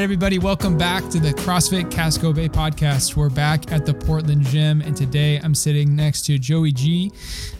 right, 0.00 0.04
everybody, 0.04 0.38
welcome 0.38 0.78
back 0.78 1.06
to 1.10 1.20
the 1.20 1.30
CrossFit 1.34 1.90
Casco 1.90 2.32
Bay 2.32 2.48
podcast. 2.48 3.16
We're 3.16 3.28
back 3.28 3.70
at 3.70 3.84
the 3.84 3.92
Portland 3.92 4.46
Gym, 4.46 4.80
and 4.80 4.96
today 4.96 5.36
I'm 5.36 5.54
sitting 5.54 5.94
next 5.94 6.22
to 6.22 6.38
Joey 6.38 6.72
G. 6.72 7.12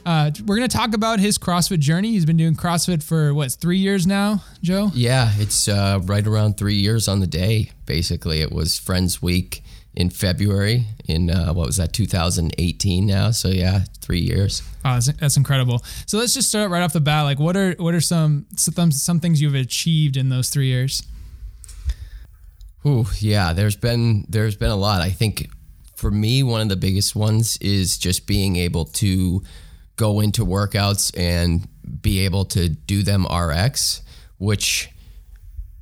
Uh, 0.07 0.31
we're 0.47 0.57
going 0.57 0.67
to 0.67 0.75
talk 0.75 0.95
about 0.95 1.21
his 1.21 1.37
CrossFit 1.37 1.81
journey. 1.81 2.13
He's 2.13 2.25
been 2.25 2.39
doing 2.39 2.55
CrossFit 2.55 3.03
for 3.03 3.35
what, 3.35 3.53
three 3.53 3.77
years 3.77 4.07
now, 4.07 4.43
Joe? 4.63 4.91
Yeah, 4.95 5.33
it's 5.37 5.69
uh, 5.69 6.01
right 6.05 6.27
around 6.27 6.57
three 6.57 6.77
years 6.77 7.09
on 7.09 7.21
the 7.21 7.27
day, 7.27 7.73
basically. 7.85 8.41
It 8.41 8.51
was 8.51 8.79
Friends 8.79 9.21
Week 9.21 9.63
in 9.95 10.09
February 10.09 10.87
in, 11.07 11.29
uh, 11.29 11.53
what 11.53 11.67
was 11.67 11.77
that, 11.77 11.93
2018 11.93 13.05
now? 13.05 13.33
So, 13.33 13.49
yeah, 13.49 13.81
three 14.01 14.21
years. 14.21 14.63
Oh, 14.83 14.95
that's, 14.95 15.13
that's 15.13 15.37
incredible. 15.37 15.85
So 16.07 16.17
let's 16.17 16.33
just 16.33 16.49
start 16.49 16.71
right 16.71 16.83
off 16.83 16.95
the 16.95 17.03
bat. 17.03 17.25
Like, 17.25 17.39
what 17.39 17.55
are 17.55 17.73
what 17.73 17.93
are 17.93 18.01
some 18.01 18.47
some 18.57 18.93
some 18.93 19.21
things 19.21 19.43
you've 19.43 19.55
achieved 19.55 20.17
in 20.17 20.31
those 20.31 20.49
three 20.49 20.69
years? 20.69 21.03
Ooh, 22.87 23.07
yeah, 23.19 23.53
there's 23.53 23.77
been 23.77 24.25
there's 24.29 24.57
been 24.57 24.71
a 24.71 24.77
lot. 24.77 25.03
I 25.03 25.11
think 25.11 25.51
for 25.95 26.11
me, 26.11 26.43
one 26.43 26.63
of 26.63 26.69
the 26.71 26.77
biggest 26.77 27.15
ones 27.15 27.59
is 27.59 27.99
just 27.99 28.27
being 28.27 28.57
able 28.57 28.87
to 28.87 29.43
go 29.97 30.21
into 30.21 30.47
workouts 30.47 31.13
and 31.19 31.69
be 32.01 32.25
able 32.25 32.47
to 32.47 32.71
do 32.71 33.03
them 33.03 33.27
RX, 33.27 34.01
which 34.39 34.89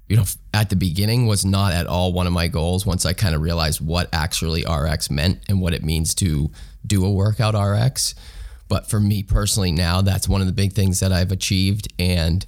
you 0.08 0.16
know 0.16 0.24
at 0.52 0.70
the 0.70 0.76
beginning 0.76 1.28
was 1.28 1.44
not 1.44 1.72
at 1.72 1.86
all 1.86 2.12
one 2.12 2.26
of 2.26 2.32
my 2.32 2.48
goals. 2.48 2.84
Once 2.84 3.06
I 3.06 3.12
kind 3.12 3.34
of 3.34 3.42
realized 3.42 3.80
what 3.80 4.08
actually 4.12 4.64
RX 4.64 5.08
meant 5.08 5.40
and 5.48 5.60
what 5.60 5.74
it 5.74 5.84
means 5.84 6.14
to 6.16 6.50
do 6.84 7.04
a 7.04 7.10
workout 7.10 7.54
RX, 7.54 8.16
but 8.68 8.90
for 8.90 8.98
me 8.98 9.22
personally 9.22 9.70
now, 9.70 10.02
that's 10.02 10.28
one 10.28 10.40
of 10.40 10.48
the 10.48 10.52
big 10.52 10.72
things 10.72 10.98
that 10.98 11.12
I've 11.12 11.30
achieved 11.30 11.92
and 11.96 12.44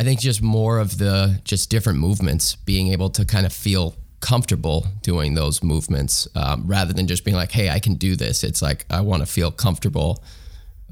I 0.00 0.02
think 0.02 0.18
just 0.18 0.40
more 0.40 0.78
of 0.78 0.96
the 0.96 1.42
just 1.44 1.68
different 1.68 1.98
movements, 1.98 2.56
being 2.56 2.90
able 2.90 3.10
to 3.10 3.26
kind 3.26 3.44
of 3.44 3.52
feel 3.52 3.96
comfortable 4.20 4.86
doing 5.02 5.34
those 5.34 5.62
movements 5.62 6.26
um, 6.34 6.66
rather 6.66 6.94
than 6.94 7.06
just 7.06 7.22
being 7.22 7.36
like, 7.36 7.52
hey, 7.52 7.68
I 7.68 7.80
can 7.80 7.96
do 7.96 8.16
this. 8.16 8.42
It's 8.42 8.62
like 8.62 8.86
I 8.88 9.02
want 9.02 9.20
to 9.20 9.26
feel 9.26 9.50
comfortable 9.50 10.24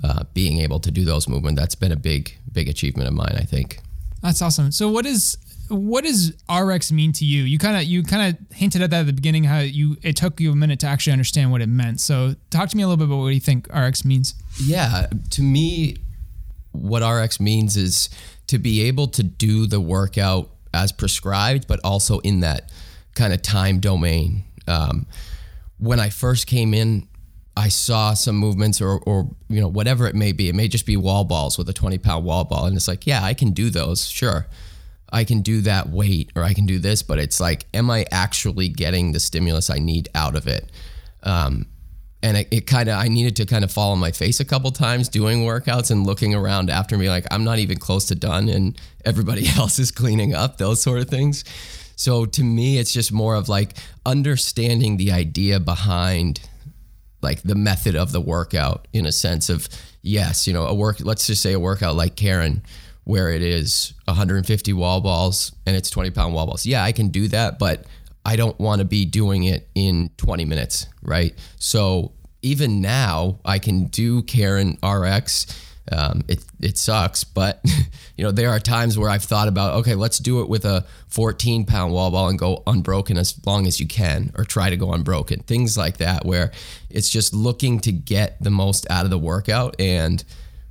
uh, 0.04 0.24
being 0.34 0.58
able 0.58 0.78
to 0.80 0.90
do 0.90 1.06
those 1.06 1.26
movements. 1.26 1.58
That's 1.58 1.74
been 1.74 1.90
a 1.90 1.96
big, 1.96 2.36
big 2.52 2.68
achievement 2.68 3.08
of 3.08 3.14
mine, 3.14 3.34
I 3.38 3.44
think. 3.44 3.80
That's 4.20 4.42
awesome. 4.42 4.72
So 4.72 4.90
what 4.90 5.06
is 5.06 5.38
what 5.68 6.04
does 6.04 6.34
RX 6.46 6.92
mean 6.92 7.12
to 7.12 7.24
you? 7.24 7.44
You 7.44 7.58
kind 7.58 7.78
of 7.78 7.84
you 7.84 8.02
kind 8.02 8.36
of 8.36 8.56
hinted 8.56 8.82
at 8.82 8.90
that 8.90 9.00
at 9.00 9.06
the 9.06 9.14
beginning 9.14 9.44
how 9.44 9.60
you 9.60 9.96
it 10.02 10.16
took 10.16 10.38
you 10.38 10.52
a 10.52 10.54
minute 10.54 10.80
to 10.80 10.86
actually 10.86 11.14
understand 11.14 11.50
what 11.50 11.62
it 11.62 11.68
meant. 11.70 12.00
So 12.00 12.34
talk 12.50 12.68
to 12.68 12.76
me 12.76 12.82
a 12.82 12.86
little 12.86 12.98
bit 12.98 13.10
about 13.10 13.22
what 13.22 13.28
you 13.28 13.40
think 13.40 13.68
RX 13.74 14.04
means. 14.04 14.34
Yeah, 14.60 15.06
to 15.30 15.42
me, 15.42 15.96
what 16.72 17.00
RX 17.00 17.40
means 17.40 17.74
is 17.78 18.10
to 18.48 18.58
be 18.58 18.82
able 18.82 19.08
to 19.08 19.22
do 19.22 19.66
the 19.66 19.80
workout 19.80 20.50
as 20.74 20.92
prescribed, 20.92 21.66
but 21.66 21.80
also 21.84 22.18
in 22.20 22.40
that 22.40 22.70
kind 23.14 23.32
of 23.32 23.42
time 23.42 23.78
domain. 23.78 24.44
Um, 24.66 25.06
when 25.78 26.00
I 26.00 26.10
first 26.10 26.46
came 26.46 26.74
in, 26.74 27.08
I 27.56 27.68
saw 27.68 28.14
some 28.14 28.36
movements 28.36 28.80
or, 28.80 29.00
or, 29.00 29.28
you 29.48 29.60
know, 29.60 29.68
whatever 29.68 30.06
it 30.06 30.14
may 30.14 30.32
be. 30.32 30.48
It 30.48 30.54
may 30.54 30.68
just 30.68 30.86
be 30.86 30.96
wall 30.96 31.24
balls 31.24 31.58
with 31.58 31.68
a 31.68 31.72
20 31.72 31.98
pound 31.98 32.24
wall 32.24 32.44
ball. 32.44 32.66
And 32.66 32.76
it's 32.76 32.86
like, 32.86 33.06
yeah, 33.06 33.22
I 33.22 33.34
can 33.34 33.50
do 33.50 33.70
those. 33.70 34.06
Sure. 34.06 34.46
I 35.10 35.24
can 35.24 35.40
do 35.40 35.62
that 35.62 35.88
weight 35.88 36.30
or 36.36 36.44
I 36.44 36.52
can 36.52 36.66
do 36.66 36.78
this, 36.78 37.02
but 37.02 37.18
it's 37.18 37.40
like, 37.40 37.66
am 37.74 37.90
I 37.90 38.04
actually 38.10 38.68
getting 38.68 39.12
the 39.12 39.20
stimulus 39.20 39.70
I 39.70 39.78
need 39.78 40.08
out 40.14 40.36
of 40.36 40.46
it? 40.46 40.70
Um, 41.22 41.66
and 42.22 42.36
it, 42.36 42.48
it 42.50 42.66
kind 42.66 42.88
of 42.88 42.96
i 42.98 43.08
needed 43.08 43.36
to 43.36 43.46
kind 43.46 43.64
of 43.64 43.70
fall 43.70 43.92
on 43.92 43.98
my 43.98 44.10
face 44.10 44.40
a 44.40 44.44
couple 44.44 44.70
times 44.70 45.08
doing 45.08 45.40
workouts 45.40 45.90
and 45.90 46.06
looking 46.06 46.34
around 46.34 46.70
after 46.70 46.98
me 46.98 47.08
like 47.08 47.26
i'm 47.30 47.44
not 47.44 47.58
even 47.58 47.78
close 47.78 48.06
to 48.06 48.14
done 48.14 48.48
and 48.48 48.78
everybody 49.04 49.46
else 49.56 49.78
is 49.78 49.90
cleaning 49.90 50.34
up 50.34 50.58
those 50.58 50.82
sort 50.82 51.00
of 51.00 51.08
things 51.08 51.44
so 51.96 52.24
to 52.24 52.42
me 52.42 52.78
it's 52.78 52.92
just 52.92 53.12
more 53.12 53.34
of 53.34 53.48
like 53.48 53.76
understanding 54.06 54.96
the 54.96 55.12
idea 55.12 55.60
behind 55.60 56.40
like 57.20 57.42
the 57.42 57.54
method 57.54 57.96
of 57.96 58.12
the 58.12 58.20
workout 58.20 58.86
in 58.92 59.06
a 59.06 59.12
sense 59.12 59.48
of 59.48 59.68
yes 60.02 60.46
you 60.46 60.52
know 60.52 60.66
a 60.66 60.74
work 60.74 60.98
let's 61.00 61.26
just 61.26 61.42
say 61.42 61.52
a 61.52 61.60
workout 61.60 61.94
like 61.94 62.16
karen 62.16 62.62
where 63.04 63.30
it 63.30 63.42
is 63.42 63.94
150 64.04 64.72
wall 64.74 65.00
balls 65.00 65.52
and 65.66 65.74
it's 65.74 65.88
20 65.90 66.10
pound 66.10 66.34
wall 66.34 66.46
balls 66.46 66.66
yeah 66.66 66.82
i 66.82 66.92
can 66.92 67.08
do 67.08 67.28
that 67.28 67.58
but 67.58 67.84
I 68.28 68.36
don't 68.36 68.58
want 68.60 68.80
to 68.80 68.84
be 68.84 69.06
doing 69.06 69.44
it 69.44 69.70
in 69.74 70.10
20 70.18 70.44
minutes, 70.44 70.86
right? 71.00 71.34
So 71.58 72.12
even 72.42 72.80
now, 72.80 73.38
I 73.44 73.58
can 73.58 73.86
do 73.86 74.22
Karen 74.22 74.78
RX. 74.82 75.46
Um, 75.90 76.22
it 76.28 76.44
it 76.60 76.76
sucks, 76.76 77.24
but 77.24 77.60
you 78.16 78.24
know 78.24 78.30
there 78.30 78.50
are 78.50 78.60
times 78.60 78.98
where 78.98 79.08
I've 79.08 79.24
thought 79.24 79.48
about 79.48 79.74
okay, 79.76 79.94
let's 79.94 80.18
do 80.18 80.42
it 80.42 80.48
with 80.48 80.66
a 80.66 80.84
14 81.08 81.64
pound 81.64 81.94
wall 81.94 82.10
ball 82.10 82.28
and 82.28 82.38
go 82.38 82.62
unbroken 82.66 83.16
as 83.16 83.34
long 83.46 83.66
as 83.66 83.80
you 83.80 83.86
can, 83.86 84.30
or 84.36 84.44
try 84.44 84.68
to 84.68 84.76
go 84.76 84.92
unbroken. 84.92 85.40
Things 85.40 85.78
like 85.78 85.96
that, 85.98 86.26
where 86.26 86.52
it's 86.90 87.08
just 87.08 87.32
looking 87.32 87.80
to 87.80 87.92
get 87.92 88.42
the 88.42 88.50
most 88.50 88.86
out 88.90 89.04
of 89.04 89.10
the 89.10 89.18
workout 89.18 89.80
and 89.80 90.24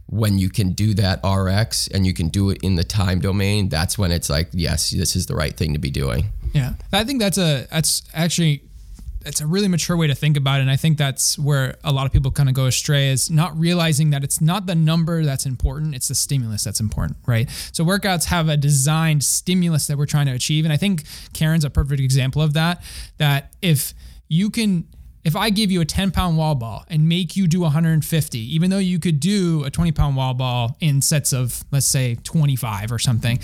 when 0.07 0.37
you 0.37 0.49
can 0.49 0.71
do 0.71 0.93
that 0.93 1.19
RX 1.23 1.87
and 1.89 2.05
you 2.05 2.13
can 2.13 2.29
do 2.29 2.49
it 2.49 2.59
in 2.63 2.75
the 2.75 2.83
time 2.83 3.19
domain, 3.19 3.69
that's 3.69 3.97
when 3.97 4.11
it's 4.11 4.29
like, 4.29 4.47
yes, 4.53 4.91
this 4.91 5.15
is 5.15 5.25
the 5.25 5.35
right 5.35 5.55
thing 5.55 5.73
to 5.73 5.79
be 5.79 5.91
doing. 5.91 6.27
Yeah. 6.53 6.73
I 6.93 7.03
think 7.03 7.19
that's 7.19 7.37
a 7.37 7.67
that's 7.69 8.03
actually 8.13 8.63
it's 9.27 9.41
a 9.41 9.47
really 9.47 9.67
mature 9.67 9.97
way 9.97 10.07
to 10.07 10.15
think 10.15 10.37
about 10.37 10.59
it. 10.59 10.61
And 10.61 10.71
I 10.71 10.75
think 10.75 10.97
that's 10.97 11.37
where 11.37 11.75
a 11.83 11.91
lot 11.91 12.05
of 12.05 12.13
people 12.13 12.31
kind 12.31 12.49
of 12.49 12.55
go 12.55 12.65
astray 12.65 13.09
is 13.09 13.29
not 13.29 13.57
realizing 13.57 14.11
that 14.11 14.23
it's 14.23 14.41
not 14.41 14.65
the 14.65 14.75
number 14.75 15.23
that's 15.23 15.45
important, 15.45 15.93
it's 15.95 16.07
the 16.07 16.15
stimulus 16.15 16.63
that's 16.63 16.79
important, 16.79 17.17
right? 17.25 17.49
So 17.71 17.83
workouts 17.83 18.25
have 18.25 18.49
a 18.49 18.57
designed 18.57 19.23
stimulus 19.23 19.87
that 19.87 19.97
we're 19.97 20.05
trying 20.05 20.27
to 20.27 20.33
achieve. 20.33 20.65
And 20.65 20.73
I 20.73 20.77
think 20.77 21.03
Karen's 21.33 21.65
a 21.65 21.69
perfect 21.69 22.01
example 22.01 22.41
of 22.41 22.53
that. 22.53 22.81
That 23.17 23.53
if 23.61 23.93
you 24.29 24.49
can 24.49 24.87
if 25.27 25.35
I 25.35 25.49
give 25.49 25.69
you 25.71 25.81
a 25.81 25.85
10 25.85 26.11
pound 26.11 26.37
wall 26.37 26.55
ball 26.55 26.85
and 26.87 27.09
make 27.09 27.35
you 27.35 27.47
do 27.47 27.59
150, 27.59 28.55
even 28.55 28.69
though 28.69 28.77
you 28.77 28.97
could 28.97 29.19
do 29.19 29.65
a 29.65 29.69
20 29.69 29.91
pound 29.91 30.15
wall 30.15 30.33
ball 30.33 30.77
in 30.79 31.01
sets 31.01 31.33
of, 31.33 31.65
let's 31.69 31.85
say, 31.85 32.15
25 32.23 32.93
or 32.93 32.97
something, 32.97 33.37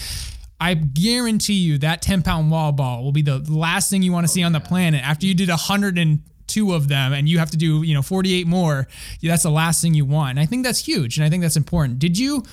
I 0.64 0.76
guarantee 0.76 1.56
you 1.56 1.78
that 1.80 2.02
10 2.02 2.22
pound 2.22 2.50
wall 2.50 2.72
ball 2.72 3.04
will 3.04 3.12
be 3.12 3.22
the 3.22 3.40
last 3.40 3.90
thing 3.90 4.02
you 4.02 4.14
want 4.14 4.26
to 4.26 4.32
see 4.32 4.44
oh, 4.44 4.46
on 4.46 4.54
the 4.54 4.62
planet 4.62 5.04
after 5.04 5.26
you 5.26 5.34
did 5.34 5.50
102 5.50 6.74
of 6.74 6.88
them 6.88 7.12
and 7.12 7.28
you 7.28 7.38
have 7.40 7.52
to 7.52 7.58
do, 7.58 7.84
you 7.84 7.94
know, 7.94 8.02
48 8.02 8.48
more. 8.48 8.88
That's 9.22 9.44
the 9.44 9.52
last 9.52 9.82
thing 9.82 9.94
you 9.94 10.06
want. 10.06 10.32
And 10.32 10.40
I 10.40 10.46
think 10.46 10.64
that's 10.64 10.80
huge. 10.80 11.18
And 11.18 11.26
I 11.26 11.30
think 11.30 11.42
that's 11.42 11.58
important. 11.58 12.00
Did 12.00 12.18
you, 12.18 12.44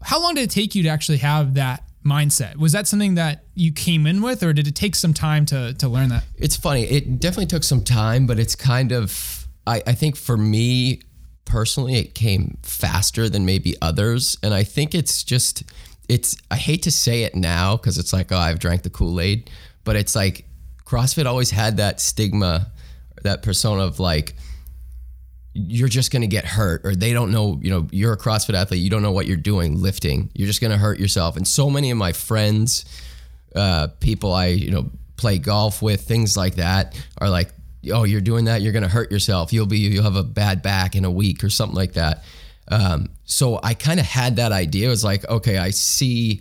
how 0.00 0.22
long 0.22 0.36
did 0.36 0.44
it 0.44 0.50
take 0.50 0.74
you 0.74 0.82
to 0.84 0.88
actually 0.88 1.18
have 1.18 1.52
that 1.54 1.84
mindset. 2.04 2.56
Was 2.56 2.72
that 2.72 2.86
something 2.86 3.14
that 3.14 3.44
you 3.54 3.72
came 3.72 4.06
in 4.06 4.20
with, 4.20 4.42
or 4.42 4.52
did 4.52 4.68
it 4.68 4.74
take 4.74 4.94
some 4.94 5.14
time 5.14 5.46
to 5.46 5.72
to 5.74 5.88
learn 5.88 6.10
that? 6.10 6.24
It's 6.36 6.54
funny. 6.54 6.82
It 6.82 7.18
definitely 7.18 7.46
took 7.46 7.64
some 7.64 7.82
time, 7.82 8.26
but 8.26 8.38
it's 8.38 8.54
kind 8.54 8.92
of 8.92 9.48
I, 9.66 9.82
I 9.86 9.94
think 9.94 10.16
for 10.16 10.36
me 10.36 11.00
personally, 11.44 11.96
it 11.96 12.14
came 12.14 12.58
faster 12.62 13.28
than 13.28 13.46
maybe 13.46 13.74
others, 13.80 14.36
and 14.42 14.52
I 14.52 14.64
think 14.64 14.94
it's 14.94 15.22
just 15.22 15.62
it's 16.08 16.36
I 16.50 16.56
hate 16.56 16.82
to 16.82 16.90
say 16.90 17.22
it 17.22 17.34
now 17.34 17.76
because 17.76 17.98
it's 17.98 18.12
like 18.12 18.32
oh 18.32 18.36
I've 18.36 18.58
drank 18.58 18.82
the 18.82 18.90
Kool 18.90 19.20
Aid, 19.20 19.50
but 19.84 19.96
it's 19.96 20.14
like 20.14 20.46
CrossFit 20.84 21.26
always 21.26 21.50
had 21.50 21.78
that 21.78 22.00
stigma, 22.00 22.70
that 23.22 23.42
persona 23.42 23.82
of 23.82 23.98
like 23.98 24.34
you're 25.54 25.88
just 25.88 26.10
going 26.10 26.22
to 26.22 26.28
get 26.28 26.44
hurt 26.44 26.84
or 26.84 26.96
they 26.96 27.12
don't 27.12 27.30
know, 27.30 27.58
you 27.62 27.70
know, 27.70 27.86
you're 27.92 28.12
a 28.12 28.18
CrossFit 28.18 28.54
athlete, 28.54 28.80
you 28.80 28.90
don't 28.90 29.02
know 29.02 29.12
what 29.12 29.26
you're 29.26 29.36
doing 29.36 29.80
lifting. 29.80 30.30
You're 30.34 30.48
just 30.48 30.60
going 30.60 30.72
to 30.72 30.76
hurt 30.76 30.98
yourself. 30.98 31.36
And 31.36 31.46
so 31.46 31.70
many 31.70 31.92
of 31.92 31.96
my 31.96 32.12
friends, 32.12 32.84
uh, 33.54 33.88
people 34.00 34.32
I, 34.32 34.46
you 34.46 34.72
know, 34.72 34.90
play 35.16 35.38
golf 35.38 35.80
with, 35.80 36.02
things 36.02 36.36
like 36.36 36.56
that 36.56 37.00
are 37.18 37.30
like, 37.30 37.52
oh, 37.92 38.02
you're 38.02 38.20
doing 38.20 38.46
that, 38.46 38.62
you're 38.62 38.72
going 38.72 38.82
to 38.82 38.88
hurt 38.88 39.12
yourself. 39.12 39.52
You'll 39.52 39.66
be, 39.66 39.78
you'll 39.78 40.02
have 40.02 40.16
a 40.16 40.24
bad 40.24 40.60
back 40.60 40.96
in 40.96 41.04
a 41.04 41.10
week 41.10 41.44
or 41.44 41.50
something 41.50 41.76
like 41.76 41.92
that. 41.92 42.24
Um, 42.68 43.10
so 43.24 43.60
I 43.62 43.74
kind 43.74 44.00
of 44.00 44.06
had 44.06 44.36
that 44.36 44.52
idea. 44.52 44.86
It 44.86 44.90
was 44.90 45.04
like, 45.04 45.28
okay, 45.28 45.58
I 45.58 45.70
see 45.70 46.40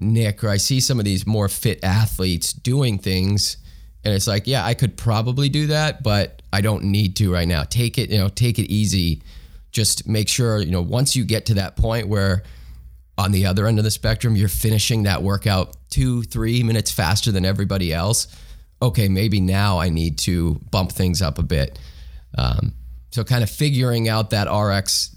Nick 0.00 0.42
or 0.42 0.48
I 0.48 0.56
see 0.56 0.80
some 0.80 0.98
of 0.98 1.04
these 1.04 1.26
more 1.26 1.48
fit 1.48 1.80
athletes 1.82 2.52
doing 2.52 2.98
things 2.98 3.58
and 4.04 4.14
it's 4.14 4.26
like, 4.26 4.46
yeah, 4.46 4.64
I 4.64 4.74
could 4.74 4.96
probably 4.96 5.48
do 5.48 5.68
that, 5.68 6.02
but 6.02 6.42
I 6.52 6.60
don't 6.60 6.84
need 6.84 7.16
to 7.16 7.32
right 7.32 7.46
now. 7.46 7.62
Take 7.62 7.98
it, 7.98 8.10
you 8.10 8.18
know, 8.18 8.28
take 8.28 8.58
it 8.58 8.70
easy. 8.70 9.22
Just 9.70 10.08
make 10.08 10.28
sure, 10.28 10.60
you 10.60 10.72
know, 10.72 10.82
once 10.82 11.14
you 11.14 11.24
get 11.24 11.46
to 11.46 11.54
that 11.54 11.76
point 11.76 12.08
where 12.08 12.42
on 13.16 13.30
the 13.30 13.46
other 13.46 13.66
end 13.66 13.78
of 13.78 13.84
the 13.84 13.90
spectrum, 13.90 14.34
you're 14.34 14.48
finishing 14.48 15.04
that 15.04 15.22
workout 15.22 15.76
two, 15.90 16.22
three 16.24 16.62
minutes 16.62 16.90
faster 16.90 17.30
than 17.30 17.44
everybody 17.44 17.92
else. 17.92 18.26
Okay, 18.80 19.08
maybe 19.08 19.40
now 19.40 19.78
I 19.78 19.88
need 19.88 20.18
to 20.18 20.60
bump 20.70 20.90
things 20.90 21.22
up 21.22 21.38
a 21.38 21.42
bit. 21.42 21.78
Um, 22.36 22.74
so, 23.10 23.22
kind 23.22 23.44
of 23.44 23.50
figuring 23.50 24.08
out 24.08 24.30
that 24.30 24.50
RX 24.50 25.14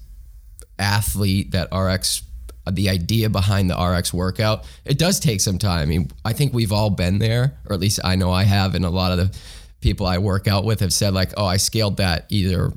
athlete, 0.78 1.52
that 1.52 1.68
RX 1.74 2.22
the 2.70 2.88
idea 2.88 3.30
behind 3.30 3.70
the 3.70 3.76
RX 3.76 4.12
workout, 4.12 4.64
it 4.84 4.98
does 4.98 5.20
take 5.20 5.40
some 5.40 5.56
time. 5.56 5.82
I 5.82 5.86
mean, 5.86 6.10
I 6.24 6.32
think 6.32 6.52
we've 6.52 6.72
all 6.72 6.90
been 6.90 7.18
there, 7.18 7.56
or 7.68 7.74
at 7.74 7.80
least 7.80 8.00
I 8.02 8.16
know 8.16 8.32
I 8.32 8.42
have, 8.42 8.74
and 8.74 8.84
a 8.84 8.90
lot 8.90 9.12
of 9.12 9.18
the 9.18 9.38
people 9.80 10.04
I 10.06 10.18
work 10.18 10.48
out 10.48 10.64
with 10.64 10.80
have 10.80 10.92
said 10.92 11.14
like, 11.14 11.32
"Oh, 11.36 11.46
I 11.46 11.58
scaled 11.58 11.98
that 11.98 12.26
either 12.28 12.72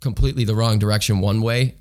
completely 0.00 0.44
the 0.44 0.54
wrong 0.54 0.78
direction 0.78 1.20
one 1.20 1.42
way, 1.42 1.74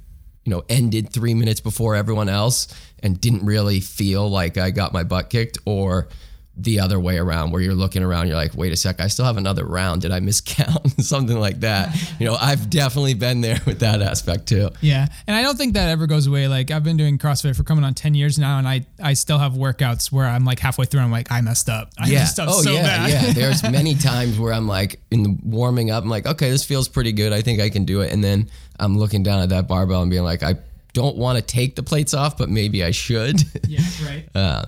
you 0.44 0.50
know, 0.50 0.64
ended 0.68 1.12
3 1.12 1.34
minutes 1.34 1.62
before 1.62 1.96
everyone 1.96 2.30
else 2.30 2.68
and 3.02 3.20
didn't 3.20 3.46
really 3.46 3.80
feel 3.80 4.30
like 4.30 4.58
I 4.58 4.72
got 4.72 4.94
my 4.94 5.04
butt 5.04 5.30
kicked 5.30 5.58
or 5.66 6.10
the 6.56 6.80
other 6.80 7.00
way 7.00 7.18
around 7.18 7.52
where 7.52 7.62
you're 7.62 7.74
looking 7.74 8.04
around 8.04 8.28
you're 8.28 8.36
like 8.36 8.56
wait 8.56 8.72
a 8.72 8.76
sec 8.76 9.02
i 9.02 9.08
still 9.08 9.26
have 9.26 9.38
another 9.38 9.66
round. 9.66 10.02
Did 10.02 10.12
i 10.12 10.20
miscount? 10.20 11.02
Something 11.02 11.40
like 11.40 11.62
that. 11.62 11.96
You 12.20 12.28
know 12.28 12.36
i've 12.36 12.70
definitely 12.70 13.16
been 13.16 13.42
there 13.42 13.60
with 13.66 13.80
that 13.80 14.02
aspect 14.02 14.48
too. 14.48 14.70
Yeah, 14.82 15.08
and 15.28 15.36
I 15.36 15.42
don't 15.42 15.58
think 15.58 15.74
that 15.74 15.90
ever 15.90 16.08
goes 16.08 16.28
away. 16.28 16.48
Like 16.48 16.72
I've 16.72 16.84
been 16.84 16.96
doing 16.96 17.18
CrossFit 17.18 17.56
for 17.56 17.64
coming 17.64 17.84
on 17.84 17.94
ten 17.94 18.14
years 18.14 18.38
now, 18.38 18.60
and 18.60 18.68
I 18.68 18.86
I 19.02 19.14
still 19.14 19.40
have 19.40 19.54
workouts 19.54 20.12
where 20.12 20.26
I'm 20.26 20.46
like 20.46 20.60
halfway 20.60 20.86
through, 20.86 21.02
I'm 21.02 21.12
like 21.12 21.32
I 21.32 21.42
messed 21.42 21.70
up. 21.70 21.90
I 21.98 22.08
yeah. 22.08 22.20
messed 22.20 22.40
up 22.40 22.50
oh 22.50 22.62
so 22.62 22.72
yeah 22.72 22.84
bad. 22.84 23.10
yeah. 23.10 23.34
There's 23.34 23.64
many 23.72 23.96
times 23.96 24.40
where 24.40 24.54
i'm 24.54 24.68
like 24.68 25.00
in 25.12 25.24
the 25.24 25.38
warming 25.44 25.92
up 25.92 26.04
i'm 26.04 26.10
like 26.10 26.26
okay 26.26 26.50
this 26.50 26.64
feels 26.64 26.88
pretty 26.88 27.12
good. 27.12 27.34
I 27.34 27.42
think 27.42 27.60
i 27.60 27.70
can 27.70 27.86
do 27.86 28.02
it. 28.02 28.12
And 28.14 28.24
then 28.24 28.50
i'm 28.80 28.98
looking 28.98 29.24
down 29.24 29.42
at 29.42 29.50
that 29.50 29.68
barbell 29.68 30.02
and 30.02 30.12
being 30.12 30.24
like 30.24 30.44
i 30.44 30.56
don't 30.94 31.18
want 31.18 31.38
to 31.38 31.42
take 31.44 31.76
the 31.76 31.84
plates 31.84 32.14
off 32.14 32.38
but 32.38 32.50
maybe 32.50 32.84
i 32.84 32.92
should. 32.92 33.42
Yeah, 33.68 33.82
right. 34.06 34.30
Uh, 34.36 34.66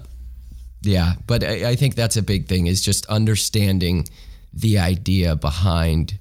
Yeah, 0.86 1.14
but 1.26 1.44
I, 1.44 1.70
I 1.70 1.76
think 1.76 1.96
that's 1.96 2.16
a 2.16 2.22
big 2.22 2.48
thing 2.48 2.68
is 2.68 2.82
just 2.82 3.06
understanding 3.08 4.08
the 4.54 4.80
idea 4.80 5.36
behind 5.36 6.18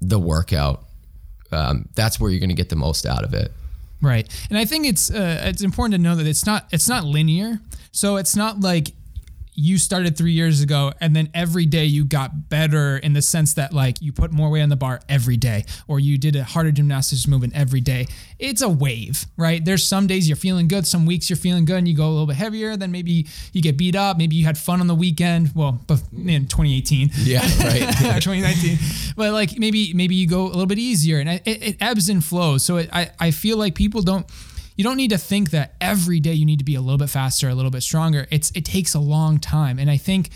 the 0.00 0.18
workout. 0.18 0.84
Um, 1.50 1.88
that's 1.94 2.20
where 2.20 2.30
you're 2.30 2.40
going 2.40 2.48
to 2.48 2.54
get 2.54 2.68
the 2.68 2.76
most 2.76 3.06
out 3.06 3.24
of 3.24 3.34
it. 3.34 3.52
Right, 4.00 4.28
and 4.50 4.58
I 4.58 4.64
think 4.64 4.86
it's 4.86 5.10
uh, 5.10 5.42
it's 5.44 5.62
important 5.62 5.94
to 5.94 5.98
know 5.98 6.14
that 6.14 6.26
it's 6.26 6.46
not 6.46 6.66
it's 6.70 6.88
not 6.88 7.04
linear. 7.04 7.60
So 7.90 8.16
it's 8.16 8.36
not 8.36 8.60
like 8.60 8.92
you 9.54 9.78
started 9.78 10.16
three 10.16 10.32
years 10.32 10.60
ago 10.60 10.92
and 11.00 11.14
then 11.14 11.28
every 11.34 11.66
day 11.66 11.84
you 11.84 12.04
got 12.04 12.48
better 12.48 12.96
in 12.98 13.12
the 13.12 13.22
sense 13.22 13.54
that 13.54 13.72
like 13.72 14.00
you 14.00 14.12
put 14.12 14.32
more 14.32 14.50
weight 14.50 14.62
on 14.62 14.68
the 14.68 14.76
bar 14.76 15.00
every 15.08 15.36
day 15.36 15.64
or 15.86 16.00
you 16.00 16.18
did 16.18 16.36
a 16.36 16.44
harder 16.44 16.72
gymnastics 16.72 17.26
movement 17.26 17.52
every 17.54 17.80
day. 17.80 18.06
It's 18.38 18.62
a 18.62 18.68
wave, 18.68 19.26
right? 19.36 19.64
There's 19.64 19.86
some 19.86 20.06
days 20.06 20.28
you're 20.28 20.36
feeling 20.36 20.68
good, 20.68 20.86
some 20.86 21.06
weeks 21.06 21.30
you're 21.30 21.36
feeling 21.36 21.64
good 21.64 21.78
and 21.78 21.88
you 21.88 21.96
go 21.96 22.06
a 22.06 22.10
little 22.10 22.26
bit 22.26 22.36
heavier. 22.36 22.76
Then 22.76 22.90
maybe 22.90 23.26
you 23.52 23.62
get 23.62 23.76
beat 23.76 23.96
up. 23.96 24.18
Maybe 24.18 24.36
you 24.36 24.44
had 24.44 24.58
fun 24.58 24.80
on 24.80 24.86
the 24.86 24.94
weekend. 24.94 25.52
Well, 25.54 25.80
in 26.12 26.46
2018. 26.46 27.10
Yeah, 27.22 27.40
right. 27.60 27.94
2019 28.24 28.78
but 29.16 29.32
like 29.32 29.58
maybe 29.58 29.92
maybe 29.94 30.14
you 30.14 30.26
go 30.26 30.44
a 30.46 30.48
little 30.48 30.66
bit 30.66 30.78
easier 30.78 31.18
and 31.18 31.28
it, 31.28 31.42
it 31.46 31.76
ebbs 31.80 32.08
and 32.08 32.24
flows 32.24 32.64
so 32.64 32.76
it, 32.78 32.88
I, 32.92 33.10
I 33.18 33.30
feel 33.30 33.56
like 33.56 33.74
people 33.74 34.02
don't 34.02 34.26
you 34.76 34.84
don't 34.84 34.96
need 34.96 35.10
to 35.10 35.18
think 35.18 35.50
that 35.50 35.74
every 35.80 36.20
day 36.20 36.32
you 36.32 36.44
need 36.44 36.58
to 36.58 36.64
be 36.64 36.74
a 36.74 36.80
little 36.80 36.98
bit 36.98 37.10
faster 37.10 37.48
a 37.48 37.54
little 37.54 37.70
bit 37.70 37.82
stronger 37.82 38.26
it's 38.30 38.50
it 38.52 38.64
takes 38.64 38.94
a 38.94 39.00
long 39.00 39.38
time 39.38 39.78
and 39.78 39.90
i 39.90 39.96
think 39.96 40.30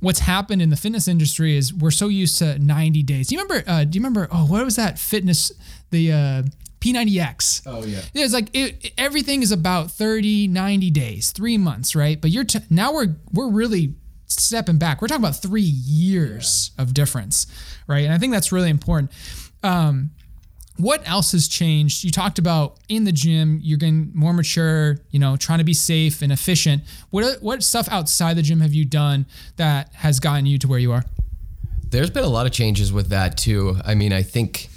what's 0.00 0.20
happened 0.20 0.60
in 0.60 0.70
the 0.70 0.76
fitness 0.76 1.08
industry 1.08 1.56
is 1.56 1.72
we're 1.72 1.90
so 1.90 2.08
used 2.08 2.38
to 2.38 2.58
90 2.58 3.02
days 3.02 3.28
do 3.28 3.34
you 3.34 3.42
remember 3.42 3.68
uh, 3.68 3.84
do 3.84 3.96
you 3.96 4.00
remember 4.00 4.28
oh 4.30 4.46
what 4.46 4.64
was 4.64 4.76
that 4.76 4.98
fitness 4.98 5.52
the 5.90 6.12
uh, 6.12 6.42
P90X. 6.80 7.62
Oh, 7.64 7.82
yeah. 7.82 8.00
Yeah, 8.12 8.24
it's 8.24 8.34
like 8.34 8.50
it, 8.52 8.92
everything 8.98 9.42
is 9.42 9.52
about 9.52 9.90
30, 9.90 10.48
90 10.48 10.90
days, 10.90 11.30
three 11.30 11.56
months, 11.56 11.96
right? 11.96 12.20
But 12.20 12.30
you're 12.30 12.44
t- 12.44 12.58
now 12.68 12.92
we're 12.92 13.16
we're 13.32 13.48
really 13.48 13.94
stepping 14.26 14.76
back. 14.76 15.00
We're 15.00 15.08
talking 15.08 15.24
about 15.24 15.36
three 15.36 15.62
years 15.62 16.72
of 16.76 16.92
difference, 16.92 17.46
right? 17.86 18.04
And 18.04 18.12
I 18.12 18.18
think 18.18 18.32
that's 18.32 18.52
really 18.52 18.68
important. 18.68 19.12
Um, 19.62 20.10
what 20.76 21.08
else 21.08 21.32
has 21.32 21.46
changed? 21.46 22.02
You 22.02 22.10
talked 22.10 22.38
about 22.38 22.78
in 22.88 23.04
the 23.04 23.12
gym, 23.12 23.60
you're 23.62 23.78
getting 23.78 24.10
more 24.14 24.32
mature, 24.32 24.98
you 25.10 25.20
know, 25.20 25.36
trying 25.36 25.58
to 25.58 25.64
be 25.64 25.74
safe 25.74 26.20
and 26.20 26.32
efficient. 26.32 26.82
What 27.10 27.24
uh, 27.24 27.34
what 27.40 27.62
stuff 27.62 27.88
outside 27.90 28.36
the 28.36 28.42
gym 28.42 28.60
have 28.60 28.74
you 28.74 28.84
done 28.84 29.26
that 29.56 29.92
has 29.94 30.18
gotten 30.18 30.46
you 30.46 30.58
to 30.58 30.68
where 30.68 30.78
you 30.80 30.92
are? 30.92 31.04
There's 31.90 32.10
been 32.10 32.24
a 32.24 32.28
lot 32.28 32.46
of 32.46 32.52
changes 32.52 32.92
with 32.92 33.10
that 33.10 33.36
too. 33.36 33.76
I 33.84 33.94
mean, 33.94 34.12
I 34.12 34.24
think, 34.24 34.68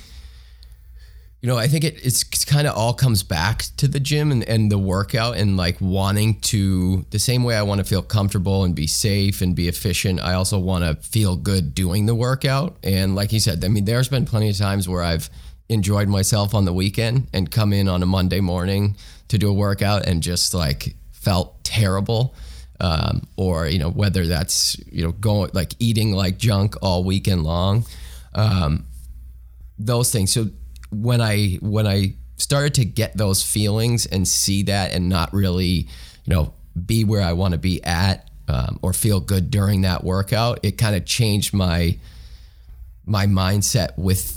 you 1.42 1.48
know, 1.48 1.58
I 1.58 1.68
think 1.68 1.84
it, 1.84 2.06
it's 2.06 2.24
kind 2.46 2.68
of 2.68 2.78
all 2.78 2.94
comes 2.94 3.24
back 3.24 3.64
to 3.78 3.88
the 3.88 4.00
gym 4.00 4.32
and, 4.32 4.48
and 4.48 4.72
the 4.72 4.78
workout 4.78 5.36
and 5.36 5.58
like 5.58 5.82
wanting 5.82 6.40
to, 6.42 7.08
the 7.10 7.18
same 7.18 7.44
way 7.44 7.56
I 7.56 7.64
want 7.64 7.80
to 7.80 7.86
feel 7.86 8.04
comfortable 8.04 8.66
and 8.66 8.76
be 8.76 8.86
safe 8.86 9.42
and 9.42 9.56
be 9.56 9.68
efficient, 9.68 10.20
I 10.20 10.34
also 10.34 10.60
want 10.60 10.84
to 10.84 11.08
feel 11.08 11.38
good 11.38 11.74
doing 11.74 12.06
the 12.06 12.14
workout. 12.14 12.78
And 12.84 13.16
like 13.16 13.34
you 13.34 13.40
said, 13.40 13.66
I 13.66 13.68
mean, 13.68 13.86
there's 13.86 14.10
been 14.10 14.26
plenty 14.26 14.52
of 14.52 14.58
times 14.58 14.88
where 14.88 15.02
I've 15.02 15.32
enjoyed 15.70 16.08
myself 16.08 16.54
on 16.54 16.66
the 16.66 16.74
weekend 16.74 17.28
and 17.34 17.52
come 17.52 17.74
in 17.74 17.88
on 17.88 18.02
a 18.02 18.06
Monday 18.06 18.40
morning 18.40 18.96
to 19.28 19.38
do 19.38 19.50
a 19.50 19.54
workout 19.54 20.06
and 20.06 20.24
just 20.24 20.54
like 20.54 20.96
felt 21.12 21.64
terrible. 21.64 22.36
Um, 22.80 23.28
or 23.38 23.66
you 23.68 23.80
know 23.80 23.90
whether 23.90 24.28
that's 24.28 24.78
you 24.92 25.04
know 25.04 25.12
going 25.12 25.50
like 25.54 25.74
eating 25.80 26.12
like 26.12 26.38
junk 26.38 26.76
all 26.84 27.04
weekend 27.04 27.44
long 27.44 27.88
um, 28.36 28.86
those 29.80 30.12
things 30.12 30.32
so 30.32 30.52
when 30.92 31.20
i 31.20 31.58
when 31.60 31.88
i 31.88 32.14
started 32.38 32.76
to 32.76 32.86
get 32.86 33.18
those 33.18 33.42
feelings 33.42 34.06
and 34.06 34.28
see 34.28 34.62
that 34.62 34.94
and 34.94 35.10
not 35.10 35.34
really 35.34 35.66
you 35.66 35.88
know 36.28 36.54
be 36.86 37.04
where 37.04 37.24
i 37.24 37.34
want 37.34 37.54
to 37.54 37.58
be 37.58 37.84
at 37.84 38.30
um, 38.48 38.78
or 38.84 38.94
feel 38.94 39.20
good 39.20 39.50
during 39.50 39.82
that 39.82 40.04
workout 40.04 40.60
it 40.62 40.78
kind 40.78 40.96
of 40.96 41.04
changed 41.04 41.56
my 41.56 41.98
my 43.08 43.26
mindset 43.26 43.98
with 43.98 44.37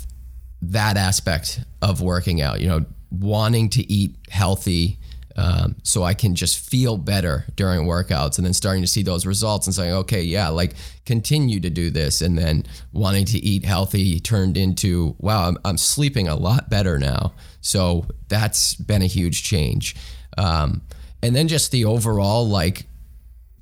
that 0.63 0.97
aspect 0.97 1.61
of 1.83 2.01
working 2.01 2.41
out 2.41 2.61
you 2.61 2.69
know 2.69 2.85
wanting 3.11 3.69
to 3.69 3.91
eat 3.93 4.15
healthy 4.29 4.99
um, 5.37 5.77
so 5.83 6.03
I 6.03 6.13
can 6.15 6.35
just 6.35 6.59
feel 6.59 6.99
better 6.99 7.47
during 7.57 7.87
workouts 7.87 8.37
and 8.37 8.47
then 8.47 8.53
starting 8.53 8.83
to 8.83 8.89
see 8.89 9.03
those 9.03 9.25
results 9.25 9.67
and 9.67 9.75
saying, 9.75 9.95
okay, 9.95 10.23
yeah, 10.23 10.49
like 10.49 10.75
continue 11.07 11.61
to 11.61 11.71
do 11.71 11.89
this. 11.89 12.21
And 12.21 12.37
then 12.37 12.65
wanting 12.93 13.25
to 13.27 13.39
eat 13.39 13.65
healthy 13.65 14.21
turned 14.21 14.57
into, 14.57 15.17
wow, 15.19 15.49
I'm, 15.49 15.57
I'm 15.65 15.79
sleeping 15.79 16.29
a 16.29 16.35
lot 16.35 16.69
better 16.69 16.99
now. 16.99 17.33
So 17.61 18.07
that's 18.29 18.75
been 18.75 19.03
a 19.03 19.07
huge 19.07 19.43
change. 19.43 19.97
Um, 20.37 20.83
and 21.23 21.35
then 21.35 21.49
just 21.49 21.71
the 21.71 21.85
overall, 21.87 22.47
like, 22.47 22.87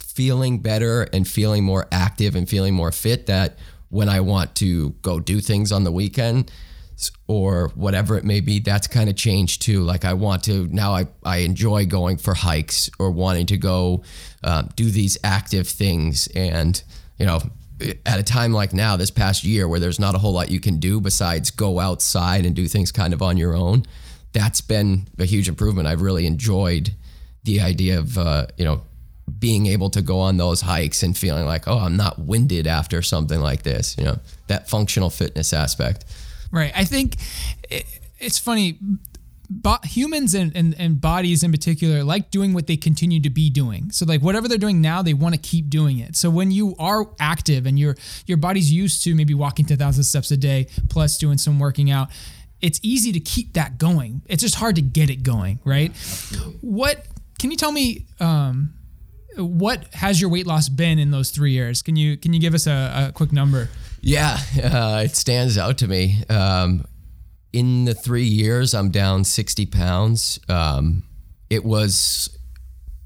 feeling 0.01 0.59
better 0.59 1.03
and 1.13 1.29
feeling 1.29 1.63
more 1.63 1.87
active 1.93 2.35
and 2.35 2.49
feeling 2.49 2.75
more 2.75 2.91
fit 2.91 3.27
that 3.27 3.57
when 3.89 4.09
I 4.09 4.21
want 4.21 4.57
to 4.57 4.91
go 5.03 5.21
do 5.21 5.41
things 5.41 5.71
on 5.71 5.85
the 5.85 5.93
weekend, 5.93 6.51
or 7.27 7.69
whatever 7.75 8.17
it 8.17 8.25
may 8.25 8.41
be 8.41 8.59
that's 8.59 8.87
kind 8.87 9.09
of 9.09 9.17
changed 9.17 9.63
too. 9.63 9.83
Like 9.83 10.05
i 10.05 10.15
want 10.15 10.45
to 10.45 10.67
now 10.69 10.93
i, 10.95 11.07
I 11.25 11.39
enjoy 11.39 11.87
going 11.87 12.17
for 12.17 12.35
hikes 12.35 12.91
or 12.99 13.11
wanting 13.11 13.47
to 13.47 13.57
go 13.57 14.03
um, 14.45 14.71
do 14.77 14.91
these 14.91 15.19
active 15.23 15.69
things. 15.69 16.29
And 16.35 16.83
you 17.19 17.27
know 17.27 17.41
at 18.05 18.19
a 18.19 18.25
time 18.25 18.53
like 18.53 18.73
now 18.73 18.97
this 18.97 19.11
past 19.11 19.45
year 19.45 19.69
where 19.69 19.79
there's 19.79 20.01
not 20.01 20.17
a 20.17 20.19
whole 20.19 20.33
lot 20.33 20.51
you 20.51 20.59
can 20.59 20.79
do 20.79 21.01
besides 21.01 21.53
go 21.53 21.79
outside 21.79 22.45
and 22.45 22.57
do 22.57 22.67
things 22.67 22.91
kind 22.91 23.15
of 23.15 23.23
on 23.23 23.37
your 23.37 23.55
own 23.55 23.85
that's 24.33 24.61
been 24.61 25.09
a 25.19 25.25
huge 25.25 25.49
improvement. 25.49 25.89
I've 25.89 26.03
really 26.03 26.27
enjoyed 26.27 26.93
the 27.45 27.61
idea 27.61 27.99
of 27.99 28.19
uh, 28.19 28.47
you 28.57 28.65
know 28.65 28.83
being 29.39 29.67
able 29.67 29.91
to 29.91 30.03
go 30.03 30.21
on 30.21 30.37
those 30.37 30.63
hikes 30.63 31.03
and 31.03 31.15
feeling 31.15 31.45
like 31.45 31.69
oh 31.69 31.77
i'm 31.77 31.99
not 31.99 32.19
winded 32.19 32.67
after 32.67 33.03
something 33.03 33.41
like 33.41 33.63
this 33.63 33.95
you 33.99 34.05
know 34.05 34.19
that 34.47 34.71
functional 34.71 35.11
fitness 35.11 35.53
aspect 35.53 36.07
Right. 36.51 36.73
I 36.75 36.85
think 36.85 37.17
it, 37.71 37.85
it's 38.19 38.39
funny. 38.39 38.79
Bo- 39.51 39.79
humans 39.85 40.35
and, 40.35 40.55
and, 40.55 40.75
and 40.79 41.01
bodies 41.01 41.43
in 41.43 41.51
particular 41.51 42.05
like 42.05 42.31
doing 42.31 42.53
what 42.53 42.67
they 42.67 42.77
continue 42.77 43.19
to 43.23 43.31
be 43.31 43.49
doing. 43.49 43.91
So 43.91 44.05
like 44.05 44.21
whatever 44.21 44.47
they're 44.47 44.59
doing 44.59 44.83
now, 44.83 45.01
they 45.01 45.15
want 45.15 45.35
to 45.35 45.41
keep 45.41 45.71
doing 45.71 45.99
it. 46.01 46.17
So 46.17 46.29
when 46.29 46.51
you 46.51 46.75
are 46.79 47.07
active 47.19 47.65
and 47.65 47.79
your 47.79 47.97
your 48.27 48.37
body's 48.37 48.71
used 48.71 49.03
to 49.05 49.15
maybe 49.15 49.33
walking 49.33 49.65
10,000 49.65 50.05
steps 50.05 50.31
a 50.31 50.37
day 50.37 50.67
plus 50.91 51.17
doing 51.17 51.39
some 51.39 51.59
working 51.59 51.91
out, 51.91 52.09
it's 52.61 52.79
easy 52.83 53.11
to 53.13 53.21
keep 53.21 53.55
that 53.55 53.79
going. 53.79 54.21
It's 54.27 54.43
just 54.43 54.57
hard 54.57 54.77
to 54.77 54.83
get 54.83 55.09
it 55.09 55.23
going, 55.23 55.61
right? 55.65 55.97
What 56.61 57.07
can 57.39 57.51
you 57.51 57.57
tell 57.57 57.73
me 57.73 58.05
um, 58.21 58.75
what 59.39 59.93
has 59.95 60.21
your 60.21 60.31
weight 60.31 60.47
loss 60.47 60.69
been 60.69 60.99
in 60.99 61.11
those 61.11 61.31
3 61.31 61.53
years? 61.53 61.83
Can 61.83 61.97
you 61.97 62.17
can 62.17 62.33
you 62.33 62.41
give 62.41 62.55
us 62.55 62.67
a, 62.67 63.09
a 63.09 63.13
quick 63.13 63.33
number? 63.33 63.69
Yeah, 64.01 64.39
uh, 64.63 65.03
it 65.05 65.17
stands 65.17 65.59
out 65.59 65.79
to 65.79 65.89
me. 65.89 66.23
Um, 66.29 66.85
in 67.53 67.85
the 67.85 67.95
three 67.95 68.25
years, 68.25 68.75
I'm 68.75 68.91
down 68.91 69.25
60 69.25 69.67
pounds. 69.67 70.39
Um, 70.49 71.03
it 71.51 71.65
was 71.65 72.39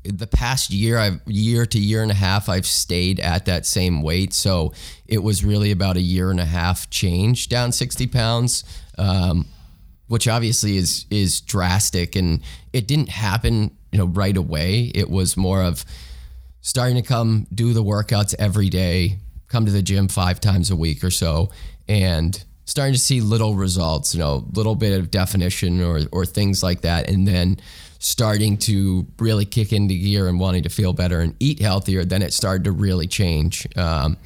the 0.04 0.26
past 0.26 0.70
year, 0.70 0.98
I've 0.98 1.20
year 1.26 1.64
to 1.66 1.78
year 1.78 2.02
and 2.02 2.10
a 2.10 2.14
half, 2.14 2.48
I've 2.48 2.66
stayed 2.66 3.20
at 3.20 3.46
that 3.46 3.66
same 3.66 4.02
weight. 4.02 4.32
So 4.34 4.72
it 5.06 5.18
was 5.18 5.44
really 5.44 5.70
about 5.70 5.96
a 5.96 6.00
year 6.00 6.30
and 6.30 6.40
a 6.40 6.44
half 6.44 6.90
change 6.90 7.48
down 7.48 7.70
60 7.70 8.08
pounds, 8.08 8.64
um, 8.98 9.46
which 10.08 10.26
obviously 10.26 10.76
is 10.76 11.06
is 11.10 11.40
drastic, 11.40 12.16
and 12.16 12.42
it 12.72 12.88
didn't 12.88 13.10
happen, 13.10 13.76
you 13.92 13.98
know, 13.98 14.06
right 14.06 14.36
away. 14.36 14.90
It 14.94 15.08
was 15.08 15.36
more 15.36 15.62
of 15.62 15.84
starting 16.62 16.96
to 16.96 17.02
come 17.02 17.46
do 17.54 17.72
the 17.74 17.82
workouts 17.82 18.34
every 18.38 18.70
day, 18.70 19.18
come 19.48 19.66
to 19.66 19.72
the 19.72 19.82
gym 19.82 20.08
five 20.08 20.40
times 20.40 20.70
a 20.70 20.76
week 20.76 21.04
or 21.04 21.10
so, 21.10 21.50
and 21.88 22.42
starting 22.64 22.94
to 22.94 23.00
see 23.00 23.20
little 23.20 23.54
results, 23.54 24.14
you 24.14 24.20
know, 24.20 24.46
little 24.54 24.74
bit 24.74 24.98
of 24.98 25.10
definition 25.10 25.82
or 25.82 26.00
or 26.10 26.24
things 26.24 26.62
like 26.62 26.80
that, 26.80 27.10
and 27.10 27.28
then 27.28 27.58
starting 27.98 28.56
to 28.56 29.06
really 29.18 29.44
kick 29.44 29.72
into 29.72 29.94
gear 29.94 30.26
and 30.26 30.40
wanting 30.40 30.62
to 30.62 30.68
feel 30.68 30.92
better 30.92 31.20
and 31.20 31.36
eat 31.38 31.60
healthier, 31.60 32.04
then 32.04 32.22
it 32.22 32.32
started 32.32 32.64
to 32.64 32.72
really 32.72 33.06
change. 33.06 33.66
Um, 33.76 34.16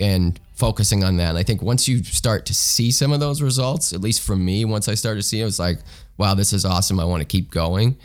and 0.00 0.38
focusing 0.54 1.04
on 1.04 1.16
that. 1.16 1.30
And 1.30 1.38
I 1.38 1.42
think 1.42 1.62
once 1.62 1.88
you 1.88 2.02
start 2.04 2.46
to 2.46 2.54
see 2.54 2.90
some 2.90 3.12
of 3.12 3.20
those 3.20 3.42
results, 3.42 3.92
at 3.92 4.00
least 4.00 4.22
for 4.22 4.36
me, 4.36 4.64
once 4.64 4.88
I 4.88 4.94
started 4.94 5.20
to 5.20 5.26
see 5.26 5.40
it, 5.40 5.42
it 5.42 5.46
was 5.46 5.58
like, 5.58 5.78
wow, 6.16 6.34
this 6.34 6.52
is 6.52 6.64
awesome. 6.64 7.00
I 7.00 7.04
want 7.04 7.20
to 7.20 7.26
keep 7.26 7.50
going. 7.50 7.96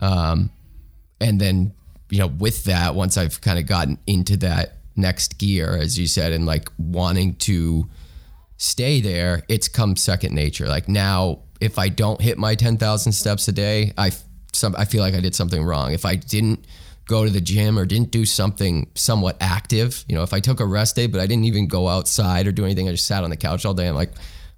Um, 0.00 0.50
and 1.20 1.40
then, 1.40 1.74
you 2.10 2.18
know, 2.18 2.26
with 2.26 2.64
that, 2.64 2.94
once 2.94 3.16
I've 3.16 3.40
kind 3.40 3.58
of 3.58 3.66
gotten 3.66 3.98
into 4.06 4.36
that 4.38 4.76
next 4.96 5.38
gear, 5.38 5.76
as 5.76 5.98
you 5.98 6.06
said, 6.06 6.32
and 6.32 6.46
like 6.46 6.70
wanting 6.78 7.36
to 7.36 7.88
stay 8.56 9.00
there, 9.00 9.42
it's 9.48 9.68
come 9.68 9.96
second 9.96 10.34
nature. 10.34 10.68
Like 10.68 10.88
now, 10.88 11.40
if 11.60 11.78
I 11.78 11.88
don't 11.88 12.20
hit 12.20 12.38
my 12.38 12.54
10,000 12.54 13.12
steps 13.12 13.48
a 13.48 13.52
day, 13.52 13.92
I, 13.96 14.12
some, 14.52 14.74
I 14.76 14.84
feel 14.84 15.02
like 15.02 15.14
I 15.14 15.20
did 15.20 15.34
something 15.34 15.64
wrong. 15.64 15.92
If 15.92 16.04
I 16.04 16.16
didn't 16.16 16.66
go 17.06 17.24
to 17.24 17.30
the 17.30 17.40
gym 17.40 17.78
or 17.78 17.84
didn't 17.84 18.10
do 18.10 18.24
something 18.24 18.90
somewhat 18.94 19.36
active, 19.40 20.04
you 20.08 20.14
know, 20.14 20.22
if 20.22 20.32
I 20.32 20.40
took 20.40 20.60
a 20.60 20.66
rest 20.66 20.96
day, 20.96 21.06
but 21.06 21.20
I 21.20 21.26
didn't 21.26 21.44
even 21.44 21.68
go 21.68 21.88
outside 21.88 22.46
or 22.46 22.52
do 22.52 22.64
anything, 22.64 22.88
I 22.88 22.92
just 22.92 23.06
sat 23.06 23.24
on 23.24 23.30
the 23.30 23.36
couch 23.36 23.64
all 23.64 23.74
day, 23.74 23.88
I'm 23.88 23.94
like, 23.94 24.12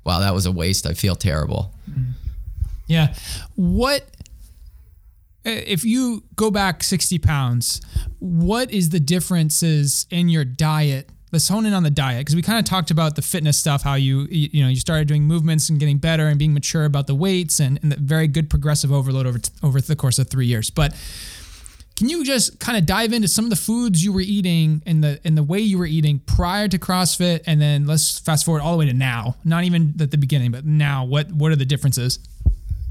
wow, 0.05 0.21
that 0.21 0.35
was 0.35 0.47
a 0.47 0.53
waste. 0.53 0.87
I 0.87 0.95
feel 0.95 1.15
terrible. 1.15 1.73
Yeah. 2.87 3.15
What 3.55 4.07
if 5.45 5.85
you 5.85 6.25
go 6.37 6.51
back 6.51 6.83
60 6.83 7.19
pounds, 7.19 7.81
what 8.19 8.71
is 8.71 8.91
the 8.91 9.01
differences 9.01 10.07
in 10.11 10.29
your 10.29 10.45
diet? 10.45 11.09
Let's 11.33 11.49
hone 11.49 11.65
in 11.65 11.73
on 11.73 11.83
the 11.83 11.91
diet 11.91 12.21
because 12.21 12.37
we 12.37 12.43
kind 12.43 12.59
of 12.59 12.67
talked 12.67 12.91
about 12.91 13.17
the 13.17 13.23
fitness 13.23 13.57
stuff, 13.57 13.83
how 13.83 13.95
you 13.95 14.27
you 14.31 14.63
know 14.63 14.69
you 14.69 14.77
started 14.77 15.09
doing 15.09 15.23
movements 15.23 15.71
and 15.71 15.81
getting 15.81 15.97
better 15.97 16.27
and 16.27 16.39
being 16.39 16.53
mature 16.53 16.85
about 16.85 17.07
the 17.07 17.15
weights 17.15 17.59
and, 17.59 17.79
and 17.83 17.91
the 17.91 17.97
very 17.97 18.29
good 18.29 18.51
progressive 18.51 18.93
overload 18.93 19.27
over 19.27 19.39
over 19.63 19.81
the 19.81 19.97
course 19.97 20.19
of 20.19 20.29
three 20.29 20.47
years. 20.47 20.69
But 20.69 20.95
can 21.97 22.09
you 22.09 22.25
just 22.25 22.59
kind 22.59 22.77
of 22.77 22.85
dive 22.85 23.13
into 23.13 23.29
some 23.29 23.45
of 23.45 23.51
the 23.51 23.57
foods 23.57 24.05
you 24.05 24.13
were 24.13 24.21
eating 24.21 24.83
and 24.87 25.03
the 25.03 25.21
and 25.25 25.37
the 25.37 25.43
way 25.43 25.61
you 25.61 25.79
were 25.79 25.87
eating 25.87 26.19
prior 26.21 26.69
to 26.69 26.79
CrossFit, 26.79 27.43
and 27.47 27.61
then 27.61 27.87
let's 27.87 28.19
fast 28.19 28.45
forward 28.45 28.61
all 28.61 28.73
the 28.73 28.79
way 28.79 28.87
to 28.87 28.93
now. 28.93 29.37
Not 29.45 29.65
even 29.65 29.95
at 30.01 30.11
the 30.11 30.19
beginning, 30.19 30.51
but 30.51 30.65
now. 30.65 31.05
What 31.05 31.33
what 31.33 31.51
are 31.53 31.57
the 31.57 31.65
differences? 31.65 32.19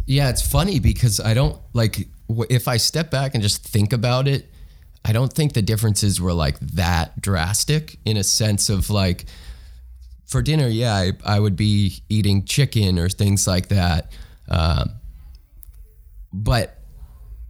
Yeah, 0.06 0.30
it's 0.30 0.46
funny 0.46 0.80
because 0.80 1.20
I 1.20 1.34
don't 1.34 1.60
like 1.74 2.08
if 2.50 2.68
I 2.68 2.78
step 2.78 3.12
back 3.12 3.34
and 3.34 3.44
just 3.44 3.64
think 3.64 3.94
about 3.94 4.28
it, 4.28 4.52
I 5.04 5.14
don't 5.14 5.32
think 5.32 5.54
the 5.54 5.62
differences 5.62 6.22
were 6.22 6.34
like 6.34 6.60
that 6.60 7.20
drastic 7.20 7.98
in 8.06 8.18
a 8.18 8.24
sense 8.24 8.70
of 8.70 8.90
like 8.90 9.26
for 10.32 10.42
dinner, 10.42 10.68
yeah, 10.68 10.94
I, 10.94 11.12
I 11.26 11.40
would 11.40 11.56
be 11.56 12.04
eating 12.08 12.46
chicken 12.46 12.98
or 12.98 13.10
things 13.10 13.48
like 13.48 13.68
that. 13.68 14.12
Um, 14.48 14.92
but 16.32 16.78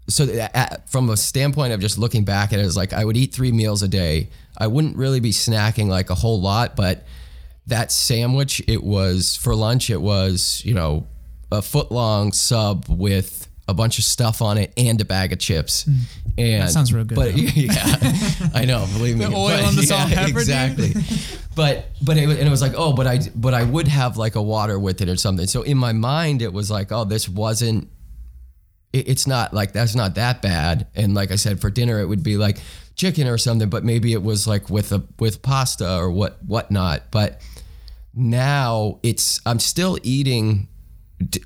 so 0.10 0.26
at, 0.26 0.90
from 0.90 1.10
a 1.10 1.18
standpoint 1.18 1.74
of 1.74 1.80
just 1.80 1.98
looking 1.98 2.26
back 2.26 2.54
at 2.54 2.60
it, 2.60 2.66
it's 2.66 2.76
like 2.76 2.94
I 2.94 3.06
would 3.06 3.18
eat 3.18 3.34
three 3.34 3.52
meals 3.52 3.84
a 3.84 3.88
day. 3.88 4.30
I 4.58 4.68
wouldn't 4.68 4.98
really 4.98 5.20
be 5.20 5.32
snacking 5.32 5.88
like 5.88 6.10
a 6.10 6.16
whole 6.16 6.42
lot, 6.42 6.76
but 6.76 7.06
that 7.68 7.92
sandwich, 7.92 8.62
it 8.68 8.84
was 8.84 9.36
for 9.36 9.56
lunch, 9.56 9.90
it 9.90 10.02
was, 10.02 10.62
you 10.66 10.74
know, 10.74 11.08
a 11.52 11.62
foot 11.62 11.92
long 11.92 12.32
sub 12.34 12.86
with 12.90 13.48
a 13.72 13.74
bunch 13.74 13.98
of 13.98 14.04
stuff 14.04 14.42
on 14.42 14.58
it 14.58 14.72
and 14.78 15.00
a 15.02 15.06
bag 15.06 15.34
of 15.34 15.40
chips. 15.40 15.86
Mm. 15.86 15.98
And 16.38 16.64
that 16.64 16.70
sounds 16.70 16.94
real 16.94 17.04
good. 17.04 17.16
But 17.16 17.32
though. 17.32 17.42
yeah, 17.56 17.96
I 18.54 18.66
know. 18.66 18.86
Believe 18.94 19.18
me. 19.18 19.26
The 19.26 19.32
oil 19.32 19.48
but, 19.50 19.60
and 19.62 19.78
the 19.78 19.84
salt 19.84 20.10
yeah, 20.10 20.16
pepper. 20.26 20.40
Exactly. 20.40 20.94
but 21.56 21.88
but 22.02 22.18
it, 22.18 22.24
and 22.24 22.48
it 22.48 22.50
was 22.50 22.62
like 22.62 22.74
oh, 22.76 22.94
but 22.94 23.08
I 23.08 23.20
but 23.36 23.54
I 23.54 23.64
would 23.64 23.88
have 23.88 24.18
like 24.18 24.36
a 24.36 24.42
water 24.42 24.78
with 24.78 25.02
it 25.02 25.10
or 25.10 25.16
something. 25.16 25.48
So 25.48 25.64
in 25.64 25.78
my 25.78 25.94
mind, 25.94 26.42
it 26.42 26.54
was 26.54 26.70
like 26.70 26.92
oh, 26.92 27.06
this 27.06 27.28
wasn't. 27.28 27.90
It, 28.94 29.08
it's 29.08 29.26
not 29.26 29.54
like 29.54 29.72
that's 29.72 29.96
not 29.96 30.16
that 30.16 30.42
bad. 30.42 30.88
And 30.96 31.14
like 31.14 31.32
I 31.32 31.36
said, 31.36 31.60
for 31.60 31.70
dinner 31.70 32.00
it 32.00 32.06
would 32.06 32.24
be 32.24 32.38
like 32.38 32.60
chicken 32.96 33.28
or 33.28 33.38
something, 33.38 33.70
but 33.70 33.84
maybe 33.84 34.14
it 34.14 34.22
was 34.22 34.48
like 34.48 34.70
with 34.70 34.92
a 34.92 35.04
with 35.20 35.42
pasta 35.42 35.98
or 35.98 36.12
what 36.12 36.44
whatnot. 36.46 37.12
But 37.12 37.42
now 38.14 39.00
it's 39.04 39.42
I'm 39.46 39.60
still 39.60 39.98
eating 40.04 40.68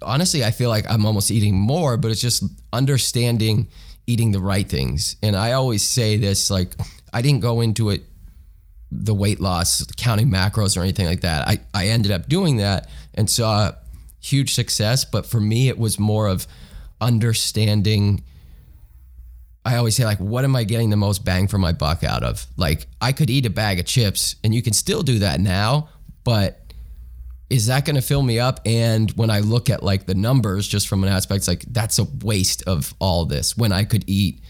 honestly, 0.02 0.44
I 0.44 0.52
feel 0.52 0.70
like 0.70 0.90
I'm 0.90 1.06
almost 1.06 1.32
eating 1.32 1.56
more, 1.56 1.98
but 1.98 2.12
it's 2.12 2.22
just 2.22 2.44
understanding 2.72 3.68
eating 4.08 4.32
the 4.32 4.40
right 4.40 4.68
things. 4.68 5.16
And 5.24 5.36
I 5.36 5.54
always 5.54 5.84
say 5.84 6.18
this 6.18 6.52
like, 6.52 6.76
I 7.14 7.22
didn't 7.22 7.42
go 7.42 7.62
into 7.62 7.90
it 7.90 8.04
the 8.92 9.14
weight 9.14 9.40
loss, 9.40 9.86
counting 9.98 10.30
macros 10.30 10.78
or 10.78 10.82
anything 10.82 11.06
like 11.06 11.22
that. 11.22 11.48
I, 11.48 11.60
I 11.74 11.88
ended 11.88 12.12
up 12.12 12.30
doing 12.30 12.58
that 12.58 12.90
and 13.14 13.30
saw 13.30 13.72
huge 14.20 14.54
success. 14.54 15.06
But 15.06 15.26
for 15.26 15.40
me, 15.40 15.70
it 15.70 15.78
was 15.78 16.00
more 16.00 16.28
of 16.28 16.48
understanding. 17.02 18.24
I 19.66 19.78
always 19.78 19.96
say, 19.96 20.06
like, 20.06 20.20
what 20.20 20.44
am 20.44 20.56
I 20.56 20.64
getting 20.64 20.92
the 20.92 20.98
most 20.98 21.26
bang 21.26 21.48
for 21.48 21.58
my 21.58 21.72
buck 21.72 22.04
out 22.04 22.24
of? 22.24 22.46
Like, 22.58 22.88
I 23.02 23.12
could 23.12 23.30
eat 23.30 23.46
a 23.46 23.50
bag 23.50 23.80
of 23.80 23.86
chips 23.86 24.36
and 24.44 24.54
you 24.54 24.62
can 24.62 24.74
still 24.74 25.02
do 25.02 25.20
that 25.20 25.40
now, 25.40 25.90
but 26.24 26.65
is 27.50 27.68
that 27.68 27.86
going 27.86 27.96
to 27.96 28.02
fill 28.02 28.24
me 28.24 28.40
up? 28.40 28.60
And 28.66 29.12
when 29.12 29.30
I 29.30 29.40
look 29.40 29.70
at 29.70 29.84
like 29.84 30.06
the 30.06 30.16
numbers, 30.16 30.68
just 30.68 30.88
from 30.88 31.04
an 31.04 31.10
aspect, 31.10 31.38
it's 31.40 31.48
like 31.48 31.66
that's 31.70 32.00
a 32.00 32.06
waste 32.24 32.64
of 32.64 32.94
all 33.00 33.26
this 33.26 33.56
when 33.56 33.72
I 33.72 33.84
could 33.84 34.04
eat 34.08 34.42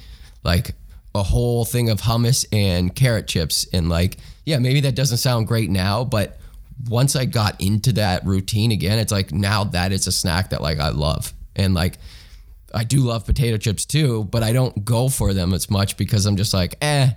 like 0.44 0.76
a 1.14 1.24
whole 1.24 1.66
thing 1.66 1.90
of 1.90 2.02
hummus 2.02 2.46
and 2.52 2.94
carrot 2.96 3.28
chips. 3.28 3.68
And 3.74 3.90
like, 3.90 4.18
yeah, 4.46 4.60
maybe 4.60 4.82
that 4.82 4.96
doesn't 4.96 5.18
sound 5.18 5.48
great 5.48 5.70
now, 5.70 6.04
but 6.04 6.38
once 6.90 7.16
I 7.16 7.26
got 7.26 7.60
into 7.62 7.94
that 7.94 8.26
routine 8.26 8.72
again, 8.72 9.00
it's 9.00 9.12
like 9.12 9.32
now 9.32 9.64
that 9.66 9.92
is 9.92 10.08
a 10.08 10.12
snack 10.12 10.50
that 10.50 10.62
like 10.62 10.80
I 10.80 10.90
love. 10.90 11.34
And 11.56 11.74
like, 11.74 11.98
I 12.74 12.84
do 12.84 13.00
love 13.00 13.26
potato 13.26 13.58
chips 13.58 13.86
too, 13.86 14.26
but 14.26 14.44
I 14.44 14.52
don't 14.52 14.84
go 14.84 15.08
for 15.08 15.34
them 15.34 15.54
as 15.54 15.70
much 15.70 15.96
because 15.96 16.26
I'm 16.26 16.36
just 16.36 16.54
like, 16.54 16.76
eh, 16.82 17.12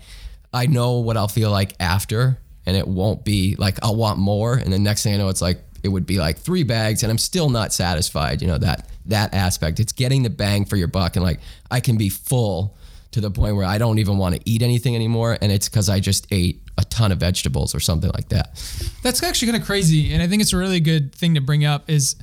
I 0.52 0.66
know 0.66 1.00
what 1.00 1.16
I'll 1.16 1.28
feel 1.28 1.50
like 1.50 1.74
after. 1.80 2.38
And 2.64 2.76
it 2.76 2.86
won't 2.86 3.24
be 3.24 3.56
like 3.56 3.78
I'll 3.82 3.96
want 3.96 4.18
more. 4.18 4.54
And 4.54 4.72
the 4.72 4.78
next 4.78 5.02
thing 5.02 5.14
I 5.14 5.16
know, 5.16 5.28
it's 5.28 5.42
like 5.42 5.60
it 5.82 5.88
would 5.88 6.06
be 6.06 6.18
like 6.18 6.38
three 6.38 6.62
bags 6.62 7.02
and 7.02 7.10
I'm 7.10 7.18
still 7.18 7.50
not 7.50 7.72
satisfied, 7.72 8.42
you 8.42 8.48
know, 8.48 8.58
that 8.58 8.88
that 9.06 9.34
aspect. 9.34 9.80
It's 9.80 9.92
getting 9.92 10.22
the 10.22 10.30
bang 10.30 10.64
for 10.64 10.76
your 10.76 10.88
buck 10.88 11.16
and 11.16 11.24
like 11.24 11.40
I 11.70 11.80
can 11.80 11.96
be 11.96 12.08
full 12.08 12.76
to 13.12 13.20
the 13.20 13.30
point 13.30 13.56
where 13.56 13.64
I 13.64 13.78
don't 13.78 13.98
even 13.98 14.18
want 14.18 14.34
to 14.34 14.40
eat 14.44 14.62
anything 14.62 14.94
anymore 14.94 15.38
and 15.40 15.50
it's 15.50 15.68
cuz 15.68 15.88
I 15.88 16.00
just 16.00 16.26
ate 16.30 16.62
a 16.76 16.84
ton 16.84 17.10
of 17.10 17.18
vegetables 17.18 17.74
or 17.74 17.80
something 17.80 18.10
like 18.14 18.28
that. 18.28 18.62
That's 19.02 19.22
actually 19.22 19.52
kind 19.52 19.62
of 19.62 19.66
crazy 19.66 20.12
and 20.12 20.22
I 20.22 20.26
think 20.26 20.42
it's 20.42 20.52
a 20.52 20.58
really 20.58 20.80
good 20.80 21.14
thing 21.14 21.34
to 21.34 21.40
bring 21.40 21.64
up 21.64 21.88
is 21.88 22.16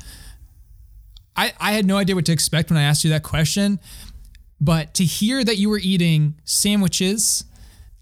I 1.36 1.54
I 1.60 1.74
had 1.74 1.86
no 1.86 1.98
idea 1.98 2.16
what 2.16 2.26
to 2.26 2.32
expect 2.32 2.70
when 2.70 2.78
I 2.78 2.84
asked 2.84 3.04
you 3.04 3.10
that 3.12 3.24
question, 3.24 3.80
but 4.62 4.94
to 4.96 5.04
hear 5.04 5.44
that 5.44 5.58
you 5.58 5.70
were 5.70 5.80
eating 5.80 6.36
sandwiches, 6.46 7.46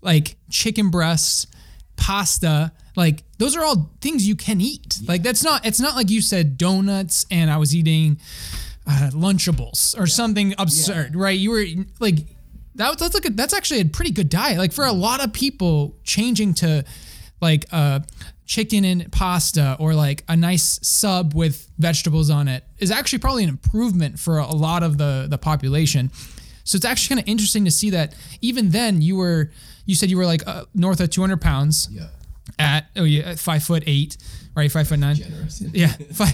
like 0.02 0.36
chicken 0.50 0.90
breasts, 0.90 1.48
pasta, 1.96 2.72
like 2.96 3.24
those 3.38 3.56
are 3.56 3.64
all 3.64 3.92
things 4.02 4.28
you 4.28 4.36
can 4.36 4.62
eat. 4.62 5.00
Yeah. 5.02 5.12
Like 5.12 5.24
that's 5.24 5.44
not 5.44 5.66
it's 5.66 5.80
not 5.80 5.96
like 5.96 6.10
you 6.10 6.22
said 6.22 6.58
donuts 6.58 7.26
and 7.32 7.50
I 7.50 7.58
was 7.58 7.76
eating 7.76 8.20
uh, 8.88 9.10
Lunchables 9.14 9.96
or 9.98 10.02
yeah. 10.02 10.06
something 10.06 10.54
absurd, 10.58 11.16
right? 11.16 11.38
You 11.38 11.52
were 11.52 11.66
like 12.00 12.18
that, 12.76 12.98
that's 12.98 13.14
like 13.14 13.26
a, 13.26 13.30
that's 13.30 13.54
actually 13.54 13.82
a 13.82 13.86
pretty 13.86 14.12
good 14.12 14.30
diet. 14.30 14.58
Like 14.58 14.74
for 14.74 14.86
a 14.86 14.92
lot 14.92 15.24
of 15.24 15.34
people, 15.34 15.96
changing 16.04 16.54
to 16.56 16.84
like 17.42 17.66
uh, 17.72 18.02
chicken 18.46 18.86
and 18.86 19.12
pasta 19.12 19.76
or 19.80 19.94
like 19.94 20.24
a 20.28 20.36
nice 20.36 20.80
sub 20.82 21.34
with 21.34 21.70
vegetables 21.78 22.30
on 22.30 22.48
it 22.48 22.64
is 22.78 22.92
actually 22.92 23.20
probably 23.20 23.44
an 23.44 23.50
improvement 23.50 24.20
for 24.20 24.38
a 24.38 24.54
lot 24.54 24.84
of 24.84 24.98
the 24.98 25.28
the 25.30 25.38
population. 25.38 26.12
So 26.66 26.78
it's 26.78 26.86
actually 26.86 27.16
kind 27.16 27.28
of 27.28 27.30
interesting 27.30 27.66
to 27.66 27.72
see 27.72 27.90
that 27.90 28.16
even 28.42 28.70
then 28.70 29.02
you 29.02 29.18
were 29.18 29.52
you 29.86 29.96
said 29.96 30.10
you 30.10 30.18
were 30.18 30.26
like 30.26 30.48
uh, 30.48 30.66
north 30.74 31.00
of 31.00 31.10
200 31.10 31.42
pounds. 31.42 31.90
Yeah 31.92 32.08
at 32.60 32.88
oh 32.96 33.04
yeah 33.04 33.36
five 33.36 33.64
foot 33.64 33.84
eight 33.88 34.18
right 34.56 34.72
five 34.72 34.88
foot 34.88 35.00
nine 35.00 35.16
Generous. 35.16 35.62
yeah 35.74 35.88
five, 36.14 36.34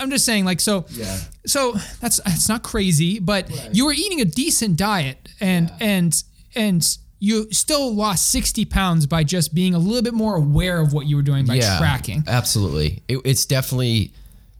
i'm 0.00 0.10
just 0.10 0.24
saying 0.24 0.44
like 0.44 0.60
so 0.60 0.86
yeah 0.90 1.18
so 1.46 1.72
that's 2.00 2.20
that's 2.22 2.48
not 2.48 2.62
crazy 2.62 3.18
but 3.18 3.48
right. 3.48 3.68
you 3.72 3.86
were 3.86 3.92
eating 3.92 4.20
a 4.20 4.24
decent 4.24 4.76
diet 4.76 5.28
and 5.40 5.68
yeah. 5.68 5.76
and 5.80 6.24
and 6.54 6.98
you 7.22 7.52
still 7.52 7.94
lost 7.94 8.30
60 8.30 8.64
pounds 8.64 9.06
by 9.06 9.22
just 9.22 9.54
being 9.54 9.74
a 9.74 9.78
little 9.78 10.02
bit 10.02 10.14
more 10.14 10.36
aware 10.36 10.80
of 10.80 10.94
what 10.94 11.06
you 11.06 11.16
were 11.16 11.22
doing 11.22 11.44
by 11.44 11.54
yeah, 11.54 11.78
tracking 11.78 12.24
absolutely 12.26 13.02
it, 13.08 13.18
it's 13.24 13.44
definitely 13.44 14.12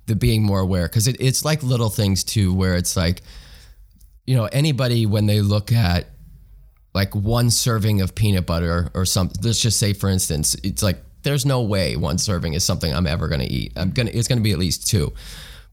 the 0.06 0.14
being 0.14 0.42
more 0.42 0.60
aware 0.60 0.86
because 0.86 1.08
it, 1.08 1.16
it's 1.18 1.44
like 1.44 1.62
little 1.62 1.90
things 1.90 2.22
too 2.22 2.52
where 2.52 2.76
it's 2.76 2.96
like 2.96 3.22
you 4.26 4.36
know 4.36 4.44
anybody 4.52 5.06
when 5.06 5.26
they 5.26 5.40
look 5.40 5.72
at 5.72 6.06
like 6.94 7.14
one 7.14 7.50
serving 7.50 8.00
of 8.00 8.14
peanut 8.14 8.46
butter 8.46 8.90
or 8.94 9.04
something. 9.04 9.40
Let's 9.42 9.60
just 9.60 9.78
say, 9.78 9.92
for 9.92 10.08
instance, 10.08 10.56
it's 10.62 10.82
like 10.82 11.02
there's 11.22 11.46
no 11.46 11.62
way 11.62 11.96
one 11.96 12.18
serving 12.18 12.54
is 12.54 12.64
something 12.64 12.92
I'm 12.92 13.06
ever 13.06 13.28
gonna 13.28 13.44
eat. 13.44 13.72
I'm 13.76 13.90
gonna 13.90 14.10
it's 14.12 14.28
gonna 14.28 14.40
be 14.40 14.52
at 14.52 14.58
least 14.58 14.88
two. 14.88 15.12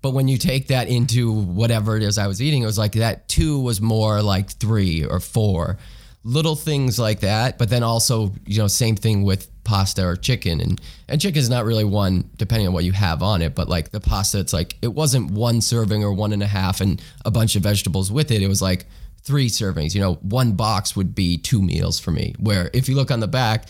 But 0.02 0.12
when 0.12 0.28
you 0.28 0.38
take 0.38 0.68
that 0.68 0.88
into 0.88 1.32
whatever 1.34 1.98
it 1.98 2.04
is 2.04 2.18
I 2.18 2.28
was 2.28 2.42
eating, 2.42 2.62
it 2.62 2.68
was 2.68 2.78
like 2.78 2.94
that 2.94 3.28
two 3.28 3.60
was 3.60 3.82
more 3.82 4.22
like 4.22 4.52
three 4.52 5.04
or 5.04 5.20
four. 5.20 5.78
Little 6.24 6.56
things 6.56 7.00
like 7.00 7.22
that. 7.22 7.58
But 7.58 7.70
then 7.70 7.84
also, 7.84 8.34
you 8.46 8.60
know, 8.60 8.68
same 8.68 8.96
thing 8.96 9.24
with 9.24 9.50
pasta 9.64 10.06
or 10.06 10.16
chicken. 10.16 10.62
And 10.62 10.80
and 11.08 11.20
chicken 11.20 11.40
is 11.40 11.50
not 11.50 11.66
really 11.66 11.84
one, 11.84 12.30
depending 12.38 12.68
on 12.68 12.74
what 12.74 12.84
you 12.84 12.92
have 12.92 13.24
on 13.24 13.42
it, 13.42 13.56
but 13.56 13.68
like 13.68 13.92
the 13.92 14.00
pasta, 14.00 14.40
it's 14.40 14.54
like 14.54 14.78
it 14.82 14.94
wasn't 14.94 15.32
one 15.32 15.62
serving 15.62 16.04
or 16.04 16.14
one 16.14 16.32
and 16.32 16.44
a 16.44 16.48
half 16.48 16.80
and 16.80 17.02
a 17.26 17.32
bunch 17.32 17.56
of 17.56 17.64
vegetables 17.64 18.12
with 18.12 18.32
it. 18.32 18.42
It 18.42 18.48
was 18.48 18.62
like 18.62 18.86
three 19.28 19.50
servings. 19.50 19.94
You 19.94 20.02
know, 20.02 20.14
one 20.16 20.54
box 20.54 20.96
would 20.96 21.14
be 21.14 21.38
two 21.38 21.62
meals 21.62 22.00
for 22.00 22.12
me. 22.12 22.34
Where 22.40 22.72
if 22.74 22.88
you 22.88 22.96
look 22.96 23.12
on 23.12 23.20
the 23.20 23.28
back, 23.28 23.66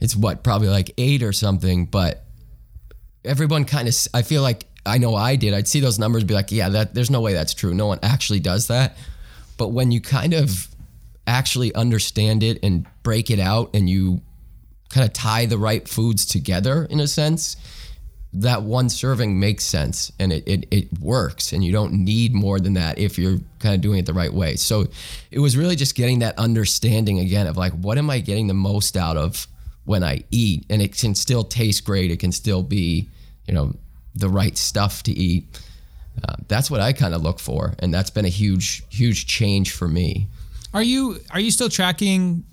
it's 0.00 0.14
what 0.14 0.44
probably 0.44 0.68
like 0.68 0.92
eight 0.98 1.22
or 1.22 1.32
something. 1.32 1.86
But 1.86 2.24
everyone 3.24 3.64
kind 3.64 3.88
of, 3.88 3.96
I 4.12 4.20
feel 4.22 4.42
like 4.42 4.66
I 4.84 4.98
know 4.98 5.14
I 5.14 5.36
did. 5.36 5.54
I'd 5.54 5.66
see 5.66 5.80
those 5.80 5.98
numbers, 5.98 6.24
be 6.24 6.34
like, 6.34 6.52
yeah, 6.52 6.68
that 6.68 6.94
there's 6.94 7.10
no 7.10 7.20
way 7.20 7.32
that's 7.32 7.54
true. 7.54 7.72
No 7.72 7.86
one 7.86 8.00
actually 8.02 8.40
does 8.40 8.66
that. 8.66 8.96
But 9.56 9.68
when 9.68 9.90
you 9.90 10.00
kind 10.00 10.34
of 10.34 10.68
actually 11.26 11.74
understand 11.74 12.42
it 12.42 12.58
and 12.62 12.86
break 13.02 13.30
it 13.30 13.38
out, 13.38 13.70
and 13.74 13.88
you 13.88 14.20
kind 14.90 15.06
of 15.06 15.12
tie 15.12 15.46
the 15.46 15.56
right 15.56 15.88
foods 15.88 16.26
together 16.26 16.86
in 16.90 17.00
a 17.00 17.06
sense, 17.08 17.56
that 18.34 18.62
one 18.62 18.88
serving 18.88 19.38
makes 19.38 19.64
sense 19.64 20.10
and 20.18 20.32
it, 20.32 20.42
it, 20.46 20.66
it 20.70 21.00
works 21.00 21.52
and 21.52 21.62
you 21.62 21.70
don't 21.70 21.92
need 21.92 22.32
more 22.32 22.58
than 22.58 22.74
that 22.74 22.98
if 22.98 23.18
you're 23.18 23.38
kind 23.58 23.74
of 23.74 23.80
doing 23.82 23.98
it 23.98 24.06
the 24.06 24.14
right 24.14 24.32
way. 24.32 24.56
So 24.56 24.86
it 25.30 25.38
was 25.38 25.56
really 25.56 25.76
just 25.76 25.94
getting 25.94 26.20
that 26.20 26.38
understanding 26.38 27.18
again 27.18 27.46
of 27.46 27.56
like, 27.58 27.72
what 27.72 27.98
am 27.98 28.08
I 28.08 28.20
getting 28.20 28.46
the 28.46 28.54
most 28.54 28.96
out 28.96 29.18
of 29.18 29.46
when 29.84 30.02
I 30.02 30.24
eat? 30.30 30.64
And 30.70 30.80
it 30.80 30.96
can 30.96 31.14
still 31.14 31.44
taste 31.44 31.84
great. 31.84 32.10
It 32.10 32.20
can 32.20 32.32
still 32.32 32.62
be, 32.62 33.08
you 33.46 33.52
know, 33.52 33.74
the 34.14 34.30
right 34.30 34.56
stuff 34.56 35.02
to 35.04 35.12
eat. 35.12 35.60
Uh, 36.26 36.36
that's 36.48 36.70
what 36.70 36.80
I 36.80 36.94
kind 36.94 37.14
of 37.14 37.22
look 37.22 37.38
for. 37.38 37.74
And 37.80 37.92
that's 37.92 38.10
been 38.10 38.24
a 38.24 38.30
huge, 38.30 38.82
huge 38.88 39.26
change 39.26 39.72
for 39.72 39.88
me. 39.88 40.28
Are 40.72 40.82
you 40.82 41.20
are 41.30 41.40
you 41.40 41.50
still 41.50 41.68
tracking 41.68 42.44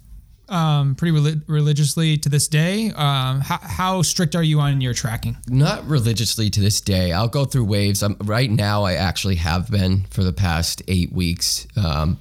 um, 0.50 0.96
pretty 0.96 1.12
relig- 1.12 1.41
religiously 1.48 2.18
to 2.18 2.29
this 2.29 2.48
day? 2.48 2.91
Um, 2.91 3.41
how, 3.41 3.60
how 3.62 4.01
strict 4.01 4.36
are 4.36 4.44
you 4.44 4.60
on 4.60 4.82
your 4.82 4.94
tracking? 4.94 5.38
Not 5.48 5.86
religiously 5.88 6.50
to 6.50 6.60
this 6.60 6.82
day. 6.82 7.12
I'll 7.12 7.27
go 7.27 7.46
through 7.46 7.65
waves. 7.65 8.03
Um, 8.03 8.18
right 8.24 8.50
now, 8.50 8.84
I 8.84 8.94
actually 8.94 9.36
have 9.36 9.70
been 9.70 10.06
for 10.10 10.24
the 10.24 10.34
past 10.34 10.82
eight 10.88 11.12
weeks. 11.12 11.68
Um, 11.75 12.20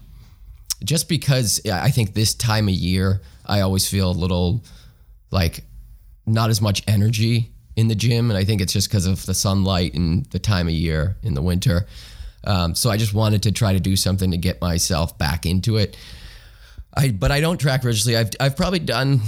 just 0.85 1.08
because 1.08 1.61
I 1.70 1.90
think 1.90 2.14
this 2.14 2.35
time 2.35 2.68
of 2.68 2.75
year, 2.75 3.20
I 3.47 3.61
always 3.61 3.88
feel 3.88 4.11
a 4.11 4.12
little 4.12 4.62
like 5.30 5.64
not 6.26 6.50
as 6.50 6.61
much 6.61 6.82
energy 6.87 7.50
in 7.76 7.88
the 7.88 7.94
gym. 7.94 8.30
And 8.30 8.38
I 8.38 8.44
think 8.44 8.61
it's 8.61 8.73
just 8.73 8.88
because 8.88 9.06
of 9.06 9.25
the 9.26 9.35
sunlight 9.35 9.94
and 9.94 10.25
the 10.26 10.38
time 10.38 10.68
of 10.68 10.75
year 10.75 11.16
in 11.23 11.35
the 11.35 11.42
winter. 11.42 11.87
Um, 12.44 12.75
so 12.75 12.90
I 12.90 12.97
just 12.97 13.14
wanted 13.14 13.42
to 13.44 13.52
try 13.52 13.73
to 13.73 13.80
do 13.80 13.97
something 13.97 14.30
to 14.30 14.37
get 14.37 14.61
myself 14.61 15.18
back 15.18 15.47
into 15.47 15.76
it. 15.76 15.97
I 16.95 17.11
but 17.11 17.30
I 17.30 17.40
don't 17.40 17.59
track 17.59 17.85
religiously. 17.85 18.16
I've 18.16 18.30
I've 18.40 18.57
probably 18.57 18.80
done 18.80 19.21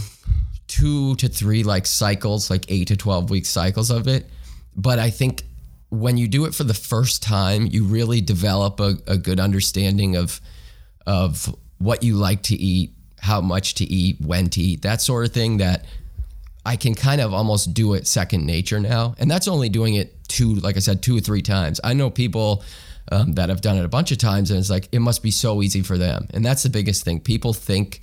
two 0.67 1.17
to 1.17 1.29
three 1.29 1.62
like 1.62 1.87
cycles, 1.87 2.50
like 2.50 2.64
eight 2.69 2.88
to 2.88 2.97
twelve 2.97 3.31
week 3.31 3.47
cycles 3.47 3.90
of 3.90 4.09
it. 4.09 4.29
But 4.76 4.99
I 4.99 5.11
think 5.11 5.45
when 5.90 6.17
you 6.17 6.29
do 6.29 6.45
it 6.45 6.55
for 6.55 6.64
the 6.64 6.75
first 6.75 7.23
time, 7.23 7.67
you 7.67 7.85
really 7.85 8.21
develop 8.21 8.81
a, 8.81 8.95
a 9.07 9.19
good 9.19 9.40
understanding 9.40 10.17
of 10.17 10.40
of 11.07 11.55
what 11.79 12.02
you 12.02 12.17
like 12.17 12.43
to 12.45 12.55
eat, 12.55 12.93
how 13.19 13.40
much 13.40 13.75
to 13.75 13.85
eat, 13.85 14.21
when 14.21 14.49
to 14.50 14.61
eat, 14.61 14.83
that 14.83 15.00
sort 15.00 15.26
of 15.26 15.33
thing 15.33 15.57
that 15.59 15.85
I 16.64 16.76
can 16.76 16.95
kind 16.95 17.21
of 17.21 17.33
almost 17.33 17.75
do 17.75 17.95
it 17.95 18.07
second 18.07 18.47
nature 18.47 18.79
now. 18.81 19.14
And 19.19 19.31
that's 19.31 19.49
only 19.49 19.69
doing 19.69 19.95
it 19.95 20.29
two, 20.29 20.55
like 20.57 20.76
I 20.76 20.81
said, 20.81 21.02
two 21.02 21.17
or 21.17 21.21
three 21.21 21.43
times. 21.43 21.81
I 21.83 21.95
know 21.95 22.11
people 22.11 22.62
um, 23.11 23.33
that 23.33 23.49
have 23.49 23.61
done 23.61 23.76
it 23.76 23.85
a 23.85 23.88
bunch 23.88 24.12
of 24.12 24.19
times, 24.19 24.50
and 24.50 24.59
it's 24.59 24.71
like 24.71 24.88
it 24.93 25.00
must 25.00 25.23
be 25.23 25.31
so 25.31 25.62
easy 25.62 25.83
for 25.83 25.99
them. 25.99 26.26
And 26.33 26.45
that's 26.45 26.62
the 26.62 26.71
biggest 26.71 27.05
thing. 27.05 27.21
People 27.21 27.52
think 27.52 28.02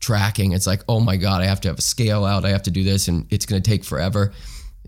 tracking, 0.00 0.52
it's 0.52 0.66
like, 0.66 0.82
oh 0.88 1.00
my 1.00 1.16
god, 1.16 1.42
I 1.42 1.46
have 1.46 1.60
to 1.62 1.68
have 1.68 1.78
a 1.78 1.82
scale 1.82 2.24
out, 2.24 2.44
I 2.44 2.50
have 2.50 2.62
to 2.64 2.70
do 2.70 2.84
this, 2.84 3.08
and 3.08 3.26
it's 3.30 3.46
going 3.46 3.62
to 3.62 3.70
take 3.70 3.84
forever. 3.84 4.32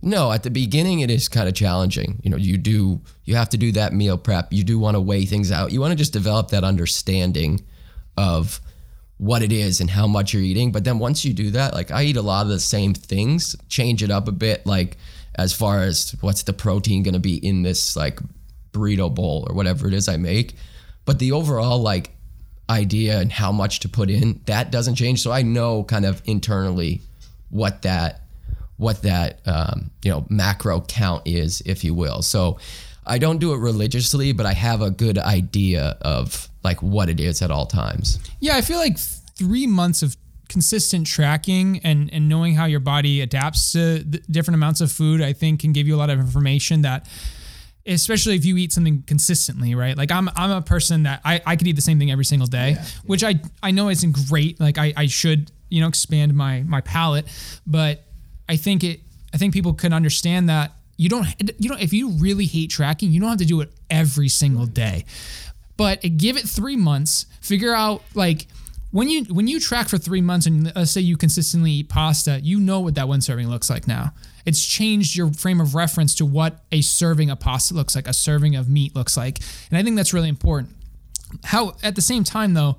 No, 0.00 0.30
at 0.30 0.42
the 0.42 0.50
beginning 0.50 1.00
it 1.00 1.10
is 1.10 1.28
kind 1.28 1.48
of 1.48 1.54
challenging. 1.54 2.20
You 2.22 2.30
know, 2.30 2.36
you 2.36 2.56
do 2.56 3.00
you 3.24 3.34
have 3.34 3.48
to 3.50 3.56
do 3.56 3.72
that 3.72 3.92
meal 3.92 4.16
prep. 4.16 4.52
You 4.52 4.64
do 4.64 4.78
want 4.78 4.94
to 4.94 5.00
weigh 5.00 5.24
things 5.24 5.50
out. 5.50 5.72
You 5.72 5.80
want 5.80 5.92
to 5.92 5.96
just 5.96 6.12
develop 6.12 6.50
that 6.50 6.64
understanding 6.64 7.60
of 8.16 8.60
what 9.16 9.42
it 9.42 9.50
is 9.50 9.80
and 9.80 9.90
how 9.90 10.06
much 10.06 10.32
you're 10.32 10.42
eating. 10.42 10.70
But 10.70 10.84
then 10.84 11.00
once 11.00 11.24
you 11.24 11.34
do 11.34 11.50
that, 11.50 11.74
like 11.74 11.90
I 11.90 12.04
eat 12.04 12.16
a 12.16 12.22
lot 12.22 12.42
of 12.42 12.48
the 12.48 12.60
same 12.60 12.94
things, 12.94 13.56
change 13.68 14.02
it 14.02 14.10
up 14.10 14.28
a 14.28 14.32
bit, 14.32 14.64
like 14.64 14.96
as 15.34 15.52
far 15.52 15.82
as 15.82 16.14
what's 16.20 16.44
the 16.44 16.52
protein 16.52 17.02
going 17.02 17.14
to 17.14 17.20
be 17.20 17.36
in 17.36 17.62
this 17.62 17.96
like 17.96 18.20
burrito 18.72 19.14
bowl 19.14 19.46
or 19.48 19.54
whatever 19.54 19.88
it 19.88 19.94
is 19.94 20.08
I 20.08 20.16
make. 20.16 20.54
But 21.04 21.18
the 21.18 21.32
overall 21.32 21.80
like 21.80 22.12
idea 22.70 23.18
and 23.20 23.32
how 23.32 23.52
much 23.52 23.80
to 23.80 23.88
put 23.88 24.10
in, 24.10 24.40
that 24.46 24.70
doesn't 24.70 24.96
change. 24.96 25.22
So 25.22 25.32
I 25.32 25.42
know 25.42 25.84
kind 25.84 26.04
of 26.04 26.22
internally 26.24 27.02
what 27.50 27.82
that 27.82 28.22
what 28.76 29.02
that 29.02 29.40
um, 29.46 29.90
you 30.04 30.10
know 30.10 30.26
macro 30.28 30.80
count 30.82 31.26
is, 31.26 31.62
if 31.66 31.84
you 31.84 31.94
will. 31.94 32.22
So 32.22 32.58
I 33.06 33.18
don't 33.18 33.38
do 33.38 33.52
it 33.52 33.58
religiously, 33.58 34.32
but 34.32 34.46
I 34.46 34.52
have 34.52 34.82
a 34.82 34.90
good 34.90 35.18
idea 35.18 35.96
of 36.02 36.48
like 36.62 36.82
what 36.82 37.08
it 37.08 37.20
is 37.20 37.42
at 37.42 37.50
all 37.50 37.66
times. 37.66 38.18
Yeah, 38.40 38.56
I 38.56 38.60
feel 38.60 38.78
like 38.78 38.98
three 38.98 39.66
months 39.66 40.02
of 40.02 40.16
consistent 40.48 41.06
tracking 41.06 41.80
and 41.84 42.12
and 42.12 42.28
knowing 42.28 42.54
how 42.54 42.64
your 42.66 42.80
body 42.80 43.20
adapts 43.20 43.72
to 43.72 44.02
different 44.04 44.54
amounts 44.56 44.80
of 44.80 44.92
food, 44.92 45.20
I 45.20 45.32
think 45.32 45.60
can 45.60 45.72
give 45.72 45.86
you 45.86 45.94
a 45.94 45.98
lot 45.98 46.10
of 46.10 46.18
information 46.18 46.82
that 46.82 47.08
especially 47.88 48.36
if 48.36 48.44
you 48.44 48.56
eat 48.56 48.72
something 48.72 49.02
consistently, 49.06 49.74
right? 49.74 49.96
Like 49.96 50.12
I'm 50.12 50.28
I'm 50.36 50.50
a 50.50 50.62
person 50.62 51.04
that 51.04 51.20
I, 51.24 51.40
I 51.46 51.56
could 51.56 51.66
eat 51.66 51.76
the 51.76 51.82
same 51.82 51.98
thing 51.98 52.10
every 52.10 52.24
single 52.24 52.46
day, 52.46 52.72
yeah, 52.72 52.84
which 53.04 53.24
I 53.24 53.40
I 53.62 53.70
know 53.70 53.88
isn't 53.88 54.12
great. 54.28 54.60
Like 54.60 54.78
I, 54.78 54.92
I 54.96 55.06
should, 55.06 55.50
you 55.68 55.80
know, 55.80 55.88
expand 55.88 56.34
my 56.34 56.62
my 56.62 56.80
palate. 56.82 57.26
But 57.66 58.04
I 58.48 58.56
think 58.56 58.84
it 58.84 59.00
I 59.32 59.38
think 59.38 59.52
people 59.52 59.74
can 59.74 59.92
understand 59.92 60.48
that 60.48 60.72
you 60.96 61.08
don't 61.08 61.26
you 61.58 61.70
know 61.70 61.76
if 61.78 61.92
you 61.92 62.10
really 62.10 62.46
hate 62.46 62.70
tracking, 62.70 63.10
you 63.10 63.20
don't 63.20 63.30
have 63.30 63.38
to 63.38 63.46
do 63.46 63.60
it 63.60 63.70
every 63.90 64.28
single 64.28 64.66
day. 64.66 65.04
But 65.76 66.02
give 66.16 66.36
it 66.36 66.42
three 66.42 66.76
months, 66.76 67.26
figure 67.40 67.72
out 67.72 68.02
like 68.14 68.48
when 68.90 69.08
you 69.08 69.24
when 69.24 69.46
you 69.46 69.60
track 69.60 69.88
for 69.88 69.98
three 69.98 70.20
months 70.20 70.46
and 70.46 70.72
let's 70.74 70.90
say 70.90 71.00
you 71.00 71.16
consistently 71.16 71.70
eat 71.72 71.88
pasta, 71.88 72.40
you 72.42 72.58
know 72.58 72.80
what 72.80 72.94
that 72.94 73.08
one 73.08 73.20
serving 73.20 73.48
looks 73.48 73.68
like 73.68 73.86
now. 73.86 74.12
It's 74.46 74.64
changed 74.64 75.14
your 75.14 75.32
frame 75.32 75.60
of 75.60 75.74
reference 75.74 76.14
to 76.16 76.26
what 76.26 76.64
a 76.72 76.80
serving 76.80 77.30
of 77.30 77.38
pasta 77.38 77.74
looks 77.74 77.94
like, 77.94 78.08
a 78.08 78.14
serving 78.14 78.56
of 78.56 78.68
meat 78.68 78.94
looks 78.96 79.16
like, 79.16 79.40
and 79.70 79.78
I 79.78 79.82
think 79.82 79.96
that's 79.96 80.14
really 80.14 80.28
important. 80.28 80.74
How 81.44 81.76
at 81.82 81.94
the 81.96 82.02
same 82.02 82.24
time 82.24 82.54
though, 82.54 82.78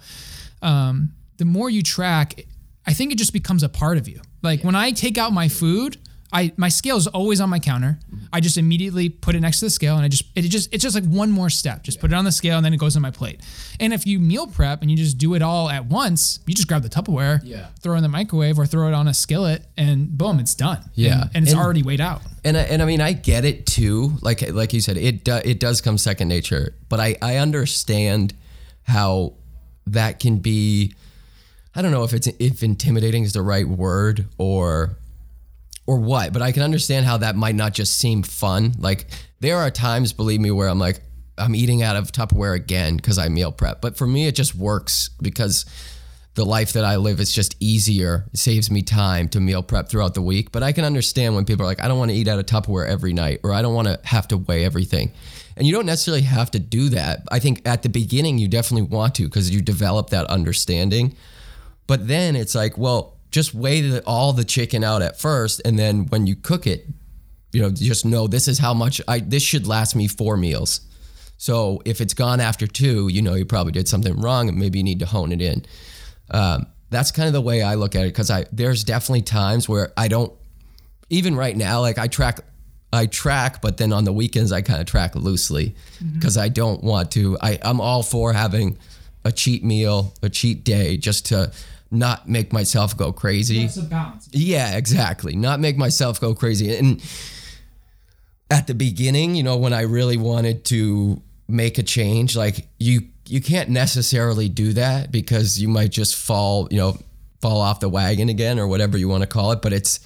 um, 0.62 1.13
the 1.38 1.45
more 1.45 1.69
you 1.69 1.84
track, 1.84 2.45
I 2.88 2.93
think 2.93 3.12
it 3.12 3.17
just 3.17 3.34
becomes 3.34 3.62
a 3.62 3.69
part 3.69 3.98
of 3.98 4.08
you. 4.08 4.22
Like 4.41 4.63
when 4.63 4.76
I 4.76 4.91
take 4.91 5.17
out 5.17 5.32
my 5.32 5.48
food, 5.48 5.98
I 6.32 6.54
my 6.58 6.70
scale 6.70 6.98
is 6.98 7.08
always 7.08 7.42
on 7.42 7.50
my 7.50 7.60
counter. 7.60 7.98
Mm-hmm. 8.06 8.26
I 8.32 8.39
just 8.39 8.58
immediately 8.58 9.10
put 9.10 9.36
it 9.36 9.39
next 9.39 9.60
to 9.60 9.65
the 9.65 9.70
scale, 9.70 9.96
and 9.96 10.06
I 10.06 10.08
just 10.10 10.26
it 10.36 10.44
just 10.44 10.72
it's 10.72 10.84
just 10.84 10.94
like 10.94 11.06
one 11.06 11.32
more 11.32 11.50
step. 11.50 11.84
Just 11.84 11.98
yeah. 11.98 12.02
put 12.02 12.12
it 12.12 12.15
on 12.15 12.26
the 12.26 12.32
scale, 12.32 12.58
and 12.58 12.65
then 12.65 12.74
it 12.74 12.78
goes 12.78 12.96
on 12.96 13.02
my 13.02 13.10
plate. 13.12 13.42
And 13.80 13.94
if 13.94 14.06
you 14.06 14.20
meal 14.20 14.46
prep 14.46 14.82
and 14.82 14.92
you 14.92 14.98
just 14.98 15.18
do 15.18 15.34
it 15.34 15.42
all 15.42 15.70
at 15.70 15.86
once, 15.86 16.39
you 16.46 16.54
just 16.54 16.68
grab 16.68 16.84
the 16.84 16.89
Tupperware, 16.89 17.42
yeah. 17.44 17.68
throw 17.82 17.96
it 17.96 17.98
in 17.98 18.04
the 18.04 18.10
microwave, 18.10 18.60
or 18.60 18.65
throw 18.68 18.88
it 18.88 18.94
on 18.94 19.08
a 19.08 19.13
skillet, 19.13 19.65
and 19.76 20.18
boom, 20.18 20.39
it's 20.39 20.54
done. 20.54 20.80
Yeah, 20.94 21.13
and, 21.13 21.32
and 21.34 21.44
it's 21.46 21.54
and, 21.54 21.62
already 21.62 21.82
weighed 21.82 22.02
out. 22.02 22.22
And 22.44 22.58
I, 22.58 22.62
and 22.62 22.82
I 22.82 22.86
mean, 22.86 23.02
I 23.02 23.13
get 23.13 23.44
it 23.44 23.65
too. 23.65 24.13
Like 24.22 24.52
like 24.52 24.74
you 24.74 24.82
said, 24.82 24.98
it 24.98 25.24
do, 25.24 25.39
it 25.44 25.60
does 25.60 25.82
come 25.82 25.98
second 25.98 26.28
nature, 26.28 26.76
but 26.89 27.00
I 27.00 27.15
I 27.22 27.38
understand 27.38 28.36
how 28.84 29.34
that 29.88 30.20
can 30.20 30.38
be. 30.38 30.94
I 31.74 31.82
don't 31.82 31.92
know 31.92 32.04
if 32.04 32.13
it's 32.13 32.28
if 32.28 32.62
intimidating 32.62 33.24
is 33.24 33.34
the 33.34 33.42
right 33.42 33.68
word 33.68 34.26
or 34.38 34.98
or 35.89 35.97
what, 35.97 36.32
but 36.34 36.43
I 36.43 36.52
can 36.52 36.62
understand 36.62 37.08
how 37.08 37.17
that 37.17 37.36
might 37.36 37.56
not 37.56 37.73
just 37.73 37.97
seem 37.97 38.21
fun. 38.21 38.73
Like 38.78 39.08
there 39.39 39.58
are 39.58 39.71
times, 39.71 40.13
believe 40.13 40.39
me, 40.39 40.52
where 40.52 40.69
I'm 40.69 40.78
like, 40.78 41.02
I'm 41.36 41.56
eating 41.56 41.82
out 41.82 41.95
of 41.95 42.12
Tupperware 42.12 42.56
again 42.56 42.95
because 42.95 43.17
I 43.17 43.28
meal 43.28 43.52
prep. 43.52 43.82
But 43.82 43.97
for 43.97 44.06
me, 44.06 44.28
it 44.28 44.36
just 44.36 44.54
works 44.54 45.10
because 45.19 45.65
the 46.36 46.45
life 46.45 46.73
that 46.73 46.86
I 46.86 46.97
live 46.97 47.19
is 47.19 47.34
just 47.34 47.56
easier. 47.60 48.28
It 48.32 48.38
saves 48.38 48.69
me 48.69 48.84
time 48.84 49.30
to 49.30 49.39
meal 49.39 49.63
prep 49.63 49.89
throughout 49.89 50.13
the 50.13 50.21
week. 50.21 50.52
But 50.52 50.62
I 50.62 50.73
can 50.73 50.86
understand 50.86 51.34
when 51.34 51.43
people 51.43 51.63
are 51.63 51.65
like, 51.65 51.82
I 51.82 51.88
don't 51.88 51.97
want 51.97 52.12
to 52.12 52.17
eat 52.17 52.28
out 52.28 52.38
of 52.38 52.45
Tupperware 52.45 52.88
every 52.88 53.13
night, 53.13 53.39
or 53.41 53.52
I 53.52 53.63
don't 53.63 53.73
want 53.73 53.88
to 53.88 53.99
have 54.04 54.28
to 54.28 54.38
weigh 54.38 54.65
everything. 54.65 55.12
And 55.58 55.65
you 55.65 55.73
don't 55.73 55.88
necessarily 55.88 56.21
have 56.21 56.52
to 56.52 56.60
do 56.60 56.89
that. 56.89 57.23
I 57.32 57.39
think 57.39 57.67
at 57.67 57.82
the 57.82 57.89
beginning, 57.89 58.38
you 58.38 58.47
definitely 58.47 58.95
want 58.95 59.15
to 59.15 59.23
because 59.23 59.49
you 59.49 59.60
develop 59.60 60.12
that 60.12 60.28
understanding. 60.28 61.15
But 61.88 62.08
then 62.08 62.36
it's 62.36 62.54
like, 62.54 62.78
well, 62.78 63.15
just 63.32 63.54
weigh 63.54 63.82
the, 63.82 64.04
all 64.06 64.34
the 64.34 64.44
chicken 64.44 64.84
out 64.84 65.02
at 65.02 65.20
first, 65.20 65.62
and 65.65 65.78
then 65.78 66.06
when 66.08 66.28
you 66.28 66.36
cook 66.36 66.65
it, 66.68 66.88
you 67.52 67.62
know, 67.62 67.70
just 67.70 68.06
know 68.06 68.28
this 68.28 68.48
is 68.48 68.60
how 68.60 68.74
much 68.74 69.02
I 69.08 69.20
this 69.20 69.44
should 69.44 69.68
last 69.68 69.96
me 69.96 70.08
four 70.08 70.38
meals. 70.38 70.82
So 71.38 71.82
if 71.86 72.02
it's 72.02 72.13
gone 72.13 72.39
after 72.39 72.68
two, 72.68 73.08
you 73.08 73.22
know 73.22 73.34
you 73.34 73.46
probably 73.46 73.72
did 73.72 73.88
something 73.88 74.20
wrong, 74.20 74.50
and 74.50 74.58
maybe 74.58 74.80
you 74.80 74.84
need 74.84 75.00
to 75.00 75.06
hone 75.06 75.32
it 75.32 75.42
in. 75.42 75.65
Um, 76.32 76.68
that's 76.89 77.12
kind 77.12 77.28
of 77.28 77.34
the 77.34 77.42
way 77.42 77.62
I 77.62 77.76
look 77.76 77.96
at 77.96 78.04
it 78.04 78.10
because 78.10 78.30
I 78.30 78.46
there's 78.52 78.84
definitely 78.84 79.22
times 79.22 79.70
where 79.70 79.92
I 79.96 80.08
don't 80.08 80.34
even 81.10 81.36
right 81.36 81.56
now 81.56 81.82
like 81.82 81.98
I 81.98 82.08
track 82.08 82.42
I 82.92 83.06
track, 83.06 83.62
but 83.62 83.78
then 83.78 83.94
on 83.94 84.04
the 84.04 84.13
weekends 84.13 84.52
I 84.52 84.62
kind 84.62 84.82
of 84.82 84.88
track 84.88 85.15
loosely 85.15 85.76
because 86.13 86.36
mm-hmm. 86.36 86.46
I 86.46 86.50
don't 86.50 86.84
want 86.84 87.12
to. 87.12 87.38
I 87.42 87.60
I'm 87.62 87.80
all 87.80 88.04
for 88.04 88.34
having 88.34 88.78
a 89.24 89.32
cheat 89.32 89.63
meal, 89.63 90.13
a 90.24 90.30
cheat 90.30 90.63
day, 90.63 90.98
just 90.98 91.28
to 91.28 91.52
not 91.91 92.30
make 92.30 92.54
myself 92.54 92.95
go 92.95 93.12
crazy. 93.12 93.63
That's 93.63 93.78
a 93.78 93.84
balance. 93.84 94.30
Yeah, 94.32 94.75
exactly. 94.75 95.36
Not 95.36 95.60
make 95.60 95.78
myself 95.78 96.21
go 96.21 96.36
crazy. 96.36 96.75
And 96.75 97.02
at 98.52 98.67
the 98.67 98.73
beginning, 98.73 99.36
you 99.36 99.43
know, 99.43 99.58
when 99.58 99.73
I 99.73 99.82
really 99.82 100.17
wanted 100.17 100.65
to 100.65 101.21
make 101.47 101.78
a 101.78 101.84
change, 101.84 102.36
like 102.36 102.67
you 102.80 103.02
you 103.28 103.41
can't 103.41 103.69
necessarily 103.69 104.49
do 104.49 104.73
that 104.73 105.12
because 105.12 105.60
you 105.60 105.67
might 105.67 105.91
just 105.91 106.15
fall, 106.15 106.67
you 106.71 106.78
know, 106.78 106.97
fall 107.41 107.62
off 107.62 107.80
the 107.80 107.89
wagon 107.89 108.30
again 108.30 108.60
or 108.60 108.67
whatever 108.67 108.97
you 108.97 109.08
want 109.08 109.21
to 109.21 109.28
call 109.28 109.52
it, 109.52 109.62
but 109.62 109.71
it's 109.71 109.99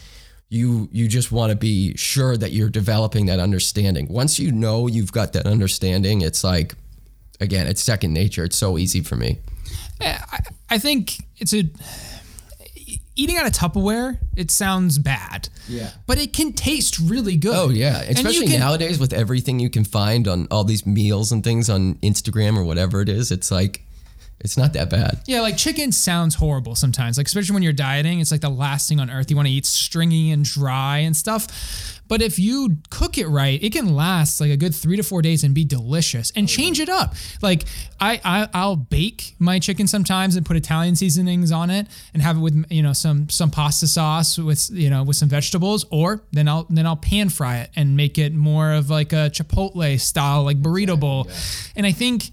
you 0.49 0.87
you 0.91 1.07
just 1.07 1.31
want 1.31 1.49
to 1.49 1.55
be 1.55 1.95
sure 1.97 2.37
that 2.37 2.51
you're 2.51 2.69
developing 2.69 3.25
that 3.25 3.39
understanding. 3.39 4.07
Once 4.09 4.39
you 4.39 4.51
know 4.51 4.87
you've 4.87 5.11
got 5.11 5.33
that 5.33 5.45
understanding, 5.45 6.21
it's 6.21 6.43
like 6.43 6.75
again, 7.39 7.67
it's 7.67 7.81
second 7.81 8.13
nature. 8.13 8.43
It's 8.43 8.57
so 8.57 8.77
easy 8.77 9.01
for 9.01 9.15
me. 9.15 9.39
I, 10.01 10.39
I 10.69 10.77
think 10.77 11.17
it's 11.37 11.53
a 11.53 11.63
eating 13.15 13.37
out 13.37 13.45
of 13.45 13.53
Tupperware, 13.53 14.17
it 14.35 14.49
sounds 14.51 14.97
bad. 14.97 15.49
Yeah. 15.67 15.91
But 16.07 16.17
it 16.17 16.33
can 16.33 16.53
taste 16.53 16.99
really 16.99 17.37
good. 17.37 17.55
Oh 17.55 17.69
yeah, 17.69 18.01
especially 18.01 18.47
can- 18.47 18.59
nowadays 18.59 18.99
with 18.99 19.13
everything 19.13 19.59
you 19.59 19.69
can 19.69 19.85
find 19.85 20.27
on 20.27 20.47
all 20.51 20.63
these 20.63 20.85
meals 20.85 21.31
and 21.31 21.43
things 21.43 21.69
on 21.69 21.95
Instagram 21.95 22.57
or 22.57 22.63
whatever 22.63 23.01
it 23.01 23.09
is. 23.09 23.31
It's 23.31 23.51
like, 23.51 23.83
it's 24.39 24.57
not 24.57 24.73
that 24.73 24.89
bad. 24.89 25.21
Yeah, 25.25 25.41
like 25.41 25.57
chicken 25.57 25.91
sounds 25.91 26.35
horrible 26.35 26.75
sometimes. 26.75 27.17
Like 27.17 27.27
especially 27.27 27.53
when 27.53 27.63
you're 27.63 27.71
dieting, 27.71 28.19
it's 28.19 28.31
like 28.31 28.41
the 28.41 28.49
last 28.49 28.89
thing 28.89 28.99
on 28.99 29.09
earth. 29.09 29.29
You 29.29 29.37
want 29.37 29.47
to 29.47 29.53
eat 29.53 29.65
stringy 29.65 30.31
and 30.31 30.43
dry 30.43 30.97
and 30.99 31.15
stuff. 31.15 32.01
But 32.13 32.21
if 32.21 32.37
you 32.37 32.77
cook 32.91 33.17
it 33.17 33.25
right, 33.25 33.57
it 33.63 33.71
can 33.71 33.95
last 33.95 34.39
like 34.39 34.51
a 34.51 34.55
good 34.55 34.75
three 34.75 34.97
to 34.97 35.01
four 35.01 35.23
days 35.23 35.43
and 35.43 35.55
be 35.55 35.65
delicious. 35.65 36.31
And 36.35 36.47
change 36.47 36.79
it 36.79 36.87
up. 36.87 37.15
Like 37.41 37.63
I, 37.99 38.21
I 38.23 38.47
I'll 38.53 38.75
bake 38.75 39.33
my 39.39 39.57
chicken 39.57 39.87
sometimes 39.87 40.35
and 40.35 40.45
put 40.45 40.55
Italian 40.55 40.95
seasonings 40.95 41.51
on 41.51 41.71
it 41.71 41.87
and 42.13 42.21
have 42.21 42.37
it 42.37 42.39
with 42.39 42.65
you 42.69 42.83
know 42.83 42.93
some 42.93 43.29
some 43.29 43.49
pasta 43.49 43.87
sauce 43.87 44.37
with 44.37 44.69
you 44.69 44.91
know 44.91 45.01
with 45.01 45.15
some 45.15 45.27
vegetables. 45.27 45.87
Or 45.89 46.21
then 46.31 46.47
I'll 46.47 46.67
then 46.69 46.85
I'll 46.85 46.97
pan 46.97 47.29
fry 47.29 47.61
it 47.61 47.71
and 47.75 47.97
make 47.97 48.19
it 48.19 48.31
more 48.31 48.73
of 48.73 48.91
like 48.91 49.11
a 49.11 49.31
chipotle 49.31 49.99
style 49.99 50.43
like 50.43 50.61
burrito 50.61 50.99
bowl. 50.99 51.27
And 51.75 51.83
I 51.83 51.93
think 51.93 52.29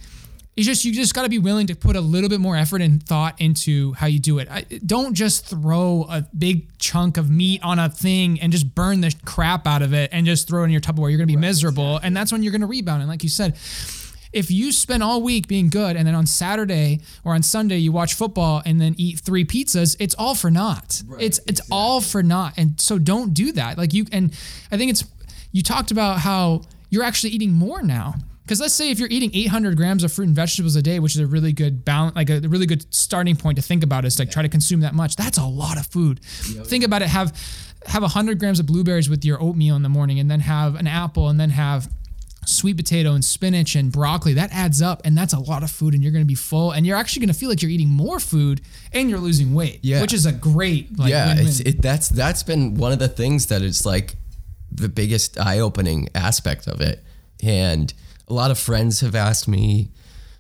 it's 0.61 0.67
just 0.67 0.85
you 0.85 0.93
just 0.93 1.15
got 1.15 1.23
to 1.23 1.31
be 1.31 1.39
willing 1.39 1.69
to 1.69 1.75
put 1.75 1.97
a 1.97 2.03
little 2.03 2.29
bit 2.29 2.39
more 2.39 2.55
effort 2.55 2.83
and 2.83 3.03
thought 3.03 3.41
into 3.41 3.95
how 3.95 4.07
you 4.07 4.19
do 4.19 4.39
it. 4.41 4.49
I, 4.51 4.67
don't 4.85 5.15
just 5.15 5.47
throw 5.47 6.05
a 6.11 6.27
big 6.37 6.77
chunk 6.77 7.17
of 7.17 7.31
meat 7.31 7.63
on 7.63 7.79
a 7.79 7.89
thing 7.89 8.39
and 8.43 8.53
just 8.53 8.75
burn 8.75 9.01
the 9.01 9.15
crap 9.25 9.67
out 9.67 9.81
of 9.81 9.95
it 9.95 10.11
and 10.13 10.27
just 10.27 10.49
throw 10.49 10.61
it 10.61 10.67
in 10.67 10.71
your 10.71 10.83
Tupperware. 10.83 11.09
You're 11.09 11.17
going 11.17 11.29
to 11.29 11.35
be 11.35 11.37
miserable, 11.37 11.97
and 11.97 12.15
that's 12.15 12.31
when 12.31 12.43
you're 12.43 12.51
going 12.51 12.61
to 12.61 12.67
rebound. 12.67 13.01
And 13.01 13.09
like 13.09 13.23
you 13.23 13.31
said, 13.31 13.57
if 14.35 14.51
you 14.51 14.71
spend 14.71 15.03
all 15.03 15.23
week 15.23 15.49
being 15.49 15.71
good 15.71 15.97
and 15.97 16.07
then 16.07 16.15
on 16.15 16.27
Saturday 16.27 17.01
or 17.25 17.35
on 17.35 17.43
Sunday 17.43 17.79
you 17.79 17.91
watch 17.91 18.13
football 18.13 18.61
and 18.67 18.79
then 18.79 18.95
eat 18.99 19.19
three 19.19 19.47
pizzas, 19.47 19.97
it's 19.99 20.15
all 20.17 20.35
for 20.35 20.51
naught. 20.51 21.03
it's 21.19 21.41
it's 21.47 21.63
all 21.73 22.03
for 22.03 22.23
naught. 22.23 22.53
And 22.59 22.79
so 22.79 22.99
don't 22.99 23.33
do 23.33 23.51
that. 23.53 23.79
Like 23.79 23.95
you 23.95 24.05
and 24.13 24.31
I 24.71 24.77
think 24.77 24.91
it's 24.91 25.05
you 25.53 25.63
talked 25.63 25.91
about 25.91 26.19
how 26.19 26.65
you're 26.91 27.03
actually 27.03 27.31
eating 27.31 27.53
more 27.53 27.83
now. 27.83 28.17
Because 28.51 28.61
let's 28.61 28.75
say 28.75 28.91
if 28.91 28.99
you're 28.99 29.09
eating 29.09 29.31
800 29.33 29.77
grams 29.77 30.03
of 30.03 30.13
fruit 30.13 30.27
and 30.27 30.35
vegetables 30.35 30.75
a 30.75 30.83
day, 30.83 30.99
which 30.99 31.15
is 31.15 31.21
a 31.21 31.27
really 31.29 31.53
good 31.53 31.85
balance, 31.85 32.17
like 32.17 32.31
a 32.31 32.41
really 32.41 32.67
good 32.67 32.93
starting 32.93 33.37
point 33.37 33.55
to 33.59 33.63
think 33.63 33.85
about 33.85 34.05
is 34.05 34.19
like 34.19 34.29
try 34.29 34.43
to 34.43 34.49
consume 34.49 34.81
that 34.81 34.93
much. 34.93 35.15
That's 35.15 35.39
a 35.39 35.47
lot 35.47 35.79
of 35.79 35.87
food. 35.87 36.19
Think 36.25 36.83
about 36.83 37.01
it. 37.01 37.07
Have 37.07 37.33
have 37.87 38.03
100 38.03 38.41
grams 38.41 38.59
of 38.59 38.67
blueberries 38.67 39.09
with 39.09 39.25
your 39.25 39.41
oatmeal 39.41 39.77
in 39.77 39.85
the 39.85 39.89
morning, 39.89 40.19
and 40.19 40.29
then 40.29 40.41
have 40.41 40.75
an 40.75 40.89
apple, 40.89 41.29
and 41.29 41.39
then 41.39 41.51
have 41.51 41.89
sweet 42.45 42.77
potato 42.77 43.13
and 43.13 43.25
spinach 43.25 43.77
and 43.77 43.93
broccoli. 43.93 44.35
That 44.35 44.51
adds 44.53 44.83
up, 44.83 45.03
and 45.05 45.17
that's 45.17 45.33
a 45.33 45.39
lot 45.39 45.63
of 45.63 45.71
food, 45.71 45.95
and 45.95 46.03
you're 46.03 46.11
going 46.11 46.25
to 46.25 46.29
be 46.29 46.35
full, 46.35 46.73
and 46.73 46.85
you're 46.85 46.97
actually 46.97 47.21
going 47.21 47.33
to 47.33 47.39
feel 47.39 47.51
like 47.51 47.63
you're 47.63 47.71
eating 47.71 47.89
more 47.89 48.19
food, 48.19 48.63
and 48.93 49.09
you're 49.09 49.21
losing 49.21 49.55
weight. 49.55 49.79
Yeah. 49.83 50.01
which 50.01 50.13
is 50.13 50.27
a 50.27 50.33
great 50.33 50.99
like 50.99 51.11
yeah, 51.11 51.37
it's 51.39 51.61
it. 51.61 51.81
That's 51.81 52.09
that's 52.09 52.43
been 52.43 52.75
one 52.75 52.91
of 52.91 52.99
the 52.99 53.07
things 53.07 53.47
that 53.47 53.63
is 53.63 53.87
like 53.87 54.17
the 54.73 54.89
biggest 54.89 55.39
eye-opening 55.39 56.09
aspect 56.17 56.67
of 56.67 56.81
it, 56.81 57.05
and 57.45 57.95
a 58.31 58.33
lot 58.33 58.51
of 58.51 58.59
friends 58.59 59.01
have 59.01 59.15
asked 59.15 59.49
me, 59.49 59.91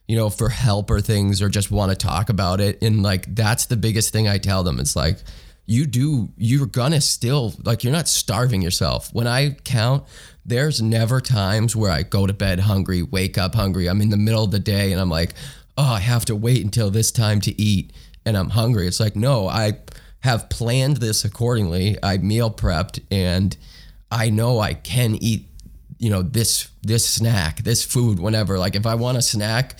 you 0.06 0.16
know, 0.16 0.30
for 0.30 0.48
help 0.48 0.90
or 0.90 1.00
things, 1.00 1.42
or 1.42 1.48
just 1.48 1.70
want 1.70 1.90
to 1.90 1.96
talk 1.96 2.30
about 2.30 2.60
it, 2.60 2.82
and 2.82 3.02
like 3.02 3.34
that's 3.34 3.66
the 3.66 3.76
biggest 3.76 4.12
thing 4.12 4.28
I 4.28 4.38
tell 4.38 4.62
them. 4.62 4.80
It's 4.80 4.96
like 4.96 5.18
you 5.66 5.86
do, 5.86 6.30
you're 6.36 6.66
gonna 6.66 7.00
still 7.00 7.54
like 7.64 7.84
you're 7.84 7.92
not 7.92 8.08
starving 8.08 8.62
yourself. 8.62 9.12
When 9.12 9.26
I 9.26 9.50
count. 9.64 10.04
There's 10.42 10.80
never 10.80 11.20
times 11.20 11.76
where 11.76 11.92
I 11.92 12.02
go 12.02 12.26
to 12.26 12.32
bed 12.32 12.60
hungry, 12.60 13.02
wake 13.02 13.36
up 13.36 13.54
hungry. 13.54 13.88
I'm 13.88 14.00
in 14.00 14.08
the 14.08 14.16
middle 14.16 14.42
of 14.42 14.50
the 14.50 14.58
day 14.58 14.90
and 14.90 15.00
I'm 15.00 15.10
like, 15.10 15.34
oh, 15.76 15.94
I 15.94 16.00
have 16.00 16.24
to 16.24 16.34
wait 16.34 16.64
until 16.64 16.90
this 16.90 17.12
time 17.12 17.40
to 17.42 17.60
eat 17.60 17.92
and 18.24 18.36
I'm 18.36 18.48
hungry. 18.50 18.88
It's 18.88 18.98
like, 18.98 19.14
no, 19.14 19.48
I 19.48 19.78
have 20.20 20.48
planned 20.48 20.96
this 20.96 21.24
accordingly. 21.24 21.98
I 22.02 22.18
meal 22.18 22.50
prepped 22.50 23.00
and 23.10 23.56
I 24.10 24.30
know 24.30 24.58
I 24.58 24.74
can 24.74 25.14
eat, 25.16 25.46
you 26.00 26.10
know, 26.10 26.22
this 26.22 26.68
this 26.82 27.06
snack, 27.06 27.62
this 27.62 27.84
food 27.84 28.18
whenever. 28.18 28.58
Like 28.58 28.74
if 28.74 28.86
I 28.86 28.96
want 28.96 29.18
a 29.18 29.22
snack 29.22 29.78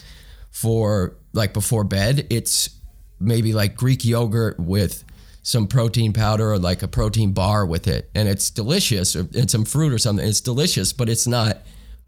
for 0.53 1.17
like 1.33 1.53
before 1.53 1.83
bed, 1.83 2.29
it's 2.31 2.71
maybe 3.19 3.53
like 3.53 3.75
Greek 3.75 4.05
yogurt 4.05 4.61
with 4.61 5.05
some 5.43 5.67
protein 5.67 6.13
powder 6.13 6.53
or 6.53 6.59
like 6.59 6.83
a 6.83 6.89
protein 6.89 7.33
bar 7.33 7.65
with 7.65 7.89
it 7.89 8.11
and 8.15 8.29
it's 8.29 8.51
delicious 8.51 9.17
or 9.17 9.27
and 9.35 9.51
some 9.51 9.65
fruit 9.65 9.93
or 9.93 9.99
something. 9.99 10.25
It's 10.25 10.41
delicious, 10.41 10.93
but 10.93 11.09
it's 11.09 11.27
not 11.27 11.59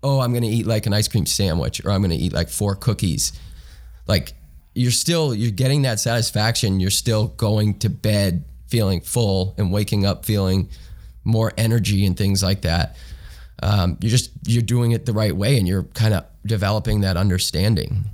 oh, 0.04 0.20
I'm 0.20 0.32
going 0.32 0.42
to 0.42 0.48
eat 0.48 0.66
like 0.66 0.86
an 0.86 0.92
ice 0.92 1.06
cream 1.06 1.26
sandwich 1.26 1.84
or 1.84 1.90
I'm 1.90 2.00
going 2.00 2.10
to 2.10 2.16
eat 2.16 2.32
like 2.32 2.48
four 2.48 2.74
cookies 2.74 3.32
like 4.06 4.32
you're 4.74 4.90
still 4.90 5.34
you're 5.34 5.50
getting 5.50 5.82
that 5.82 6.00
satisfaction 6.00 6.80
you're 6.80 6.90
still 6.90 7.28
going 7.28 7.78
to 7.78 7.88
bed 7.88 8.44
feeling 8.66 9.00
full 9.00 9.54
and 9.58 9.72
waking 9.72 10.04
up 10.04 10.24
feeling 10.24 10.68
more 11.24 11.52
energy 11.56 12.04
and 12.04 12.16
things 12.16 12.42
like 12.42 12.62
that 12.62 12.96
um, 13.62 13.96
you're 14.00 14.10
just 14.10 14.30
you're 14.46 14.62
doing 14.62 14.92
it 14.92 15.06
the 15.06 15.12
right 15.12 15.34
way 15.34 15.56
and 15.58 15.66
you're 15.66 15.84
kind 15.84 16.14
of 16.14 16.24
developing 16.44 17.02
that 17.02 17.16
understanding 17.16 18.04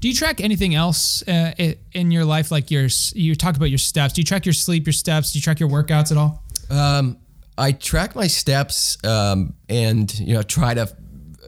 Do 0.00 0.08
you 0.08 0.14
track 0.14 0.40
anything 0.40 0.74
else 0.74 1.26
uh, 1.28 1.52
in 1.92 2.10
your 2.10 2.24
life? 2.24 2.50
Like 2.50 2.70
your, 2.70 2.88
you 3.14 3.34
talk 3.34 3.56
about 3.56 3.68
your 3.68 3.78
steps. 3.78 4.14
Do 4.14 4.20
you 4.20 4.24
track 4.24 4.46
your 4.46 4.52
sleep, 4.52 4.86
your 4.86 4.92
steps? 4.92 5.32
Do 5.32 5.38
you 5.38 5.42
track 5.42 5.58
your 5.58 5.68
workouts 5.68 6.12
at 6.12 6.16
all? 6.16 6.42
Um, 6.70 7.18
I 7.56 7.72
track 7.72 8.14
my 8.14 8.28
steps 8.28 9.04
um, 9.04 9.54
and 9.68 10.16
you 10.20 10.34
know 10.34 10.42
try 10.42 10.74
to 10.74 10.88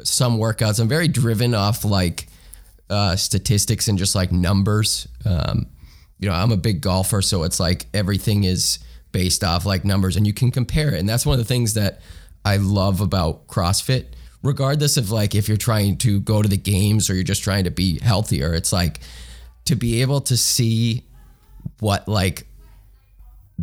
some 0.03 0.39
workouts. 0.39 0.81
I'm 0.81 0.89
very 0.89 1.09
driven 1.09 1.55
off 1.55 1.85
like 1.85 2.27
uh, 2.89 3.15
statistics 3.17 3.87
and 3.89 3.97
just 3.97 4.15
like 4.15 4.33
numbers. 4.33 5.07
Um, 5.25 5.67
you 6.19 6.29
know, 6.29 6.35
I'm 6.35 6.51
a 6.51 6.57
big 6.57 6.81
golfer, 6.81 7.23
so 7.23 7.45
it's 7.45 7.61
like 7.61 7.87
everything 7.95 8.45
is 8.45 8.81
based 9.13 9.45
off 9.45 9.65
like 9.65 9.85
numbers, 9.85 10.17
and 10.17 10.27
you 10.27 10.35
can 10.35 10.51
compare 10.51 10.93
it. 10.95 10.99
And 10.99 11.09
that's 11.09 11.25
one 11.25 11.39
of 11.39 11.39
the 11.39 11.49
things 11.49 11.75
that 11.75 12.01
I 12.45 12.57
love 12.57 13.01
about 13.01 13.47
CrossFit. 13.47 14.07
Regardless 14.43 14.97
of 14.97 15.11
like 15.11 15.35
if 15.35 15.49
you're 15.49 15.57
trying 15.57 15.99
to 15.99 16.21
go 16.21 16.41
to 16.41 16.49
the 16.49 16.57
games 16.57 17.11
or 17.11 17.15
you're 17.15 17.25
just 17.25 17.43
trying 17.43 17.65
to 17.65 17.71
be 17.71 17.99
healthier, 18.01 18.55
it's 18.55 18.73
like 18.73 19.01
to 19.67 19.77
be 19.77 20.01
able 20.01 20.21
to 20.23 20.37
see 20.37 21.05
what 21.81 22.09
like 22.09 22.47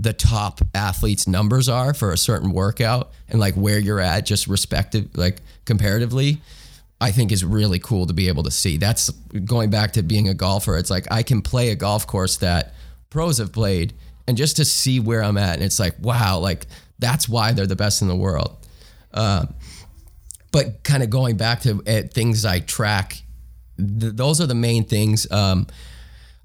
the 0.01 0.13
top 0.13 0.61
athletes 0.75 1.27
numbers 1.27 1.67
are 1.67 1.93
for 1.93 2.11
a 2.11 2.17
certain 2.17 2.51
workout 2.51 3.11
and 3.29 3.39
like 3.39 3.55
where 3.55 3.79
you're 3.79 3.99
at 3.99 4.25
just 4.25 4.47
respective 4.47 5.09
like 5.15 5.41
comparatively 5.65 6.39
i 7.01 7.11
think 7.11 7.31
is 7.31 7.43
really 7.43 7.79
cool 7.79 8.05
to 8.05 8.13
be 8.13 8.27
able 8.27 8.43
to 8.43 8.51
see 8.51 8.77
that's 8.77 9.09
going 9.45 9.69
back 9.69 9.93
to 9.93 10.03
being 10.03 10.29
a 10.29 10.33
golfer 10.33 10.77
it's 10.77 10.91
like 10.91 11.07
i 11.09 11.23
can 11.23 11.41
play 11.41 11.69
a 11.69 11.75
golf 11.75 12.05
course 12.05 12.37
that 12.37 12.73
pros 13.09 13.39
have 13.39 13.51
played 13.51 13.93
and 14.27 14.37
just 14.37 14.55
to 14.55 14.65
see 14.65 14.99
where 14.99 15.23
i'm 15.23 15.37
at 15.37 15.55
and 15.55 15.63
it's 15.63 15.79
like 15.79 15.95
wow 15.99 16.37
like 16.37 16.67
that's 16.99 17.27
why 17.27 17.51
they're 17.51 17.65
the 17.65 17.75
best 17.75 18.01
in 18.01 18.07
the 18.07 18.15
world 18.15 18.55
um, 19.13 19.53
but 20.51 20.83
kind 20.83 21.03
of 21.03 21.09
going 21.09 21.37
back 21.37 21.61
to 21.61 21.81
uh, 21.87 22.01
things 22.13 22.45
i 22.45 22.59
track 22.59 23.21
th- 23.77 24.13
those 24.13 24.41
are 24.41 24.47
the 24.47 24.55
main 24.55 24.83
things 24.83 25.29
um, 25.31 25.67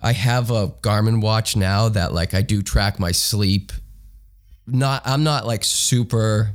I 0.03 0.13
have 0.13 0.51
a 0.51 0.69
Garmin 0.69 1.21
watch 1.21 1.55
now 1.55 1.89
that 1.91 2.13
like 2.13 2.35
I 2.35 2.43
do 2.43 2.61
track 2.61 2.99
my 2.99 3.13
sleep. 3.13 3.71
Not 4.67 5.03
I'm 5.05 5.23
not 5.23 5.47
like 5.47 5.63
super 5.65 6.51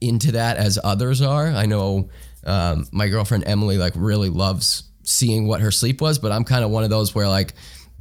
into 0.00 0.32
that 0.32 0.58
as 0.58 0.78
others 0.82 1.22
are. 1.22 1.46
I 1.46 1.64
know 1.64 2.10
um, 2.44 2.86
my 2.92 3.08
girlfriend 3.08 3.44
Emily 3.46 3.78
like 3.78 3.94
really 3.96 4.28
loves 4.28 4.84
seeing 5.02 5.46
what 5.46 5.62
her 5.62 5.70
sleep 5.70 6.00
was, 6.02 6.18
but 6.18 6.30
I'm 6.30 6.44
kind 6.44 6.62
of 6.62 6.70
one 6.70 6.84
of 6.84 6.90
those 6.90 7.14
where 7.14 7.28
like 7.28 7.54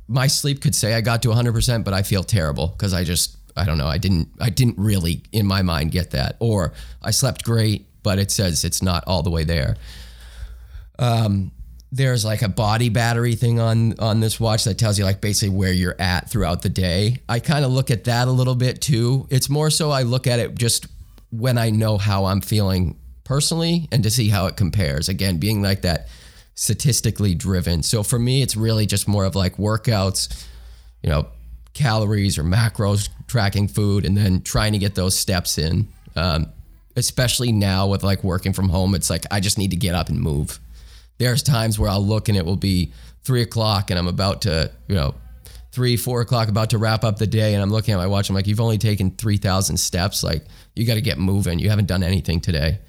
my 0.07 0.27
sleep 0.27 0.61
could 0.61 0.75
say 0.75 0.93
I 0.93 1.01
got 1.01 1.21
to 1.21 1.29
100%, 1.29 1.85
but 1.85 1.93
I 1.93 2.01
feel 2.01 2.23
terrible 2.23 2.67
because 2.67 2.93
I 2.93 3.05
just 3.05 3.37
I 3.55 3.65
don't 3.65 3.77
know. 3.77 3.87
I 3.87 3.97
didn't 3.97 4.29
I 4.39 4.49
didn't 4.49 4.77
really 4.77 5.23
in 5.31 5.45
my 5.45 5.61
mind 5.61 5.91
get 5.91 6.11
that, 6.11 6.35
or 6.39 6.73
I 7.01 7.11
slept 7.11 7.43
great, 7.43 7.87
but 8.03 8.19
it 8.19 8.31
says 8.31 8.63
it's 8.63 8.81
not 8.81 9.03
all 9.07 9.23
the 9.23 9.31
way 9.31 9.43
there 9.43 9.75
Um, 10.99 11.51
there's 11.91 12.23
like 12.23 12.41
a 12.41 12.47
body 12.49 12.89
battery 12.89 13.35
thing 13.35 13.59
on 13.59 13.99
on 13.99 14.19
this 14.21 14.39
watch 14.39 14.63
that 14.63 14.77
tells 14.77 14.97
you 14.97 15.03
like 15.05 15.19
basically 15.19 15.55
where 15.55 15.73
you're 15.73 15.99
at 15.99 16.29
throughout 16.29 16.61
the 16.61 16.69
day. 16.69 17.17
I 17.27 17.39
kind 17.39 17.65
of 17.65 17.71
look 17.71 17.91
at 17.91 18.05
that 18.05 18.27
a 18.27 18.31
little 18.31 18.55
bit 18.55 18.81
too. 18.81 19.27
It's 19.29 19.49
more 19.49 19.69
so 19.69 19.91
I 19.91 20.03
look 20.03 20.27
at 20.27 20.39
it 20.39 20.55
just 20.55 20.87
when 21.31 21.57
I 21.57 21.69
know 21.69 21.97
how 21.97 22.25
I'm 22.25 22.41
feeling 22.41 22.97
personally 23.23 23.89
and 23.91 24.03
to 24.03 24.09
see 24.09 24.29
how 24.29 24.45
it 24.47 24.55
compares. 24.57 25.09
Again, 25.09 25.37
being 25.37 25.61
like 25.61 25.81
that 25.81 26.07
statistically 26.55 27.35
driven. 27.35 27.83
So 27.83 28.03
for 28.03 28.19
me 28.19 28.41
it's 28.41 28.55
really 28.55 28.85
just 28.85 29.07
more 29.07 29.25
of 29.25 29.35
like 29.35 29.57
workouts, 29.57 30.47
you 31.03 31.09
know, 31.09 31.27
calories 31.73 32.37
or 32.37 32.43
macros, 32.43 33.09
tracking 33.27 33.67
food 33.67 34.05
and 34.05 34.15
then 34.15 34.41
trying 34.41 34.73
to 34.73 34.79
get 34.79 34.95
those 34.95 35.17
steps 35.17 35.57
in. 35.57 35.87
Um, 36.15 36.47
especially 36.97 37.51
now 37.53 37.87
with 37.87 38.03
like 38.03 38.23
working 38.23 38.51
from 38.51 38.69
home, 38.69 38.95
it's 38.95 39.09
like 39.09 39.25
I 39.31 39.39
just 39.39 39.57
need 39.57 39.71
to 39.71 39.77
get 39.77 39.95
up 39.95 40.09
and 40.09 40.19
move 40.19 40.59
there's 41.21 41.43
times 41.43 41.77
where 41.77 41.89
I'll 41.89 42.03
look 42.05 42.29
and 42.29 42.37
it 42.37 42.45
will 42.45 42.55
be 42.55 42.91
three 43.23 43.43
o'clock 43.43 43.91
and 43.91 43.99
I'm 43.99 44.07
about 44.07 44.41
to, 44.41 44.71
you 44.87 44.95
know, 44.95 45.13
three, 45.71 45.95
four 45.95 46.21
o'clock, 46.21 46.49
about 46.49 46.71
to 46.71 46.79
wrap 46.79 47.03
up 47.03 47.17
the 47.19 47.27
day. 47.27 47.53
And 47.53 47.61
I'm 47.61 47.69
looking 47.69 47.93
at 47.93 47.97
my 47.97 48.07
watch. 48.07 48.27
I'm 48.29 48.35
like, 48.35 48.47
you've 48.47 48.59
only 48.59 48.79
taken 48.79 49.11
3,000 49.11 49.77
steps. 49.77 50.23
Like, 50.23 50.43
you 50.75 50.85
got 50.85 50.95
to 50.95 51.01
get 51.01 51.19
moving. 51.19 51.59
You 51.59 51.69
haven't 51.69 51.85
done 51.85 52.01
anything 52.01 52.41
today. 52.41 52.79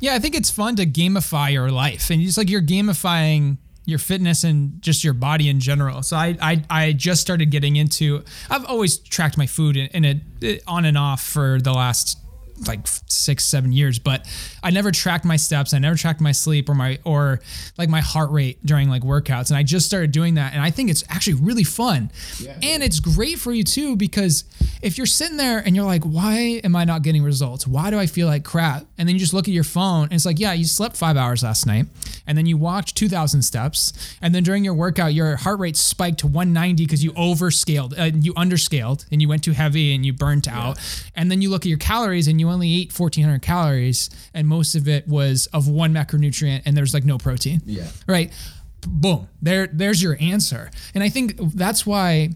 Yeah, 0.00 0.14
I 0.14 0.18
think 0.18 0.34
it's 0.34 0.50
fun 0.50 0.76
to 0.76 0.86
gamify 0.86 1.52
your 1.52 1.70
life, 1.70 2.10
and 2.10 2.20
just 2.20 2.36
like 2.36 2.50
you're 2.50 2.62
gamifying 2.62 3.58
your 3.84 3.98
fitness 3.98 4.44
and 4.44 4.80
just 4.80 5.02
your 5.02 5.14
body 5.14 5.48
in 5.48 5.60
general. 5.60 6.02
So 6.02 6.16
I 6.16 6.36
I, 6.40 6.64
I 6.70 6.92
just 6.92 7.20
started 7.20 7.50
getting 7.50 7.76
into. 7.76 8.24
I've 8.50 8.64
always 8.64 8.98
tracked 8.98 9.36
my 9.36 9.46
food 9.46 9.76
in, 9.76 9.86
in 9.88 10.22
a 10.42 10.60
on 10.66 10.84
and 10.84 10.96
off 10.96 11.22
for 11.22 11.60
the 11.60 11.72
last 11.72 12.18
like 12.66 12.86
six 12.86 13.44
seven 13.44 13.72
years 13.72 13.98
but 13.98 14.26
i 14.62 14.70
never 14.70 14.90
tracked 14.90 15.24
my 15.24 15.36
steps. 15.36 15.74
I 15.74 15.78
never 15.78 15.96
tracked 15.96 16.20
my 16.20 16.32
sleep 16.32 16.68
or 16.68 16.74
my 16.74 16.98
or 17.04 17.40
like 17.78 17.88
my 17.88 18.00
heart 18.00 18.30
rate 18.30 18.64
during 18.64 18.88
like 18.88 19.02
workouts. 19.02 19.50
And 19.50 19.56
i 19.56 19.62
just 19.62 19.86
started 19.86 20.12
doing 20.12 20.34
that 20.34 20.52
and 20.52 20.62
i 20.62 20.70
think 20.70 20.90
it's 20.90 21.04
actually 21.08 21.34
really 21.34 21.64
fun. 21.64 22.10
Yeah. 22.38 22.56
and 22.62 22.82
it's 22.82 23.00
great 23.00 23.38
for 23.38 23.52
you 23.52 23.64
too 23.64 23.96
because 23.96 24.44
if 24.82 24.96
you're 24.96 25.06
sitting 25.06 25.36
there 25.36 25.58
and 25.58 25.74
you're 25.76 25.84
like 25.84 26.04
why 26.04 26.60
am 26.64 26.76
i 26.76 26.84
not 26.84 27.02
getting 27.02 27.22
results? 27.22 27.66
Why 27.66 27.90
do 27.90 27.98
i 27.98 28.06
feel 28.06 28.26
like 28.26 28.44
crap? 28.44 28.86
And 28.98 29.08
then 29.08 29.14
you 29.16 29.20
just 29.20 29.34
look 29.34 29.48
at 29.48 29.54
your 29.54 29.64
phone 29.64 30.04
and 30.04 30.14
it's 30.14 30.26
like 30.26 30.38
yeah 30.38 30.52
you 30.52 30.64
slept 30.64 30.96
five 30.96 31.16
hours 31.16 31.42
last 31.42 31.66
night 31.66 31.86
and 32.26 32.38
then 32.38 32.46
you 32.46 32.56
walked 32.56 32.94
2000 32.94 33.42
steps 33.42 34.16
and 34.22 34.34
then 34.34 34.42
during 34.42 34.64
your 34.64 34.74
workout 34.74 35.12
your 35.12 35.36
heart 35.36 35.58
rate 35.58 35.76
spiked 35.76 36.18
to 36.20 36.26
190 36.26 36.84
because 36.84 37.02
you 37.02 37.12
overscaled 37.12 37.98
uh, 37.98 38.10
you 38.14 38.32
underscaled 38.34 39.04
and 39.10 39.20
you 39.20 39.28
went 39.28 39.42
too 39.44 39.52
heavy 39.52 39.94
and 39.94 40.06
you 40.06 40.12
burnt 40.12 40.46
out. 40.48 40.78
And 41.14 41.30
then 41.30 41.42
you 41.42 41.50
look 41.50 41.62
at 41.62 41.68
your 41.68 41.78
calories 41.78 42.28
and 42.28 42.40
you 42.40 42.46
only 42.52 42.72
ate 42.72 42.98
1400 42.98 43.42
calories 43.42 44.10
and 44.34 44.46
most 44.46 44.74
of 44.74 44.88
it 44.88 45.06
was 45.08 45.46
of 45.48 45.68
one 45.68 45.92
macronutrient 45.92 46.62
and 46.64 46.76
there's 46.76 46.94
like 46.94 47.04
no 47.04 47.18
protein. 47.18 47.60
Yeah. 47.66 47.88
Right. 48.06 48.32
Boom. 48.86 49.28
There 49.40 49.66
there's 49.66 50.02
your 50.02 50.16
answer. 50.20 50.70
And 50.94 51.02
I 51.02 51.08
think 51.08 51.36
that's 51.54 51.86
why 51.86 52.30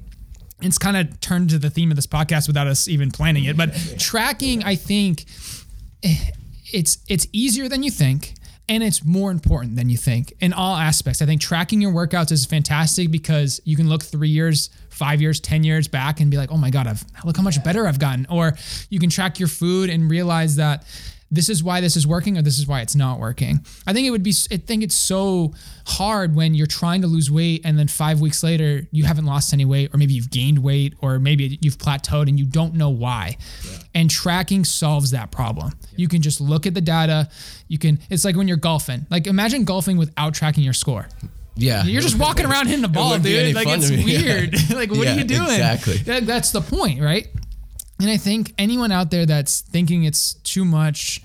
it's 0.63 0.79
kind 0.79 0.97
of 0.97 1.21
turned 1.21 1.51
to 1.51 1.59
the 1.59 1.71
theme 1.71 1.91
of 1.91 1.97
this 1.97 2.07
podcast 2.07 2.47
without 2.47 2.67
us 2.67 2.89
even 2.89 3.11
planning 3.11 3.45
it. 3.45 3.57
But 3.57 3.75
tracking, 3.99 4.65
I 4.65 4.75
think 4.75 5.25
eh, 6.03 6.17
it's 6.73 6.99
it's 7.09 7.27
easier 7.33 7.69
than 7.69 7.83
you 7.83 7.91
think 7.91 8.35
and 8.69 8.83
it's 8.83 9.05
more 9.05 9.31
important 9.31 9.77
than 9.77 9.89
you 9.89 9.97
think 9.97 10.33
in 10.41 10.53
all 10.53 10.77
aspects. 10.77 11.23
I 11.23 11.27
think 11.27 11.41
tracking 11.41 11.81
your 11.81 11.93
workouts 11.93 12.33
is 12.33 12.45
fantastic 12.45 13.11
because 13.11 13.61
you 13.65 13.77
can 13.77 13.89
look 13.89 14.03
three 14.03 14.29
years, 14.29 14.71
five 14.97 15.21
years, 15.21 15.41
10 15.41 15.63
years 15.63 15.89
back 15.89 16.21
and 16.21 16.31
be 16.31 16.37
like, 16.37 16.51
oh 16.51 16.57
my 16.57 16.71
God, 16.71 16.87
I've 16.87 17.05
look 17.25 17.37
how 17.37 17.43
much 17.43 17.63
better 17.63 17.87
I've 17.87 17.99
gotten. 17.99 18.27
Or 18.31 18.55
you 18.89 18.99
can 18.99 19.11
track 19.11 19.39
your 19.39 19.49
food 19.49 19.91
and 19.91 20.11
realize 20.11 20.57
that 20.57 20.85
this 21.31 21.49
is 21.49 21.63
why 21.63 21.81
this 21.81 21.97
is 21.97 22.07
working 22.07 22.39
or 22.39 22.43
this 22.43 22.59
is 22.59 22.67
why 22.67 22.81
it's 22.81 22.95
not 22.95 23.19
working. 23.19 23.65
I 23.87 23.93
think 23.93 24.07
it 24.07 24.11
would 24.11 24.23
be 24.23 24.33
I 24.51 24.57
think 24.59 24.83
it's 24.83 24.95
so 24.95 25.53
hard 25.87 26.35
when 26.35 26.55
you're 26.55 26.67
trying 26.67 27.03
to 27.03 27.09
lose 27.09 27.31
weight 27.31 27.63
and 27.65 27.79
then 27.79 27.89
5 27.89 28.21
weeks 28.21 28.43
later 28.43 28.87
you 28.91 29.05
haven't 29.05 29.27
lost 29.27 29.53
any 29.53 29.65
weight 29.65 29.93
or 29.93 29.99
maybe 29.99 30.15
you've 30.15 30.31
gained 30.31 30.61
weight 30.61 30.95
or 31.01 31.19
maybe 31.19 31.59
you've 31.61 31.79
plateaued 31.79 32.29
and 32.29 32.39
you 32.39 32.47
don't 32.47 32.75
know 32.75 32.91
why. 32.91 33.37
Yeah. 33.65 33.79
And 33.95 34.11
tracking 34.11 34.65
solves 34.65 35.11
that 35.11 35.31
problem. 35.31 35.73
Yeah. 35.91 35.97
You 35.97 36.09
can 36.09 36.23
just 36.23 36.41
look 36.41 36.67
at 36.67 36.75
the 36.75 36.81
data. 36.81 37.29
You 37.69 37.79
can 37.79 37.99
it's 38.09 38.25
like 38.25 38.37
when 38.37 38.47
you're 38.49 38.57
golfing. 38.57 39.07
Like 39.11 39.27
imagine 39.27 39.65
golfing 39.65 39.99
without 39.99 40.33
tracking 40.33 40.63
your 40.63 40.75
score. 40.75 41.09
Yeah. 41.57 41.85
You're 41.85 42.03
just 42.03 42.19
walking 42.19 42.47
around 42.47 42.67
hitting 42.67 42.83
the 42.83 42.89
ball, 43.01 43.19
dude. 43.19 43.55
Like 43.55 43.67
it's 43.69 43.91
weird. 44.05 44.55
like 44.75 44.91
what 44.91 45.07
yeah, 45.07 45.15
are 45.15 45.19
you 45.19 45.25
doing? 45.25 45.43
Exactly. 45.43 45.97
That's 45.99 46.53
the 46.53 46.61
point, 46.61 47.01
right? 47.01 47.29
And 47.99 48.11
I 48.11 48.19
think 48.19 48.53
anyone 48.59 48.93
out 48.93 49.11
there 49.11 49.25
that's 49.25 49.63
thinking 49.63 50.05
it's 50.05 50.35
too 50.35 50.65
much 50.65 51.23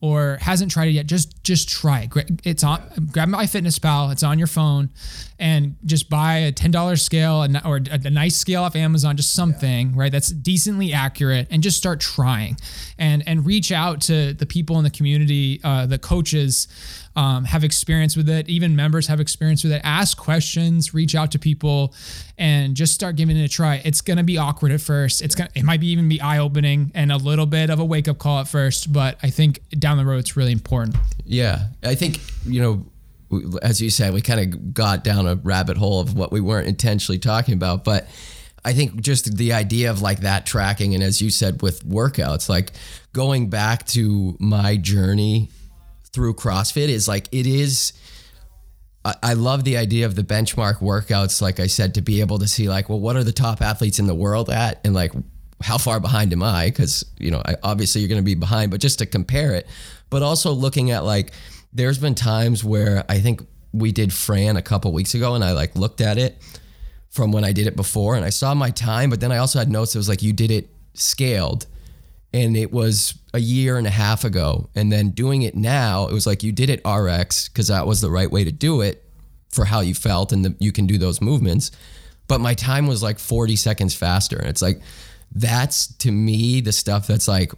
or 0.00 0.38
hasn't 0.40 0.70
tried 0.70 0.88
it 0.88 0.92
yet, 0.92 1.06
just 1.06 1.42
just 1.44 1.68
try 1.68 2.08
it. 2.14 2.40
It's 2.44 2.64
on 2.64 2.82
grab 3.10 3.28
MyFitnessPal. 3.28 4.12
It's 4.12 4.22
on 4.22 4.38
your 4.38 4.46
phone, 4.46 4.90
and 5.38 5.76
just 5.84 6.08
buy 6.08 6.36
a 6.38 6.52
ten 6.52 6.70
dollars 6.70 7.02
scale 7.02 7.46
or 7.64 7.76
a, 7.90 8.10
nice 8.10 8.36
scale 8.36 8.62
off 8.62 8.76
Amazon, 8.76 9.16
just 9.16 9.32
something 9.32 9.90
yeah. 9.90 9.94
right 9.96 10.12
that's 10.12 10.30
decently 10.30 10.92
accurate, 10.92 11.48
and 11.50 11.62
just 11.62 11.76
start 11.76 12.00
trying, 12.00 12.56
and 12.98 13.22
and 13.26 13.44
reach 13.44 13.72
out 13.72 14.00
to 14.02 14.32
the 14.34 14.46
people 14.46 14.78
in 14.78 14.84
the 14.84 14.90
community, 14.90 15.60
uh, 15.64 15.86
the 15.86 15.98
coaches 15.98 16.68
um, 17.16 17.44
have 17.44 17.64
experience 17.64 18.16
with 18.16 18.28
it. 18.28 18.48
Even 18.48 18.76
members 18.76 19.06
have 19.06 19.20
experience 19.20 19.62
with 19.64 19.72
it. 19.72 19.80
Ask 19.84 20.16
questions, 20.16 20.94
reach 20.94 21.14
out 21.14 21.30
to 21.32 21.38
people, 21.38 21.94
and 22.38 22.74
just 22.74 22.94
start 22.94 23.16
giving 23.16 23.36
it 23.36 23.44
a 23.44 23.48
try. 23.48 23.80
It's 23.84 24.00
gonna 24.00 24.24
be 24.24 24.38
awkward 24.38 24.72
at 24.72 24.80
first. 24.80 25.22
It's 25.22 25.34
gonna 25.34 25.50
it 25.54 25.64
might 25.64 25.80
be 25.80 25.88
even 25.88 26.08
be 26.08 26.20
eye 26.20 26.38
opening 26.38 26.92
and 26.94 27.10
a 27.12 27.16
little 27.16 27.46
bit 27.46 27.70
of 27.70 27.80
a 27.80 27.84
wake 27.84 28.08
up 28.08 28.18
call 28.18 28.40
at 28.40 28.48
first, 28.48 28.92
but 28.92 29.18
I 29.22 29.30
think 29.30 29.60
down 29.78 29.96
the 29.96 30.04
road 30.04 30.18
it's 30.18 30.36
really 30.36 30.52
important. 30.52 30.96
Yeah, 31.24 31.66
I 31.82 31.94
think 31.94 32.20
you 32.46 32.60
know 32.60 32.86
as 33.62 33.80
you 33.80 33.90
said, 33.90 34.12
we 34.14 34.20
kind 34.20 34.40
of 34.40 34.74
got 34.74 35.04
down 35.04 35.26
a 35.26 35.36
rabbit 35.36 35.76
hole 35.76 36.00
of 36.00 36.14
what 36.14 36.32
we 36.32 36.40
weren't 36.40 36.68
intentionally 36.68 37.18
talking 37.18 37.54
about. 37.54 37.84
But 37.84 38.08
I 38.64 38.72
think 38.72 39.00
just 39.00 39.36
the 39.36 39.52
idea 39.52 39.90
of 39.90 40.00
like 40.00 40.20
that 40.20 40.46
tracking, 40.46 40.94
and 40.94 41.02
as 41.02 41.20
you 41.20 41.30
said 41.30 41.62
with 41.62 41.86
workouts, 41.86 42.48
like 42.48 42.72
going 43.12 43.50
back 43.50 43.86
to 43.88 44.36
my 44.40 44.76
journey 44.76 45.50
through 46.12 46.34
CrossFit 46.34 46.88
is 46.88 47.08
like 47.08 47.28
it 47.32 47.46
is. 47.46 47.92
I, 49.22 49.34
love 49.34 49.64
the 49.64 49.76
idea 49.76 50.06
of 50.06 50.14
the 50.14 50.22
benchmark 50.22 50.78
workouts, 50.78 51.42
like 51.42 51.60
I 51.60 51.66
said, 51.66 51.92
to 51.96 52.00
be 52.00 52.22
able 52.22 52.38
to 52.38 52.48
see 52.48 52.70
like, 52.70 52.88
well, 52.88 52.98
what 52.98 53.16
are 53.16 53.22
the 53.22 53.34
top 53.34 53.60
athletes 53.60 53.98
in 53.98 54.06
the 54.06 54.14
world 54.14 54.48
at, 54.48 54.80
and 54.82 54.94
like 54.94 55.12
how 55.60 55.76
far 55.76 56.00
behind 56.00 56.32
am 56.32 56.42
I? 56.42 56.70
Because 56.70 57.04
you 57.18 57.30
know, 57.30 57.42
I, 57.44 57.56
obviously 57.62 58.00
you're 58.00 58.08
going 58.08 58.20
to 58.20 58.24
be 58.24 58.34
behind, 58.34 58.70
but 58.70 58.80
just 58.80 59.00
to 59.00 59.06
compare 59.06 59.54
it, 59.54 59.66
but 60.08 60.22
also 60.22 60.52
looking 60.52 60.90
at 60.90 61.04
like, 61.04 61.32
there's 61.74 61.98
been 61.98 62.14
times 62.14 62.64
where 62.64 63.04
I 63.08 63.20
think 63.20 63.42
we 63.72 63.92
did 63.92 64.12
Fran 64.12 64.56
a 64.56 64.62
couple 64.62 64.92
weeks 64.92 65.14
ago, 65.14 65.34
and 65.34 65.44
I 65.44 65.52
like 65.52 65.74
looked 65.74 66.00
at 66.00 66.18
it 66.18 66.40
from 67.10 67.32
when 67.32 67.44
I 67.44 67.52
did 67.52 67.66
it 67.66 67.76
before, 67.76 68.16
and 68.16 68.24
I 68.24 68.30
saw 68.30 68.54
my 68.54 68.70
time, 68.70 69.10
but 69.10 69.20
then 69.20 69.32
I 69.32 69.38
also 69.38 69.58
had 69.58 69.70
notes. 69.70 69.94
It 69.94 69.98
was 69.98 70.08
like 70.08 70.22
you 70.22 70.32
did 70.32 70.50
it 70.50 70.68
scaled, 70.94 71.66
and 72.32 72.56
it 72.56 72.72
was 72.72 73.18
a 73.32 73.38
year 73.38 73.78
and 73.78 73.86
a 73.86 73.90
half 73.90 74.24
ago. 74.24 74.68
And 74.74 74.90
then 74.90 75.10
doing 75.10 75.42
it 75.42 75.54
now, 75.54 76.06
it 76.06 76.12
was 76.12 76.26
like 76.26 76.42
you 76.42 76.52
did 76.52 76.70
it 76.70 76.80
RX 76.86 77.48
because 77.48 77.68
that 77.68 77.86
was 77.86 78.00
the 78.00 78.10
right 78.10 78.30
way 78.30 78.44
to 78.44 78.52
do 78.52 78.80
it 78.80 79.04
for 79.50 79.64
how 79.64 79.80
you 79.80 79.94
felt 79.94 80.32
and 80.32 80.44
the, 80.44 80.54
you 80.58 80.72
can 80.72 80.86
do 80.86 80.98
those 80.98 81.20
movements. 81.20 81.70
But 82.26 82.40
my 82.40 82.54
time 82.54 82.86
was 82.86 83.02
like 83.02 83.18
40 83.18 83.54
seconds 83.56 83.94
faster. 83.94 84.36
And 84.36 84.48
it's 84.48 84.62
like, 84.62 84.80
that's 85.32 85.88
to 85.98 86.10
me 86.10 86.60
the 86.60 86.72
stuff 86.72 87.06
that's 87.06 87.28
like, 87.28 87.52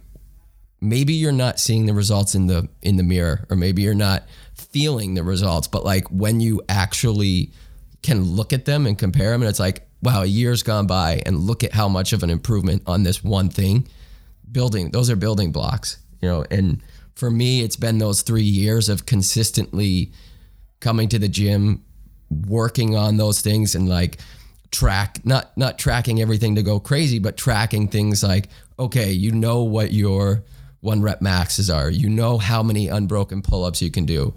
maybe 0.79 1.13
you're 1.13 1.31
not 1.31 1.59
seeing 1.59 1.85
the 1.85 1.93
results 1.93 2.35
in 2.35 2.47
the 2.47 2.67
in 2.81 2.97
the 2.97 3.03
mirror 3.03 3.45
or 3.49 3.55
maybe 3.55 3.81
you're 3.81 3.95
not 3.95 4.23
feeling 4.53 5.13
the 5.13 5.23
results 5.23 5.67
but 5.67 5.83
like 5.83 6.07
when 6.09 6.39
you 6.39 6.61
actually 6.69 7.51
can 8.03 8.23
look 8.23 8.53
at 8.53 8.65
them 8.65 8.85
and 8.85 8.97
compare 8.97 9.31
them 9.31 9.41
and 9.41 9.49
it's 9.49 9.59
like 9.59 9.87
wow 10.01 10.21
a 10.21 10.25
year's 10.25 10.63
gone 10.63 10.85
by 10.85 11.21
and 11.25 11.39
look 11.39 11.63
at 11.63 11.73
how 11.73 11.87
much 11.87 12.13
of 12.13 12.23
an 12.23 12.29
improvement 12.29 12.83
on 12.85 13.03
this 13.03 13.23
one 13.23 13.49
thing. 13.49 13.87
Building 14.51 14.91
those 14.91 15.09
are 15.09 15.15
building 15.15 15.51
blocks 15.51 15.97
you 16.21 16.29
know 16.29 16.45
and 16.49 16.81
for 17.15 17.29
me 17.29 17.61
it's 17.61 17.75
been 17.75 17.97
those 17.97 18.21
three 18.21 18.43
years 18.43 18.87
of 18.87 19.05
consistently 19.05 20.11
coming 20.79 21.09
to 21.09 21.19
the 21.19 21.27
gym 21.27 21.83
working 22.47 22.95
on 22.95 23.17
those 23.17 23.41
things 23.41 23.75
and 23.75 23.89
like 23.89 24.19
track 24.71 25.19
not 25.25 25.55
not 25.57 25.77
tracking 25.79 26.21
everything 26.21 26.55
to 26.55 26.63
go 26.63 26.79
crazy 26.79 27.19
but 27.19 27.35
tracking 27.35 27.87
things 27.87 28.23
like 28.23 28.47
okay 28.79 29.11
you 29.11 29.31
know 29.31 29.63
what 29.63 29.91
your 29.91 30.43
one 30.81 31.01
rep 31.01 31.21
maxes 31.21 31.69
are 31.69 31.89
you 31.89 32.09
know 32.09 32.37
how 32.37 32.61
many 32.61 32.87
unbroken 32.87 33.41
pull-ups 33.41 33.81
you 33.81 33.91
can 33.91 34.05
do 34.05 34.33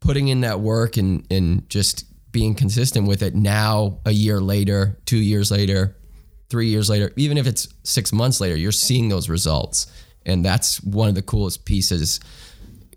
putting 0.00 0.28
in 0.28 0.42
that 0.42 0.60
work 0.60 0.96
and 0.96 1.26
and 1.30 1.68
just 1.68 2.04
being 2.32 2.54
consistent 2.54 3.06
with 3.06 3.22
it 3.22 3.34
now 3.34 3.98
a 4.04 4.10
year 4.10 4.40
later 4.40 4.98
two 5.06 5.18
years 5.18 5.50
later 5.50 5.96
three 6.54 6.68
years 6.68 6.88
later, 6.88 7.12
even 7.16 7.36
if 7.36 7.48
it's 7.48 7.68
six 7.82 8.12
months 8.12 8.40
later, 8.40 8.56
you're 8.56 8.70
seeing 8.70 9.08
those 9.08 9.28
results. 9.28 9.86
And 10.24 10.44
that's 10.44 10.80
one 10.82 11.08
of 11.08 11.16
the 11.16 11.22
coolest 11.22 11.64
pieces 11.64 12.20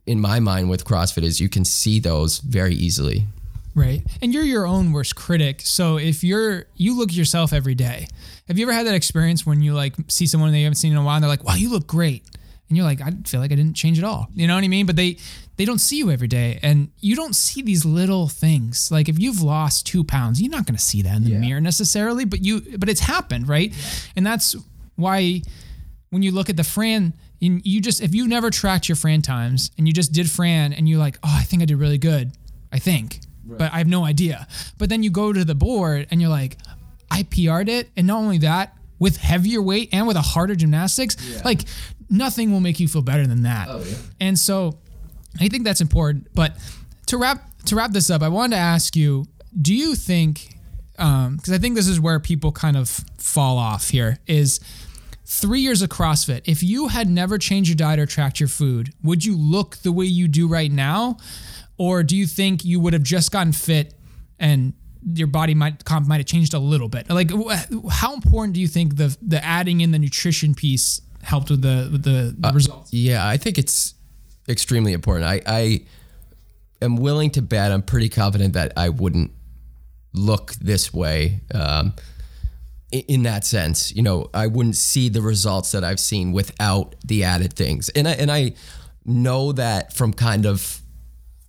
in 0.05 0.19
my 0.19 0.39
mind 0.39 0.69
with 0.69 0.85
CrossFit 0.85 1.23
is 1.23 1.41
you 1.41 1.49
can 1.49 1.65
see 1.65 1.99
those 1.99 2.37
very 2.37 2.75
easily. 2.75 3.25
Right. 3.77 4.01
And 4.23 4.33
you're 4.33 4.43
your 4.43 4.65
own 4.65 4.91
worst 4.91 5.15
critic. 5.15 5.61
So 5.63 5.97
if 5.97 6.23
you're 6.23 6.65
you 6.75 6.97
look 6.97 7.09
at 7.09 7.15
yourself 7.15 7.53
every 7.53 7.75
day. 7.75 8.07
Have 8.47 8.57
you 8.57 8.65
ever 8.65 8.73
had 8.73 8.87
that 8.87 8.95
experience 8.95 9.45
when 9.45 9.61
you 9.61 9.73
like 9.73 9.93
see 10.07 10.25
someone 10.25 10.51
that 10.51 10.57
you 10.57 10.63
haven't 10.63 10.77
seen 10.77 10.93
in 10.93 10.97
a 10.97 11.03
while 11.03 11.15
and 11.15 11.23
they're 11.23 11.29
like, 11.29 11.43
wow, 11.43 11.53
you 11.53 11.69
look 11.69 11.85
great 11.85 12.23
and 12.69 12.75
you're 12.77 12.85
like, 12.85 13.01
I 13.01 13.11
feel 13.25 13.39
like 13.39 13.51
I 13.51 13.55
didn't 13.55 13.75
change 13.75 13.97
at 13.97 14.03
all. 14.03 14.29
You 14.33 14.47
know 14.47 14.55
what 14.55 14.63
I 14.63 14.67
mean? 14.67 14.85
But 14.85 14.95
they 14.95 15.17
they 15.57 15.65
don't 15.65 15.79
see 15.79 15.97
you 15.97 16.11
every 16.11 16.27
day, 16.27 16.59
and 16.61 16.89
you 16.99 17.15
don't 17.15 17.35
see 17.35 17.61
these 17.61 17.85
little 17.85 18.27
things. 18.27 18.91
Like 18.91 19.09
if 19.09 19.19
you've 19.19 19.41
lost 19.41 19.85
two 19.87 20.03
pounds, 20.03 20.41
you're 20.41 20.51
not 20.51 20.65
going 20.65 20.75
to 20.75 20.81
see 20.81 21.01
that 21.01 21.15
in 21.15 21.23
the 21.23 21.31
yeah. 21.31 21.39
mirror 21.39 21.61
necessarily, 21.61 22.25
but 22.25 22.43
you 22.43 22.61
but 22.77 22.89
it's 22.89 23.01
happened, 23.01 23.47
right? 23.47 23.71
Yeah. 23.71 23.89
And 24.17 24.25
that's 24.25 24.55
why 24.95 25.41
when 26.09 26.23
you 26.23 26.31
look 26.31 26.49
at 26.49 26.57
the 26.57 26.63
Fran, 26.63 27.13
you 27.39 27.81
just 27.81 28.01
if 28.01 28.13
you 28.13 28.27
never 28.27 28.49
tracked 28.49 28.89
your 28.89 28.95
Fran 28.95 29.21
times 29.21 29.71
and 29.77 29.87
you 29.87 29.93
just 29.93 30.11
did 30.11 30.29
Fran 30.29 30.73
and 30.73 30.89
you're 30.89 30.99
like, 30.99 31.17
oh, 31.23 31.35
I 31.39 31.43
think 31.43 31.61
I 31.61 31.65
did 31.65 31.77
really 31.77 31.97
good, 31.97 32.31
I 32.71 32.79
think, 32.79 33.19
right. 33.47 33.57
but 33.59 33.73
I 33.73 33.77
have 33.77 33.87
no 33.87 34.05
idea. 34.05 34.47
But 34.77 34.89
then 34.89 35.03
you 35.03 35.09
go 35.09 35.33
to 35.33 35.43
the 35.43 35.55
board 35.55 36.07
and 36.11 36.21
you're 36.21 36.29
like, 36.29 36.57
I 37.09 37.23
PR'd 37.23 37.69
it, 37.69 37.89
and 37.95 38.07
not 38.07 38.19
only 38.19 38.39
that, 38.39 38.75
with 38.99 39.17
heavier 39.17 39.61
weight 39.61 39.89
and 39.91 40.07
with 40.07 40.17
a 40.17 40.21
harder 40.21 40.55
gymnastics, 40.55 41.17
yeah. 41.21 41.41
like 41.45 41.61
nothing 42.09 42.51
will 42.51 42.59
make 42.59 42.79
you 42.79 42.87
feel 42.87 43.01
better 43.01 43.27
than 43.27 43.43
that. 43.43 43.67
Oh, 43.69 43.83
yeah. 43.83 43.95
And 44.19 44.37
so 44.37 44.77
I 45.39 45.47
think 45.47 45.63
that's 45.63 45.81
important. 45.81 46.27
But 46.33 46.53
to 47.07 47.17
wrap 47.17 47.43
to 47.65 47.75
wrap 47.75 47.91
this 47.91 48.09
up, 48.09 48.21
I 48.21 48.29
wanted 48.29 48.55
to 48.55 48.61
ask 48.61 48.95
you: 48.95 49.25
Do 49.59 49.73
you 49.73 49.95
think? 49.95 50.55
Because 50.93 51.27
um, 51.27 51.53
I 51.53 51.59
think 51.59 51.75
this 51.75 51.87
is 51.87 51.99
where 51.99 52.19
people 52.19 52.51
kind 52.51 52.75
of 52.75 52.89
fall 53.17 53.57
off 53.57 53.89
here. 53.89 54.17
Is 54.25 54.59
three 55.25 55.59
years 55.59 55.81
of 55.81 55.89
CrossFit. 55.89 56.41
If 56.45 56.63
you 56.63 56.87
had 56.87 57.09
never 57.09 57.37
changed 57.37 57.69
your 57.69 57.75
diet 57.75 57.99
or 57.99 58.05
tracked 58.05 58.39
your 58.39 58.49
food, 58.49 58.93
would 59.03 59.25
you 59.25 59.37
look 59.37 59.77
the 59.77 59.91
way 59.91 60.05
you 60.05 60.27
do 60.27 60.47
right 60.47 60.71
now? 60.71 61.17
Or 61.77 62.03
do 62.03 62.15
you 62.15 62.25
think 62.25 62.65
you 62.65 62.79
would 62.79 62.93
have 62.93 63.03
just 63.03 63.31
gotten 63.31 63.53
fit 63.53 63.93
and 64.39 64.73
your 65.13 65.27
body 65.27 65.53
might 65.53 65.85
comp 65.85 66.07
might 66.07 66.17
have 66.17 66.25
changed 66.25 66.53
a 66.53 66.59
little 66.59 66.89
bit? 66.89 67.09
Like, 67.09 67.31
how 67.89 68.13
important 68.13 68.53
do 68.53 68.59
you 68.59 68.67
think 68.67 68.97
the 68.97 69.15
the 69.21 69.43
adding 69.43 69.81
in 69.81 69.91
the 69.91 69.99
nutrition 69.99 70.53
piece 70.55 71.01
helped 71.21 71.49
with 71.49 71.61
the 71.61 71.89
with 71.91 72.03
the, 72.03 72.35
the 72.37 72.51
results? 72.53 72.93
Yeah, 72.93 73.27
I 73.27 73.37
think 73.37 73.57
it's 73.57 73.93
extremely 74.49 74.93
important. 74.93 75.25
I, 75.25 75.41
I 75.45 75.85
am 76.81 76.95
willing 76.95 77.31
to 77.31 77.41
bet. 77.41 77.71
I'm 77.71 77.81
pretty 77.81 78.09
confident 78.09 78.53
that 78.53 78.73
I 78.75 78.89
wouldn't 78.89 79.31
look 80.13 80.53
this 80.55 80.93
way. 80.93 81.41
Um, 81.53 81.93
in 82.91 83.23
that 83.23 83.45
sense, 83.45 83.93
you 83.93 84.01
know, 84.01 84.29
I 84.33 84.47
wouldn't 84.47 84.77
see 84.77 85.09
the 85.09 85.21
results 85.21 85.73
that 85.73 85.83
I've 85.83 85.99
seen 85.99 86.31
without 86.31 86.95
the 87.03 87.25
added 87.25 87.53
things. 87.53 87.89
And 87.89 88.07
I 88.07 88.11
and 88.13 88.31
I 88.31 88.53
know 89.05 89.51
that 89.53 89.93
from 89.93 90.13
kind 90.13 90.45
of 90.45 90.81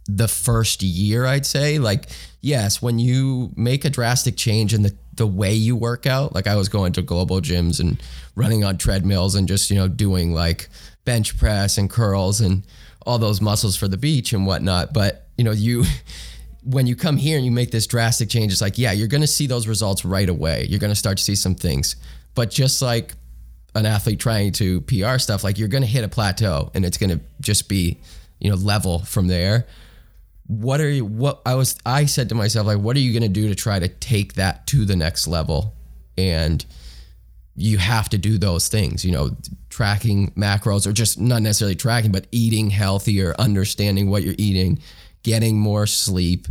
the 0.09 0.27
first 0.27 0.83
year, 0.83 1.27
I'd 1.27 1.44
say, 1.44 1.79
like, 1.79 2.07
yes, 2.40 2.81
when 2.81 2.99
you 2.99 3.53
make 3.57 3.85
a 3.85 3.90
drastic 3.90 4.37
change 4.37 4.73
in 4.73 4.83
the, 4.83 4.97
the 5.14 5.27
way 5.27 5.53
you 5.53 5.77
work 5.77 6.07
out, 6.07 6.35
like 6.35 6.47
I 6.47 6.57
was 6.57 6.71
going 6.71 6.94
to 6.94 7.03
global 7.03 7.40
gyms 7.40 7.79
and 7.79 8.03
running 8.35 8.64
on 8.64 8.79
treadmills 8.79 9.35
and 9.35 9.47
just, 9.47 9.71
you 9.71 9.77
know, 9.77 9.87
doing 9.87 10.33
like 10.33 10.71
bench 11.05 11.37
press 11.38 11.77
and 11.77 11.90
curls 11.90 12.40
and 12.40 12.66
all 13.05 13.18
those 13.18 13.42
muscles 13.42 13.77
for 13.77 13.87
the 13.87 13.99
beach 13.99 14.33
and 14.33 14.47
whatnot. 14.47 14.94
But, 14.94 15.27
you 15.37 15.44
know, 15.44 15.53
you, 15.53 15.85
when 16.64 16.87
you 16.87 16.97
come 16.97 17.18
here 17.18 17.37
and 17.37 17.44
you 17.44 17.53
make 17.53 17.71
this 17.71 17.87
drastic 17.87 18.31
change, 18.31 18.51
it's 18.51 18.62
like, 18.62 18.79
yeah, 18.79 18.92
you're 18.92 19.09
going 19.09 19.21
to 19.21 19.27
see 19.27 19.47
those 19.47 19.68
results 19.68 20.07
right 20.07 20.29
away. 20.29 20.66
You're 20.71 20.81
going 20.81 20.92
to 20.92 20.97
start 20.97 21.18
to 21.18 21.25
see 21.25 21.35
some 21.35 21.55
things. 21.55 21.97
But 22.35 22.51
just 22.51 22.81
like 22.81 23.12
an 23.75 23.85
athlete 23.85 24.21
trying 24.21 24.53
to 24.53 24.81
PR 24.83 25.18
stuff, 25.18 25.44
like 25.44 25.59
you're 25.59 25.68
going 25.68 25.83
to 25.83 25.88
hit 25.88 26.03
a 26.03 26.09
plateau 26.09 26.71
and 26.75 26.85
it's 26.87 26.97
going 26.97 27.11
to 27.11 27.21
just 27.40 27.68
be, 27.68 27.99
you 28.38 28.49
know, 28.49 28.57
level 28.57 29.01
from 29.01 29.27
there 29.27 29.66
what 30.48 30.80
are 30.80 30.88
you 30.88 31.04
what 31.04 31.40
I 31.46 31.54
was 31.54 31.76
I 31.87 32.06
said 32.06 32.28
to 32.30 32.34
myself 32.34 32.66
like 32.66 32.78
what 32.78 32.96
are 32.96 33.00
you 33.00 33.12
going 33.12 33.22
to 33.22 33.28
do 33.28 33.48
to 33.48 33.54
try 33.54 33.78
to 33.78 33.88
take 33.88 34.34
that 34.34 34.66
to 34.68 34.84
the 34.84 34.96
next 34.96 35.28
level? 35.28 35.74
And 36.16 36.64
you 37.54 37.78
have 37.78 38.08
to 38.08 38.18
do 38.18 38.38
those 38.38 38.68
things 38.68 39.04
you 39.04 39.12
know 39.12 39.30
tracking 39.68 40.30
macros 40.32 40.87
or 40.87 40.92
just 40.92 41.20
not 41.20 41.42
necessarily 41.42 41.74
tracking 41.74 42.12
but 42.12 42.26
eating 42.30 42.70
healthier 42.70 43.34
understanding 43.38 44.08
what 44.08 44.22
you're 44.22 44.34
eating 44.38 44.78
getting 45.24 45.58
more 45.58 45.84
sleep 45.87 46.46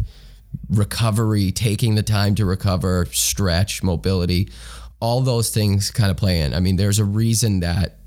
recovery 0.69 1.51
taking 1.51 1.95
the 1.95 2.03
time 2.03 2.35
to 2.35 2.45
recover 2.45 3.05
stretch 3.11 3.81
mobility 3.81 4.49
all 4.99 5.21
those 5.21 5.49
things 5.49 5.91
kind 5.91 6.09
of 6.09 6.17
play 6.17 6.41
in. 6.41 6.53
I 6.53 6.59
mean 6.59 6.75
there's 6.75 6.99
a 6.99 7.05
reason 7.05 7.61
that 7.61 7.97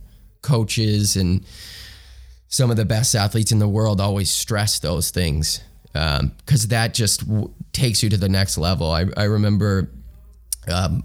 coaches 0.43 1.17
and 1.17 1.45
some 2.49 2.71
of 2.71 2.77
the 2.77 2.85
best 2.85 3.15
athletes 3.15 3.53
in 3.53 3.59
the 3.59 3.69
world 3.69 4.01
always 4.01 4.31
stress 4.31 4.79
those 4.79 5.11
things 5.11 5.63
because 5.93 6.69
that 6.69 6.95
just 6.95 7.27
w- 7.27 7.53
takes 7.73 8.03
you 8.03 8.09
to 8.11 8.17
the 8.17 8.29
next 8.29 8.59
level. 8.59 8.91
I, 8.91 9.07
I 9.17 9.25
remember 9.25 9.91
um, 10.69 11.05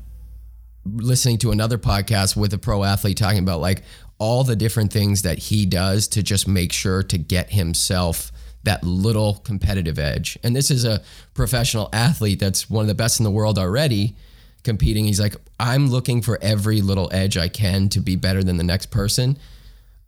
listening 0.85 1.37
to 1.39 1.51
another 1.51 1.77
podcast 1.77 2.35
with 2.35 2.53
a 2.53 2.57
pro 2.57 2.83
athlete 2.83 3.17
talking 3.17 3.39
about 3.39 3.61
like 3.61 3.83
all 4.17 4.43
the 4.43 4.55
different 4.55 4.93
things 4.93 5.23
that 5.23 5.37
he 5.37 5.65
does 5.65 6.07
to 6.09 6.23
just 6.23 6.47
make 6.47 6.71
sure 6.71 7.03
to 7.03 7.17
get 7.17 7.51
himself 7.51 8.31
that 8.63 8.83
little 8.83 9.35
competitive 9.35 9.99
edge. 9.99 10.37
And 10.43 10.55
this 10.55 10.71
is 10.71 10.85
a 10.85 11.01
professional 11.33 11.89
athlete 11.93 12.39
that's 12.39 12.69
one 12.69 12.83
of 12.83 12.87
the 12.87 12.95
best 12.95 13.19
in 13.19 13.23
the 13.23 13.31
world 13.31 13.59
already 13.59 14.15
competing. 14.63 15.05
He's 15.05 15.19
like, 15.19 15.35
I'm 15.59 15.87
looking 15.87 16.21
for 16.21 16.39
every 16.41 16.81
little 16.81 17.09
edge 17.13 17.37
I 17.37 17.47
can 17.47 17.89
to 17.89 17.99
be 17.99 18.15
better 18.15 18.43
than 18.43 18.57
the 18.57 18.63
next 18.63 18.87
person. 18.87 19.37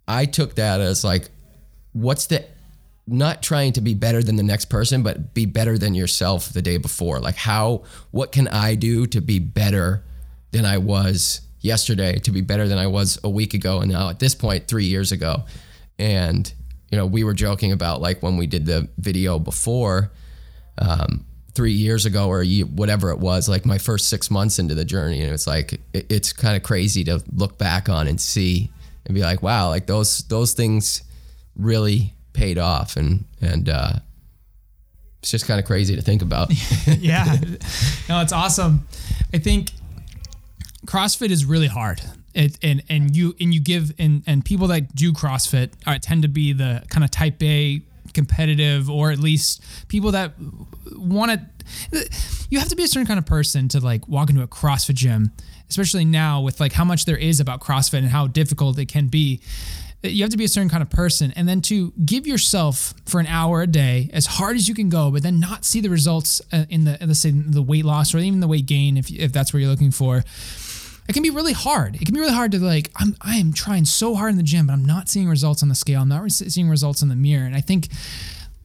I 0.07 0.25
took 0.25 0.55
that 0.55 0.81
as 0.81 1.03
like, 1.03 1.29
what's 1.93 2.25
the 2.27 2.45
not 3.07 3.41
trying 3.41 3.73
to 3.73 3.81
be 3.81 3.93
better 3.93 4.21
than 4.21 4.35
the 4.35 4.43
next 4.43 4.65
person, 4.65 5.01
but 5.01 5.33
be 5.33 5.45
better 5.45 5.77
than 5.77 5.95
yourself 5.95 6.49
the 6.49 6.61
day 6.61 6.77
before. 6.77 7.19
Like, 7.19 7.37
how, 7.37 7.83
what 8.11 8.31
can 8.31 8.47
I 8.49 8.75
do 8.75 9.07
to 9.07 9.21
be 9.21 9.39
better 9.39 10.03
than 10.51 10.65
I 10.65 10.77
was 10.77 11.41
yesterday, 11.61 12.19
to 12.19 12.31
be 12.31 12.41
better 12.41 12.67
than 12.67 12.77
I 12.77 12.87
was 12.87 13.17
a 13.23 13.29
week 13.29 13.53
ago, 13.53 13.79
and 13.79 13.91
now 13.91 14.09
at 14.09 14.19
this 14.19 14.35
point, 14.35 14.67
three 14.67 14.85
years 14.85 15.11
ago? 15.11 15.45
And, 15.97 16.51
you 16.91 16.97
know, 16.97 17.05
we 17.05 17.23
were 17.23 17.33
joking 17.33 17.71
about 17.71 18.01
like 18.01 18.21
when 18.21 18.37
we 18.37 18.45
did 18.45 18.65
the 18.65 18.89
video 18.97 19.39
before, 19.39 20.11
um, 20.77 21.25
three 21.53 21.73
years 21.73 22.05
ago 22.05 22.27
or 22.27 22.45
whatever 22.45 23.09
it 23.09 23.17
was, 23.17 23.49
like 23.49 23.65
my 23.65 23.79
first 23.79 24.09
six 24.09 24.29
months 24.29 24.59
into 24.59 24.75
the 24.75 24.85
journey. 24.85 25.21
And 25.23 25.33
it's 25.33 25.47
like, 25.47 25.81
it's 25.91 26.31
kind 26.31 26.55
of 26.55 26.61
crazy 26.61 27.03
to 27.05 27.23
look 27.33 27.57
back 27.57 27.89
on 27.89 28.07
and 28.07 28.21
see 28.21 28.69
and 29.05 29.15
be 29.15 29.21
like, 29.21 29.41
wow, 29.41 29.69
like 29.69 29.87
those, 29.87 30.19
those 30.27 30.53
things 30.53 31.01
really 31.55 32.13
paid 32.37 32.57
off 32.57 32.95
and 32.95 33.25
and 33.41 33.67
uh 33.67 33.93
it's 35.21 35.31
just 35.31 35.47
kind 35.47 35.59
of 35.59 35.65
crazy 35.65 35.95
to 35.95 36.01
think 36.01 36.21
about 36.21 36.49
yeah. 36.99 37.35
No, 38.07 38.21
it's 38.21 38.31
awesome. 38.31 38.87
I 39.33 39.39
think 39.39 39.71
CrossFit 40.85 41.31
is 41.31 41.43
really 41.43 41.67
hard. 41.67 42.01
It, 42.33 42.57
and 42.61 42.83
and 42.87 43.15
you 43.15 43.35
and 43.39 43.53
you 43.53 43.59
give 43.59 43.93
and 43.97 44.23
and 44.27 44.45
people 44.45 44.67
that 44.67 44.95
do 44.95 45.11
CrossFit 45.11 45.71
are, 45.87 45.97
tend 45.97 46.21
to 46.21 46.27
be 46.27 46.53
the 46.53 46.83
kind 46.89 47.03
of 47.03 47.09
type 47.09 47.41
A 47.41 47.81
competitive 48.13 48.89
or 48.89 49.11
at 49.11 49.19
least 49.19 49.61
people 49.87 50.11
that 50.11 50.33
want 50.95 51.31
to 51.91 52.09
you 52.49 52.59
have 52.59 52.69
to 52.69 52.75
be 52.75 52.83
a 52.83 52.87
certain 52.87 53.07
kind 53.07 53.19
of 53.19 53.25
person 53.25 53.67
to 53.69 53.79
like 53.79 54.07
walk 54.07 54.29
into 54.29 54.41
a 54.41 54.47
CrossFit 54.47 54.95
gym 54.95 55.31
especially 55.69 56.05
now 56.05 56.41
with 56.41 56.59
like 56.59 56.73
how 56.73 56.85
much 56.85 57.05
there 57.05 57.17
is 57.17 57.39
about 57.39 57.59
CrossFit 57.59 57.99
and 57.99 58.09
how 58.09 58.27
difficult 58.27 58.77
it 58.79 58.87
can 58.87 59.07
be 59.07 59.41
you 60.11 60.23
have 60.23 60.31
to 60.31 60.37
be 60.37 60.45
a 60.45 60.49
certain 60.49 60.69
kind 60.69 60.81
of 60.81 60.89
person. 60.89 61.31
And 61.35 61.47
then 61.47 61.61
to 61.63 61.93
give 62.05 62.27
yourself 62.27 62.93
for 63.05 63.19
an 63.19 63.27
hour 63.27 63.61
a 63.61 63.67
day 63.67 64.09
as 64.13 64.25
hard 64.25 64.55
as 64.55 64.67
you 64.67 64.75
can 64.75 64.89
go 64.89 65.11
but 65.11 65.23
then 65.23 65.39
not 65.39 65.65
see 65.65 65.81
the 65.81 65.89
results 65.89 66.41
uh, 66.51 66.65
in 66.69 66.83
the 66.83 66.97
let's 67.01 67.19
say 67.19 67.31
the 67.31 67.61
weight 67.61 67.85
loss 67.85 68.13
or 68.13 68.19
even 68.19 68.39
the 68.39 68.47
weight 68.47 68.65
gain 68.65 68.97
if, 68.97 69.09
if 69.11 69.31
that's 69.31 69.53
what 69.53 69.59
you're 69.59 69.69
looking 69.69 69.91
for 69.91 70.23
it 71.07 71.13
can 71.13 71.23
be 71.23 71.29
really 71.29 71.53
hard. 71.53 71.95
It 71.95 72.03
can 72.05 72.13
be 72.13 72.19
really 72.19 72.33
hard 72.33 72.51
to 72.51 72.59
like 72.59 72.91
i'm 72.97 73.15
i 73.21 73.35
am 73.35 73.53
trying 73.53 73.85
so 73.85 74.15
hard 74.15 74.31
in 74.31 74.37
the 74.37 74.43
gym 74.43 74.67
but 74.67 74.73
i'm 74.73 74.85
not 74.85 75.09
seeing 75.09 75.27
results 75.27 75.63
on 75.63 75.69
the 75.69 75.75
scale. 75.75 76.01
I'm 76.01 76.09
not 76.09 76.29
seeing 76.31 76.69
results 76.69 77.01
in 77.01 77.09
the 77.09 77.15
mirror. 77.15 77.45
And 77.45 77.55
i 77.55 77.61
think 77.61 77.87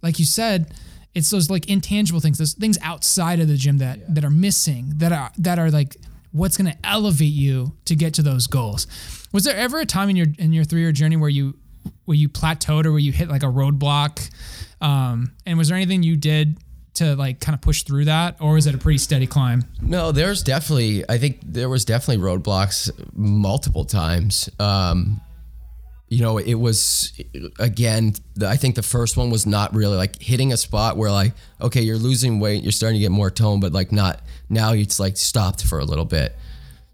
like 0.03 0.19
you 0.19 0.25
said 0.25 0.75
it's 1.15 1.31
those 1.31 1.51
like 1.51 1.69
intangible 1.69 2.21
things 2.21 2.39
those 2.39 2.55
things 2.55 2.79
outside 2.83 3.41
of 3.41 3.49
the 3.49 3.57
gym 3.57 3.79
that 3.79 4.15
that 4.15 4.25
are 4.25 4.31
missing 4.31 4.93
that 4.97 5.13
are 5.13 5.31
that 5.39 5.59
are 5.59 5.71
like 5.71 5.97
what's 6.33 6.57
going 6.57 6.71
to 6.71 6.79
elevate 6.85 7.33
you 7.33 7.73
to 7.85 7.95
get 7.95 8.15
to 8.15 8.23
those 8.23 8.47
goals 8.47 8.87
was 9.33 9.45
there 9.45 9.57
ever 9.57 9.81
a 9.81 9.87
time 9.87 10.11
in 10.11 10.17
your 10.17 10.27
in 10.39 10.53
your 10.53 10.65
three 10.65 10.81
year 10.81 10.93
journey 10.93 11.17
where 11.17 11.31
you 11.31 11.55
where 12.05 12.17
you 12.17 12.29
plateaued 12.29 12.85
or 12.85 12.91
where 12.91 13.01
you 13.01 13.13
hit 13.13 13.29
like 13.29 13.43
a 13.43 13.47
roadblock? 13.47 14.31
Um, 14.81 15.33
and 15.47 15.59
was 15.59 15.69
there 15.69 15.77
anything 15.77 16.03
you 16.03 16.17
did 16.17 16.59
to 16.95 17.17
like 17.17 17.41
kind 17.41 17.55
of 17.55 17.61
push 17.61 17.85
through 17.85 18.05
that, 18.05 18.37
or 18.41 18.55
was 18.55 18.67
it 18.67 18.75
a 18.75 18.79
pretty 18.79 18.99
steady 18.99 19.27
climb? 19.27 19.65
no 19.81 20.13
there's 20.13 20.43
definitely 20.43 21.05
i 21.09 21.19
think 21.19 21.41
there 21.45 21.69
was 21.69 21.85
definitely 21.85 22.23
roadblocks 22.23 22.91
multiple 23.15 23.85
times 23.85 24.49
um 24.61 25.21
you 26.13 26.21
know 26.21 26.37
it 26.37 26.55
was 26.55 27.13
again 27.59 28.13
i 28.47 28.57
think 28.57 28.75
the 28.75 28.83
first 28.83 29.17
one 29.17 29.31
was 29.31 29.47
not 29.47 29.73
really 29.75 29.97
like 29.97 30.21
hitting 30.21 30.53
a 30.53 30.57
spot 30.57 30.97
where 30.97 31.11
like 31.11 31.33
okay 31.61 31.81
you're 31.81 31.97
losing 31.97 32.39
weight 32.39 32.63
you're 32.63 32.71
starting 32.71 32.99
to 32.99 33.01
get 33.01 33.11
more 33.11 33.31
tone 33.31 33.61
but 33.61 33.73
like 33.73 33.93
not 33.93 34.21
now 34.53 34.73
it's 34.73 35.01
like 35.01 35.17
stopped 35.17 35.65
for 35.65 35.79
a 35.79 35.85
little 35.85 36.05
bit. 36.05 36.37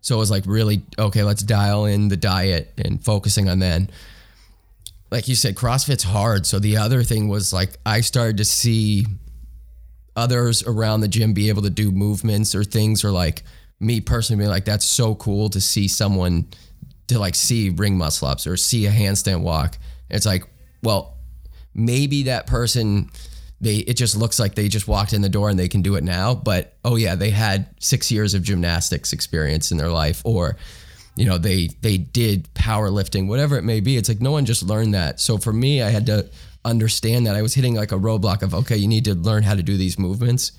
So 0.01 0.15
it 0.15 0.19
was 0.19 0.31
like 0.31 0.45
really 0.47 0.83
okay 0.99 1.25
let's 1.25 1.43
dial 1.43 1.85
in 1.85 2.09
the 2.09 2.17
diet 2.17 2.73
and 2.79 3.05
focusing 3.05 3.49
on 3.49 3.59
then. 3.59 3.91
Like 5.11 5.27
you 5.27 5.35
said 5.35 5.57
crossfit's 5.57 6.05
hard. 6.05 6.47
So 6.47 6.59
the 6.59 6.77
other 6.77 7.03
thing 7.03 7.29
was 7.29 7.53
like 7.53 7.77
i 7.85 8.01
started 8.01 8.39
to 8.39 8.45
see 8.45 9.07
others 10.17 10.63
around 10.63 11.01
the 11.01 11.09
gym 11.09 11.33
be 11.33 11.49
able 11.49 11.63
to 11.63 11.71
do 11.71 11.91
movements 11.91 12.55
or 12.55 12.65
things 12.65 13.05
or 13.05 13.11
like 13.11 13.43
me 13.81 14.01
personally 14.01 14.39
being 14.39 14.51
like 14.51 14.65
that's 14.65 14.85
so 14.85 15.15
cool 15.15 15.49
to 15.49 15.61
see 15.61 15.87
someone 15.87 16.47
to 17.09 17.19
like 17.19 17.35
see 17.35 17.71
ring 17.71 17.99
muscle 17.99 18.29
ups 18.29 18.47
or 18.47 18.57
see 18.57 18.87
a 18.87 18.91
handstand 18.91 19.43
walk. 19.43 19.79
It's 20.11 20.27
like 20.27 20.45
well 20.83 21.17
maybe 21.75 22.25
that 22.25 22.47
person 22.47 23.11
they 23.61 23.77
it 23.77 23.95
just 23.95 24.17
looks 24.17 24.39
like 24.39 24.55
they 24.55 24.69
just 24.69 24.89
walked 24.89 25.13
in 25.13 25.21
the 25.21 25.29
door 25.29 25.51
and 25.51 25.59
they 25.59 25.69
can 25.69 25.83
do 25.83 25.97
it 25.97 26.05
now 26.05 26.35
but 26.35 26.77
oh 26.85 26.97
yeah 26.97 27.15
they 27.15 27.31
had 27.31 27.67
6 27.81 28.11
years 28.11 28.35
of 28.35 28.43
gymnastics 28.43 29.13
experience 29.13 29.73
in 29.73 29.79
their 29.79 29.91
life 29.91 30.23
or 30.25 30.57
you 31.17 31.25
know 31.25 31.37
they 31.37 31.69
they 31.83 31.99
did 31.99 32.53
powerlifting 32.55 33.27
whatever 33.27 33.59
it 33.59 33.65
may 33.65 33.81
be. 33.81 33.97
It's 33.97 34.09
like 34.09 34.21
no 34.21 34.31
one 34.31 34.45
just 34.45 34.63
learned 34.63 34.95
that. 34.95 35.19
So 35.21 35.37
for 35.37 35.53
me 35.53 35.83
i 35.83 35.91
had 35.91 36.07
to 36.07 36.31
understand 36.65 37.27
that 37.27 37.35
i 37.35 37.43
was 37.43 37.55
hitting 37.55 37.75
like 37.75 37.93
a 37.93 37.99
roadblock 37.99 38.43
of 38.43 38.55
okay 38.55 38.77
you 38.77 38.89
need 38.89 39.05
to 39.05 39.15
learn 39.15 39.43
how 39.43 39.55
to 39.55 39.63
do 39.63 39.77
these 39.77 39.99
movements. 39.99 40.53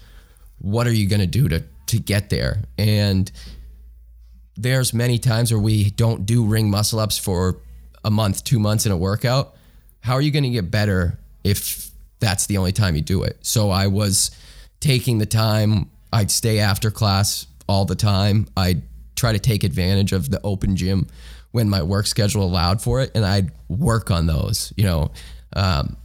What 0.59 0.85
are 0.87 0.93
you 0.93 1.07
going 1.07 1.21
to 1.21 1.27
do 1.27 1.47
to 1.47 1.63
to 1.87 1.99
get 1.99 2.29
there? 2.29 2.63
And 2.77 3.31
there's 4.61 4.93
many 4.93 5.17
times 5.17 5.51
where 5.51 5.59
we 5.59 5.89
don't 5.91 6.25
do 6.25 6.45
ring 6.45 6.69
muscle 6.69 6.99
ups 6.99 7.17
for 7.17 7.59
a 8.03 8.11
month 8.11 8.43
two 8.43 8.59
months 8.59 8.85
in 8.85 8.91
a 8.91 8.97
workout 8.97 9.55
how 10.01 10.13
are 10.13 10.21
you 10.21 10.31
going 10.31 10.43
to 10.43 10.49
get 10.49 10.69
better 10.69 11.17
if 11.43 11.89
that's 12.19 12.45
the 12.47 12.57
only 12.57 12.71
time 12.71 12.95
you 12.95 13.01
do 13.01 13.23
it 13.23 13.37
so 13.41 13.69
i 13.69 13.87
was 13.87 14.31
taking 14.79 15.17
the 15.17 15.25
time 15.25 15.89
i'd 16.13 16.31
stay 16.31 16.59
after 16.59 16.91
class 16.91 17.47
all 17.67 17.85
the 17.85 17.95
time 17.95 18.47
i'd 18.57 18.81
try 19.15 19.31
to 19.31 19.39
take 19.39 19.63
advantage 19.63 20.11
of 20.11 20.29
the 20.29 20.39
open 20.43 20.75
gym 20.75 21.07
when 21.51 21.69
my 21.69 21.81
work 21.81 22.05
schedule 22.05 22.43
allowed 22.43 22.81
for 22.81 23.01
it 23.01 23.11
and 23.15 23.25
i'd 23.25 23.51
work 23.67 24.11
on 24.11 24.27
those 24.27 24.73
you 24.75 24.83
know 24.83 25.11
um, 25.53 25.97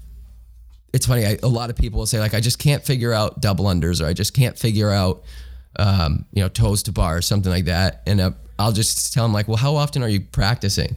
it's 0.94 1.06
funny. 1.06 1.26
I, 1.26 1.36
a 1.42 1.48
lot 1.48 1.70
of 1.70 1.76
people 1.76 1.98
will 1.98 2.06
say 2.06 2.20
like, 2.20 2.34
I 2.34 2.40
just 2.40 2.60
can't 2.60 2.82
figure 2.84 3.12
out 3.12 3.40
double 3.40 3.64
unders, 3.64 4.00
or 4.00 4.06
I 4.06 4.12
just 4.12 4.32
can't 4.32 4.56
figure 4.56 4.90
out, 4.90 5.24
um, 5.76 6.24
you 6.32 6.40
know, 6.40 6.48
toes 6.48 6.84
to 6.84 6.92
bar 6.92 7.16
or 7.16 7.20
something 7.20 7.50
like 7.50 7.64
that. 7.64 8.02
And 8.06 8.20
uh, 8.20 8.30
I'll 8.58 8.72
just 8.72 9.12
tell 9.12 9.24
them 9.24 9.32
like, 9.32 9.48
well, 9.48 9.56
how 9.56 9.76
often 9.76 10.02
are 10.02 10.08
you 10.08 10.20
practicing? 10.20 10.96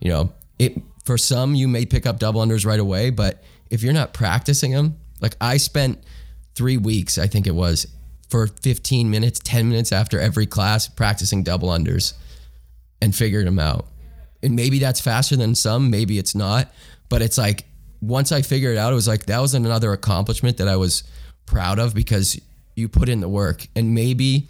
You 0.00 0.10
know, 0.10 0.32
it 0.58 0.80
for 1.04 1.18
some 1.18 1.54
you 1.54 1.68
may 1.68 1.84
pick 1.84 2.06
up 2.06 2.18
double 2.18 2.40
unders 2.40 2.64
right 2.64 2.80
away, 2.80 3.10
but 3.10 3.42
if 3.70 3.82
you're 3.82 3.92
not 3.92 4.12
practicing 4.12 4.72
them, 4.72 4.96
like 5.20 5.36
I 5.40 5.56
spent 5.56 6.02
three 6.54 6.76
weeks, 6.76 7.18
I 7.18 7.26
think 7.26 7.46
it 7.46 7.54
was, 7.54 7.86
for 8.28 8.46
15 8.46 9.10
minutes, 9.10 9.40
10 9.40 9.68
minutes 9.68 9.92
after 9.92 10.18
every 10.18 10.46
class 10.46 10.88
practicing 10.88 11.42
double 11.42 11.68
unders 11.68 12.14
and 13.00 13.14
figured 13.14 13.46
them 13.46 13.58
out. 13.58 13.86
And 14.42 14.56
maybe 14.56 14.78
that's 14.78 15.00
faster 15.00 15.36
than 15.36 15.54
some, 15.54 15.90
maybe 15.90 16.18
it's 16.18 16.34
not, 16.34 16.72
but 17.08 17.22
it's 17.22 17.38
like 17.38 17.64
once 18.00 18.32
I 18.32 18.42
figured 18.42 18.76
it 18.76 18.78
out, 18.78 18.92
it 18.92 18.96
was 18.96 19.08
like 19.08 19.26
that 19.26 19.40
was 19.40 19.54
another 19.54 19.92
accomplishment 19.92 20.56
that 20.58 20.68
I 20.68 20.76
was 20.76 21.04
proud 21.46 21.78
of 21.78 21.94
because 21.94 22.40
you 22.74 22.88
put 22.88 23.08
in 23.08 23.20
the 23.20 23.28
work 23.28 23.66
and 23.76 23.94
maybe 23.94 24.48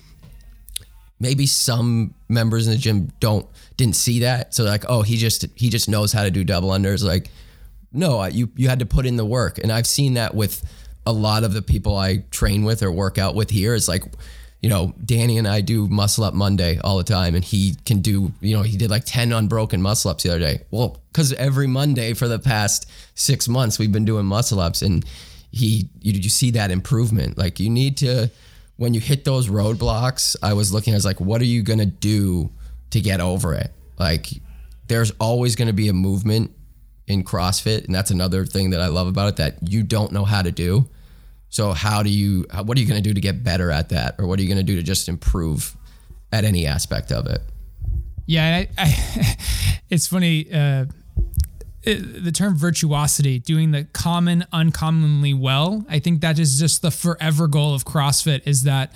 maybe 1.22 1.46
some 1.46 2.12
members 2.28 2.66
in 2.66 2.72
the 2.72 2.78
gym 2.78 3.12
don't 3.20 3.46
didn't 3.76 3.96
see 3.96 4.18
that. 4.20 4.52
So 4.52 4.64
like 4.64 4.84
oh 4.88 5.02
he 5.02 5.16
just 5.16 5.46
he 5.54 5.70
just 5.70 5.88
knows 5.88 6.12
how 6.12 6.24
to 6.24 6.30
do 6.30 6.44
double 6.44 6.70
unders. 6.70 7.02
Like 7.04 7.30
no 7.92 8.24
you 8.24 8.50
you 8.56 8.68
had 8.68 8.80
to 8.80 8.86
put 8.86 9.06
in 9.06 9.16
the 9.16 9.24
work. 9.24 9.58
And 9.58 9.70
i've 9.72 9.86
seen 9.86 10.14
that 10.14 10.34
with 10.34 10.62
a 11.06 11.12
lot 11.12 11.42
of 11.44 11.52
the 11.52 11.62
people 11.62 11.96
i 11.96 12.18
train 12.30 12.64
with 12.64 12.82
or 12.82 12.90
work 12.90 13.16
out 13.16 13.34
with 13.34 13.50
here. 13.50 13.74
Is 13.74 13.88
like 13.88 14.02
you 14.60 14.68
know 14.68 14.94
danny 15.04 15.38
and 15.38 15.48
i 15.48 15.60
do 15.60 15.88
muscle 15.88 16.22
up 16.22 16.34
monday 16.34 16.78
all 16.84 16.96
the 16.96 17.04
time 17.04 17.34
and 17.34 17.44
he 17.44 17.74
can 17.84 18.00
do 18.00 18.32
you 18.40 18.56
know 18.56 18.62
he 18.62 18.76
did 18.76 18.90
like 18.90 19.04
10 19.04 19.32
unbroken 19.32 19.80
muscle 19.80 20.10
ups 20.10 20.24
the 20.24 20.30
other 20.30 20.40
day. 20.40 20.62
Well 20.72 21.00
because 21.12 21.32
every 21.34 21.68
monday 21.68 22.14
for 22.14 22.26
the 22.26 22.40
past 22.40 22.90
six 23.14 23.48
months 23.48 23.78
we've 23.78 23.92
been 23.92 24.04
doing 24.04 24.26
muscle 24.26 24.58
ups 24.58 24.82
and 24.82 25.04
he 25.52 25.88
you, 26.00 26.12
you 26.12 26.30
see 26.30 26.50
that 26.52 26.70
improvement? 26.70 27.38
Like 27.38 27.60
you 27.60 27.70
need 27.70 27.98
to 27.98 28.30
when 28.82 28.94
you 28.94 29.00
hit 29.00 29.24
those 29.24 29.48
roadblocks, 29.48 30.34
I 30.42 30.54
was 30.54 30.72
looking, 30.72 30.92
I 30.92 30.96
was 30.96 31.04
like, 31.04 31.20
what 31.20 31.40
are 31.40 31.44
you 31.44 31.62
going 31.62 31.78
to 31.78 31.86
do 31.86 32.50
to 32.90 33.00
get 33.00 33.20
over 33.20 33.54
it? 33.54 33.70
Like, 33.96 34.26
there's 34.88 35.12
always 35.20 35.54
going 35.54 35.68
to 35.68 35.72
be 35.72 35.86
a 35.86 35.92
movement 35.92 36.50
in 37.06 37.22
CrossFit. 37.22 37.84
And 37.84 37.94
that's 37.94 38.10
another 38.10 38.44
thing 38.44 38.70
that 38.70 38.80
I 38.80 38.88
love 38.88 39.06
about 39.06 39.28
it 39.28 39.36
that 39.36 39.70
you 39.70 39.84
don't 39.84 40.10
know 40.10 40.24
how 40.24 40.42
to 40.42 40.50
do. 40.50 40.88
So, 41.48 41.70
how 41.70 42.02
do 42.02 42.10
you, 42.10 42.44
what 42.64 42.76
are 42.76 42.80
you 42.80 42.88
going 42.88 43.00
to 43.00 43.08
do 43.08 43.14
to 43.14 43.20
get 43.20 43.44
better 43.44 43.70
at 43.70 43.90
that? 43.90 44.16
Or 44.18 44.26
what 44.26 44.40
are 44.40 44.42
you 44.42 44.48
going 44.48 44.58
to 44.58 44.64
do 44.64 44.74
to 44.74 44.82
just 44.82 45.08
improve 45.08 45.76
at 46.32 46.42
any 46.42 46.66
aspect 46.66 47.12
of 47.12 47.26
it? 47.26 47.40
Yeah. 48.26 48.64
I, 48.66 48.68
I, 48.78 49.36
it's 49.90 50.08
funny. 50.08 50.52
Uh, 50.52 50.86
it, 51.84 52.24
the 52.24 52.32
term 52.32 52.56
virtuosity, 52.56 53.38
doing 53.38 53.72
the 53.72 53.84
common 53.92 54.44
uncommonly 54.52 55.34
well. 55.34 55.84
I 55.88 55.98
think 55.98 56.20
that 56.20 56.38
is 56.38 56.58
just 56.58 56.82
the 56.82 56.90
forever 56.90 57.48
goal 57.48 57.74
of 57.74 57.84
CrossFit 57.84 58.42
is 58.46 58.62
that 58.64 58.92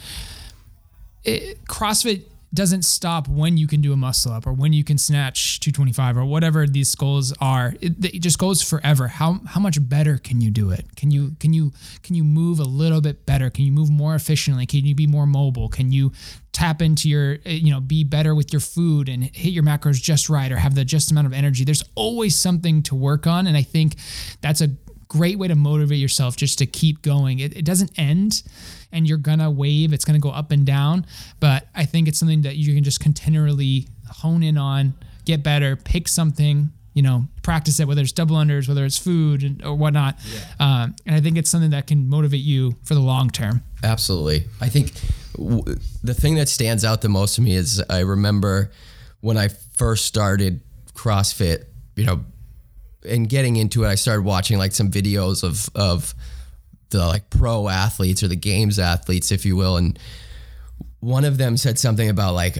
it, 1.24 1.64
CrossFit 1.64 2.22
doesn't 2.54 2.82
stop 2.82 3.28
when 3.28 3.56
you 3.56 3.66
can 3.66 3.80
do 3.80 3.92
a 3.92 3.96
muscle 3.96 4.32
up 4.32 4.46
or 4.46 4.52
when 4.52 4.72
you 4.72 4.82
can 4.82 4.98
snatch 4.98 5.60
225 5.60 6.16
or 6.16 6.24
whatever 6.24 6.66
these 6.66 6.94
goals 6.94 7.34
are. 7.40 7.74
It, 7.80 8.04
it, 8.04 8.20
just 8.20 8.38
goes 8.38 8.62
forever. 8.62 9.08
How 9.08 9.40
how 9.46 9.60
much 9.60 9.76
better 9.88 10.18
can 10.18 10.40
you 10.40 10.50
do 10.50 10.70
it? 10.70 10.96
Can 10.96 11.10
you 11.10 11.36
can 11.38 11.52
you 11.52 11.72
can 12.02 12.14
you 12.14 12.24
move 12.24 12.58
a 12.58 12.64
little 12.64 13.00
bit 13.00 13.26
better? 13.26 13.50
Can 13.50 13.64
you 13.64 13.72
move 13.72 13.90
more 13.90 14.14
efficiently? 14.14 14.64
Can 14.66 14.86
you 14.86 14.94
be 14.94 15.06
more 15.06 15.26
mobile? 15.26 15.68
Can 15.68 15.92
you 15.92 16.12
tap 16.56 16.80
into 16.80 17.06
your 17.06 17.34
you 17.44 17.70
know 17.70 17.80
be 17.80 18.02
better 18.02 18.34
with 18.34 18.50
your 18.50 18.60
food 18.60 19.10
and 19.10 19.24
hit 19.24 19.52
your 19.52 19.62
macros 19.62 20.00
just 20.00 20.30
right 20.30 20.50
or 20.50 20.56
have 20.56 20.74
the 20.74 20.86
just 20.86 21.10
amount 21.10 21.26
of 21.26 21.34
energy? 21.34 21.64
There's 21.64 21.84
always 21.94 22.34
something 22.34 22.82
to 22.84 22.94
work 22.94 23.26
on 23.26 23.46
and 23.46 23.58
I 23.58 23.62
think 23.62 23.96
that's 24.40 24.62
a 24.62 24.68
great 25.08 25.38
way 25.38 25.48
to 25.48 25.54
motivate 25.54 25.98
yourself 25.98 26.34
just 26.34 26.58
to 26.58 26.66
keep 26.66 27.02
going. 27.02 27.40
It, 27.40 27.54
it 27.54 27.66
doesn't 27.66 27.92
end 27.98 28.42
and 28.90 29.06
you're 29.06 29.18
gonna 29.18 29.50
wave, 29.50 29.92
it's 29.92 30.06
gonna 30.06 30.18
go 30.18 30.30
up 30.30 30.50
and 30.50 30.64
down. 30.64 31.04
But 31.40 31.68
I 31.74 31.84
think 31.84 32.08
it's 32.08 32.18
something 32.18 32.40
that 32.42 32.56
you 32.56 32.74
can 32.74 32.82
just 32.82 33.00
continually 33.00 33.88
hone 34.08 34.42
in 34.42 34.56
on, 34.56 34.94
get 35.26 35.42
better, 35.42 35.76
pick 35.76 36.08
something, 36.08 36.70
you 36.94 37.02
know, 37.02 37.26
practice 37.42 37.78
it, 37.80 37.86
whether 37.86 38.00
it's 38.00 38.12
double 38.12 38.36
unders, 38.36 38.66
whether 38.66 38.86
it's 38.86 38.96
food 38.96 39.42
and, 39.42 39.62
or 39.62 39.74
whatnot. 39.74 40.16
Yeah. 40.24 40.40
Um, 40.58 40.96
and 41.04 41.14
I 41.14 41.20
think 41.20 41.36
it's 41.36 41.50
something 41.50 41.72
that 41.72 41.86
can 41.86 42.08
motivate 42.08 42.40
you 42.40 42.76
for 42.82 42.94
the 42.94 43.00
long 43.00 43.28
term. 43.28 43.62
Absolutely. 43.84 44.46
I 44.62 44.70
think 44.70 44.92
w- 45.36 45.62
the 46.02 46.14
thing 46.14 46.36
that 46.36 46.48
stands 46.48 46.84
out 46.84 47.02
the 47.02 47.08
most 47.08 47.36
to 47.36 47.42
me 47.42 47.54
is 47.54 47.82
I 47.88 48.00
remember 48.00 48.70
when 49.20 49.36
I 49.36 49.48
first 49.48 50.04
started 50.04 50.60
CrossFit, 50.94 51.64
you 51.96 52.04
know, 52.04 52.24
and 53.08 53.28
getting 53.28 53.56
into 53.56 53.84
it, 53.84 53.88
I 53.88 53.94
started 53.94 54.22
watching 54.22 54.58
like 54.58 54.72
some 54.72 54.90
videos 54.90 55.44
of 55.44 55.68
of 55.74 56.14
the 56.90 57.06
like 57.06 57.30
pro 57.30 57.68
athletes 57.68 58.22
or 58.22 58.28
the 58.28 58.36
games 58.36 58.78
athletes, 58.78 59.32
if 59.32 59.44
you 59.44 59.56
will, 59.56 59.76
and 59.76 59.98
one 61.00 61.24
of 61.24 61.38
them 61.38 61.56
said 61.56 61.78
something 61.78 62.08
about 62.08 62.34
like 62.34 62.58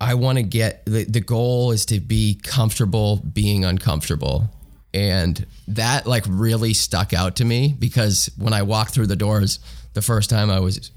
I 0.00 0.14
want 0.14 0.38
to 0.38 0.42
get 0.42 0.84
the, 0.86 1.04
the 1.04 1.20
goal 1.20 1.72
is 1.72 1.86
to 1.86 2.00
be 2.00 2.40
comfortable 2.42 3.16
being 3.16 3.64
uncomfortable. 3.64 4.48
And 4.92 5.46
that 5.68 6.06
like 6.06 6.24
really 6.26 6.74
stuck 6.74 7.12
out 7.12 7.36
to 7.36 7.44
me 7.44 7.74
because 7.78 8.30
when 8.36 8.52
I 8.52 8.62
walked 8.62 8.92
through 8.92 9.06
the 9.06 9.16
doors 9.16 9.60
the 9.92 10.02
first 10.02 10.30
time, 10.30 10.50
I 10.50 10.58
was 10.60 10.90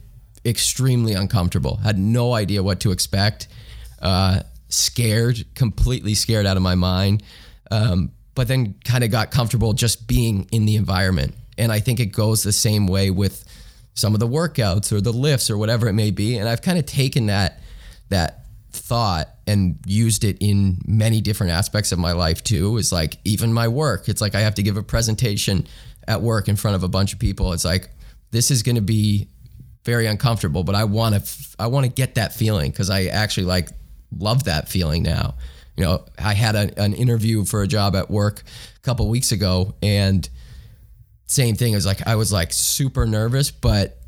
extremely 0.46 1.14
uncomfortable, 1.14 1.78
had 1.78 1.98
no 1.98 2.34
idea 2.34 2.64
what 2.64 2.80
to 2.82 2.92
expect, 2.92 3.48
uh, 4.02 4.42
scared, 4.70 5.46
completely 5.56 6.14
scared 6.14 6.46
out 6.46 6.58
of 6.58 6.64
my 6.64 6.76
mind. 6.76 7.24
Um, 7.72 8.12
but 8.36 8.48
then 8.48 8.76
kind 8.84 9.04
of 9.04 9.12
got 9.12 9.32
comfortable 9.32 9.74
just 9.74 10.08
being 10.08 10.48
in 10.52 10.66
the 10.66 10.76
environment. 10.76 11.36
And 11.58 11.72
I 11.72 11.80
think 11.80 12.00
it 12.00 12.08
goes 12.08 12.44
the 12.44 12.52
same 12.52 12.88
way 12.88 13.12
with 13.12 13.46
some 13.94 14.14
of 14.14 14.20
the 14.20 14.28
workouts 14.28 14.92
or 14.92 15.02
the 15.02 15.14
lifts 15.14 15.50
or 15.50 15.58
whatever 15.58 15.88
it 15.88 15.94
may 15.94 16.12
be. 16.12 16.38
And 16.38 16.50
I've 16.50 16.62
kind 16.62 16.80
of 16.80 16.86
taken 16.86 17.28
that 17.28 17.60
that 18.10 18.46
thought 18.72 19.30
and 19.46 19.78
used 19.86 20.24
it 20.24 20.38
in 20.40 20.80
many 20.86 21.22
different 21.22 21.52
aspects 21.52 21.92
of 21.92 22.00
my 22.00 22.12
life 22.12 22.44
too. 22.44 22.78
Is 22.78 22.92
like 22.92 23.18
even 23.24 23.54
my 23.54 23.68
work. 23.68 24.10
It's 24.10 24.22
like 24.22 24.36
I 24.36 24.42
have 24.42 24.56
to 24.56 24.64
give 24.64 24.78
a 24.78 24.84
presentation 24.84 25.68
at 26.08 26.22
work 26.22 26.48
in 26.48 26.56
front 26.56 26.76
of 26.76 26.84
a 26.84 26.88
bunch 26.88 27.14
of 27.14 27.20
people. 27.20 27.54
It's 27.54 27.66
like 27.66 27.90
this 28.32 28.50
is 28.50 28.64
going 28.64 28.76
to 28.76 28.82
be 28.82 29.28
very 29.86 30.08
uncomfortable, 30.08 30.64
but 30.64 30.76
I 30.76 30.86
want 30.86 31.16
to 31.16 31.56
I 31.60 31.68
want 31.68 31.86
to 31.86 31.92
get 31.92 32.16
that 32.16 32.34
feeling 32.34 32.72
because 32.72 32.90
I 32.90 33.06
actually 33.06 33.46
like 33.46 33.70
love 34.18 34.46
that 34.46 34.70
feeling 34.70 35.04
now 35.04 35.36
you 35.76 35.84
know, 35.84 36.06
I 36.20 36.34
had 36.34 36.56
a, 36.56 36.80
an 36.82 36.94
interview 36.94 37.46
for 37.46 37.64
a 37.64 37.68
job 37.68 37.96
at 37.96 38.10
work 38.10 38.44
a 38.78 38.80
couple 38.82 39.08
weeks 39.10 39.32
ago, 39.32 39.76
and 39.82 40.28
same 41.26 41.56
thing. 41.56 41.74
It 41.74 41.76
was 41.76 41.86
like 41.86 42.06
I 42.06 42.16
was 42.16 42.32
like 42.32 42.54
super 42.54 43.06
nervous, 43.06 43.50
but 43.50 44.00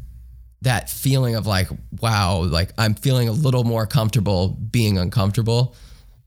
that 0.61 0.89
feeling 0.89 1.36
of 1.36 1.47
like, 1.47 1.67
wow, 2.01 2.43
like 2.43 2.71
I'm 2.78 2.93
feeling 2.93 3.30
a 3.30 3.32
little 3.32 3.63
more 3.63 3.88
comfortable 3.88 4.49
being 4.49 4.97
uncomfortable. 4.97 5.76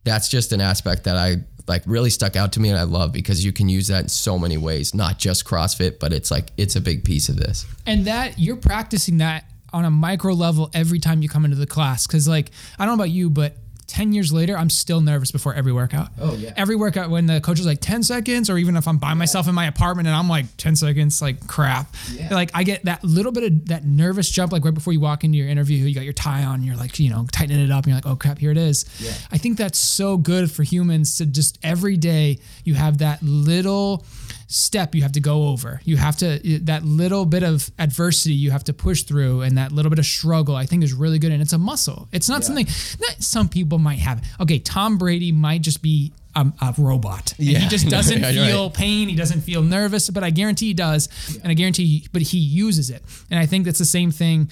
That's 0.04 0.28
just 0.28 0.52
an 0.52 0.60
aspect 0.60 1.04
that 1.04 1.16
I 1.16 1.44
like 1.68 1.82
really 1.86 2.10
stuck 2.10 2.36
out 2.36 2.52
to 2.52 2.60
me 2.60 2.68
and 2.70 2.78
I 2.78 2.84
love 2.84 3.12
because 3.12 3.44
you 3.44 3.52
can 3.52 3.68
use 3.68 3.88
that 3.88 4.04
in 4.04 4.08
so 4.08 4.38
many 4.38 4.56
ways, 4.56 4.94
not 4.94 5.18
just 5.18 5.44
CrossFit, 5.44 5.98
but 5.98 6.12
it's 6.12 6.30
like 6.30 6.50
it's 6.56 6.76
a 6.76 6.80
big 6.80 7.04
piece 7.04 7.28
of 7.28 7.36
this. 7.36 7.66
And 7.86 8.04
that 8.06 8.38
you're 8.38 8.56
practicing 8.56 9.18
that 9.18 9.44
on 9.72 9.84
a 9.84 9.90
micro 9.90 10.32
level 10.32 10.70
every 10.72 10.98
time 10.98 11.22
you 11.22 11.28
come 11.28 11.44
into 11.44 11.56
the 11.56 11.66
class. 11.66 12.06
Cause 12.06 12.26
like, 12.26 12.50
I 12.78 12.86
don't 12.86 12.96
know 12.96 13.02
about 13.02 13.10
you, 13.10 13.30
but 13.30 13.56
10 13.88 14.12
years 14.12 14.32
later, 14.32 14.56
I'm 14.56 14.70
still 14.70 15.00
nervous 15.00 15.30
before 15.30 15.54
every 15.54 15.72
workout. 15.72 16.08
Oh, 16.20 16.34
yeah. 16.34 16.52
Every 16.56 16.76
workout, 16.76 17.10
when 17.10 17.26
the 17.26 17.40
coach 17.40 17.58
is 17.58 17.66
like 17.66 17.80
10 17.80 18.02
seconds, 18.02 18.48
or 18.48 18.58
even 18.58 18.76
if 18.76 18.86
I'm 18.86 18.98
by 18.98 19.14
myself 19.14 19.48
in 19.48 19.54
my 19.54 19.66
apartment 19.66 20.06
and 20.06 20.14
I'm 20.14 20.28
like 20.28 20.44
10 20.58 20.76
seconds, 20.76 21.20
like 21.20 21.46
crap. 21.46 21.94
Yeah. 22.12 22.32
Like 22.32 22.50
I 22.54 22.62
get 22.64 22.84
that 22.84 23.02
little 23.02 23.32
bit 23.32 23.44
of 23.44 23.66
that 23.68 23.84
nervous 23.84 24.30
jump, 24.30 24.52
like 24.52 24.64
right 24.64 24.74
before 24.74 24.92
you 24.92 25.00
walk 25.00 25.24
into 25.24 25.38
your 25.38 25.48
interview, 25.48 25.78
you 25.78 25.94
got 25.94 26.04
your 26.04 26.12
tie 26.12 26.44
on, 26.44 26.62
you're 26.62 26.76
like, 26.76 26.98
you 26.98 27.10
know, 27.10 27.26
tightening 27.32 27.64
it 27.64 27.70
up, 27.70 27.84
and 27.84 27.92
you're 27.92 27.96
like, 27.96 28.06
oh 28.06 28.16
crap, 28.16 28.38
here 28.38 28.50
it 28.50 28.58
is. 28.58 28.84
Yeah. 29.00 29.12
I 29.32 29.38
think 29.38 29.56
that's 29.58 29.78
so 29.78 30.18
good 30.18 30.50
for 30.50 30.62
humans 30.62 31.16
to 31.16 31.26
just 31.26 31.58
every 31.62 31.96
day 31.96 32.38
you 32.64 32.74
have 32.74 32.98
that 32.98 33.22
little 33.22 34.04
step 34.48 34.94
you 34.94 35.02
have 35.02 35.12
to 35.12 35.20
go 35.20 35.48
over. 35.48 35.80
You 35.84 35.96
have 35.98 36.16
to 36.18 36.40
that 36.64 36.84
little 36.84 37.24
bit 37.24 37.42
of 37.44 37.70
adversity 37.78 38.34
you 38.34 38.50
have 38.50 38.64
to 38.64 38.72
push 38.72 39.04
through, 39.04 39.42
and 39.42 39.56
that 39.56 39.70
little 39.70 39.90
bit 39.90 39.98
of 39.98 40.06
struggle 40.06 40.56
I 40.56 40.66
think 40.66 40.82
is 40.82 40.92
really 40.92 41.18
good, 41.18 41.30
and 41.30 41.40
it's 41.40 41.52
a 41.52 41.58
muscle. 41.58 42.08
It's 42.10 42.28
not 42.28 42.40
yeah. 42.40 42.46
something 42.46 42.66
that 42.66 43.16
some 43.20 43.48
people 43.48 43.78
might 43.78 43.98
have. 44.00 44.24
Okay, 44.40 44.58
Tom 44.58 44.98
Brady 44.98 45.30
might 45.30 45.62
just 45.62 45.82
be 45.82 46.12
a, 46.34 46.46
a 46.60 46.74
robot. 46.78 47.34
Yeah. 47.38 47.58
He 47.60 47.68
just 47.68 47.88
doesn't 47.90 48.20
yeah, 48.20 48.32
feel 48.32 48.64
right. 48.64 48.74
pain. 48.74 49.08
He 49.08 49.14
doesn't 49.16 49.42
feel 49.42 49.62
nervous, 49.62 50.10
but 50.10 50.24
I 50.24 50.30
guarantee 50.30 50.68
he 50.68 50.74
does, 50.74 51.08
yeah. 51.30 51.40
and 51.42 51.50
I 51.50 51.54
guarantee, 51.54 52.08
but 52.12 52.22
he 52.22 52.38
uses 52.38 52.90
it, 52.90 53.02
and 53.30 53.38
I 53.38 53.46
think 53.46 53.66
that's 53.66 53.78
the 53.78 53.84
same 53.84 54.10
thing 54.10 54.50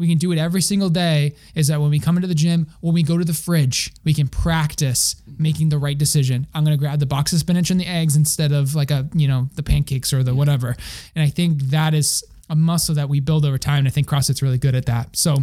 we 0.00 0.08
can 0.08 0.16
do 0.16 0.32
it 0.32 0.38
every 0.38 0.62
single 0.62 0.88
day 0.88 1.34
is 1.54 1.66
that 1.68 1.78
when 1.78 1.90
we 1.90 1.98
come 1.98 2.16
into 2.16 2.26
the 2.26 2.34
gym, 2.34 2.66
when 2.80 2.94
we 2.94 3.02
go 3.02 3.18
to 3.18 3.24
the 3.24 3.34
fridge, 3.34 3.92
we 4.02 4.14
can 4.14 4.28
practice 4.28 5.14
making 5.40 5.70
the 5.70 5.78
right 5.78 5.98
decision. 5.98 6.46
I'm 6.54 6.64
going 6.64 6.76
to 6.76 6.80
grab 6.80 7.00
the 7.00 7.06
box 7.06 7.32
of 7.32 7.40
spinach 7.40 7.70
and 7.70 7.80
the 7.80 7.86
eggs 7.86 8.14
instead 8.14 8.52
of 8.52 8.74
like 8.74 8.90
a, 8.90 9.08
you 9.14 9.26
know, 9.26 9.48
the 9.54 9.62
pancakes 9.62 10.12
or 10.12 10.22
the 10.22 10.34
whatever. 10.34 10.76
And 11.16 11.24
I 11.24 11.30
think 11.30 11.62
that 11.70 11.94
is 11.94 12.22
a 12.48 12.54
muscle 12.54 12.94
that 12.94 13.08
we 13.08 13.20
build 13.20 13.44
over 13.44 13.58
time. 13.58 13.80
And 13.80 13.88
I 13.88 13.90
think 13.90 14.08
CrossFit's 14.08 14.42
really 14.42 14.58
good 14.58 14.74
at 14.74 14.86
that. 14.86 15.16
So 15.16 15.38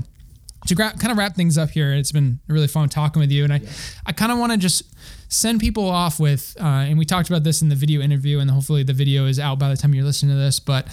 to 0.67 0.75
gra- 0.75 0.93
kind 0.97 1.11
of 1.11 1.17
wrap 1.17 1.35
things 1.35 1.57
up 1.57 1.69
here, 1.69 1.93
it's 1.93 2.11
been 2.11 2.39
really 2.47 2.67
fun 2.67 2.89
talking 2.89 3.19
with 3.19 3.31
you, 3.31 3.43
and 3.43 3.53
I, 3.53 3.61
I 4.05 4.11
kind 4.11 4.31
of 4.31 4.39
want 4.39 4.51
to 4.51 4.57
just 4.57 4.83
send 5.29 5.59
people 5.59 5.89
off 5.89 6.19
with, 6.19 6.55
uh, 6.59 6.65
and 6.65 6.97
we 6.97 7.05
talked 7.05 7.29
about 7.29 7.43
this 7.43 7.61
in 7.61 7.69
the 7.69 7.75
video 7.75 8.01
interview, 8.01 8.39
and 8.39 8.49
hopefully 8.49 8.83
the 8.83 8.93
video 8.93 9.25
is 9.25 9.39
out 9.39 9.59
by 9.59 9.69
the 9.69 9.77
time 9.77 9.93
you're 9.93 10.03
listening 10.03 10.35
to 10.35 10.39
this. 10.39 10.59
But 10.59 10.87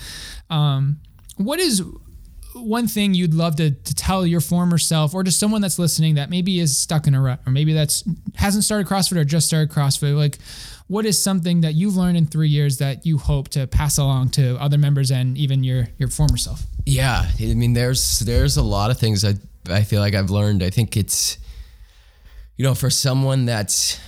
um, 0.51 1.01
what 1.37 1.61
is 1.61 1.83
one 2.55 2.87
thing 2.87 3.15
you'd 3.15 3.35
love 3.35 3.57
to, 3.57 3.73
to 3.73 3.95
tell 3.95 4.27
your 4.27 4.41
former 4.41 4.79
self, 4.79 5.15
or 5.15 5.23
just 5.23 5.39
someone 5.39 5.61
that's 5.61 5.79
listening 5.79 6.15
that 6.15 6.31
maybe 6.31 6.61
is 6.61 6.77
stuck 6.77 7.07
in 7.07 7.15
a 7.15 7.21
rut, 7.21 7.41
or 7.47 7.53
maybe 7.53 7.73
that's 7.73 8.05
hasn't 8.35 8.65
started 8.65 8.87
CrossFit 8.87 9.17
or 9.17 9.25
just 9.25 9.47
started 9.47 9.71
CrossFit? 9.71 10.17
Like, 10.17 10.39
what 10.87 11.07
is 11.07 11.23
something 11.23 11.63
that 11.63 11.75
you've 11.75 11.97
learned 11.97 12.17
in 12.17 12.27
three 12.27 12.49
years 12.49 12.79
that 12.79 13.05
you 13.05 13.19
hope 13.19 13.49
to 13.51 13.67
pass 13.67 13.99
along 13.99 14.31
to 14.31 14.57
other 14.61 14.79
members 14.79 15.11
and 15.11 15.37
even 15.37 15.65
your 15.65 15.89
your 15.99 16.09
former 16.09 16.37
self? 16.37 16.63
Yeah, 16.87 17.29
I 17.41 17.55
mean, 17.55 17.73
there's 17.73 18.21
there's 18.21 18.57
a 18.57 18.63
lot 18.63 18.91
of 18.91 18.99
things 18.99 19.25
I 19.25 19.35
I 19.69 19.83
feel 19.83 20.01
like 20.01 20.15
I've 20.15 20.31
learned. 20.31 20.63
I 20.63 20.71
think 20.71 20.97
it's 20.97 21.39
you 22.57 22.65
know 22.65 22.75
for 22.75 22.91
someone 22.91 23.47
that's 23.47 23.99